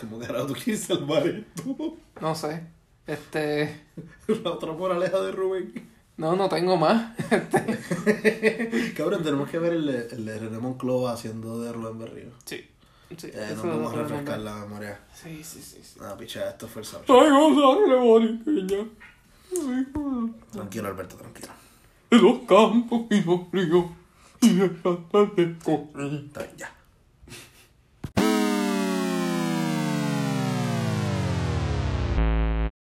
¿Cómo 0.00 0.18
carajo 0.18 0.46
tú 0.46 0.54
quieres 0.54 0.82
salvar 0.84 1.26
esto? 1.26 1.96
no 2.20 2.34
sé. 2.34 2.62
Este, 3.06 3.82
La 4.44 4.50
otra 4.52 4.72
moraleja 4.72 5.20
de 5.20 5.32
Rubén. 5.32 5.90
no, 6.16 6.36
no 6.36 6.48
tengo 6.48 6.76
más. 6.76 7.12
Este, 8.06 8.94
Cabrón, 8.96 9.22
tenemos 9.22 9.48
que 9.50 9.58
ver 9.58 9.72
el, 9.74 9.86
de- 9.86 10.08
el 10.14 10.24
de 10.24 10.38
René 10.38 10.58
Monclova 10.58 11.12
haciendo 11.12 11.60
de 11.60 11.72
Rubén 11.72 11.98
Berrío. 11.98 12.30
sí. 12.44 12.68
sí 13.16 13.26
Eh, 13.28 13.48
eso 13.52 13.66
nos 13.66 13.76
vamos 13.76 13.92
a 13.92 13.96
lo 13.96 14.02
refrescar 14.02 14.38
la 14.40 14.54
memoria. 14.56 15.00
Sí, 15.14 15.42
sí, 15.44 15.60
sí. 15.62 15.80
sí. 15.82 15.98
Ah, 16.02 16.16
picha, 16.18 16.48
esto 16.50 16.66
fue 16.68 16.82
el 16.82 16.88
boriqueña. 17.98 18.84
Tranquilo, 20.52 20.88
Alberto, 20.88 21.16
tranquilo. 21.16 21.48
Los 22.12 22.40
campos 22.40 23.06
y 23.10 23.22
los 23.22 23.50
ríos. 23.50 23.86
Y 24.42 24.60
el 24.60 24.82
de 24.82 25.30
bien, 25.34 26.30
ya. 26.58 26.81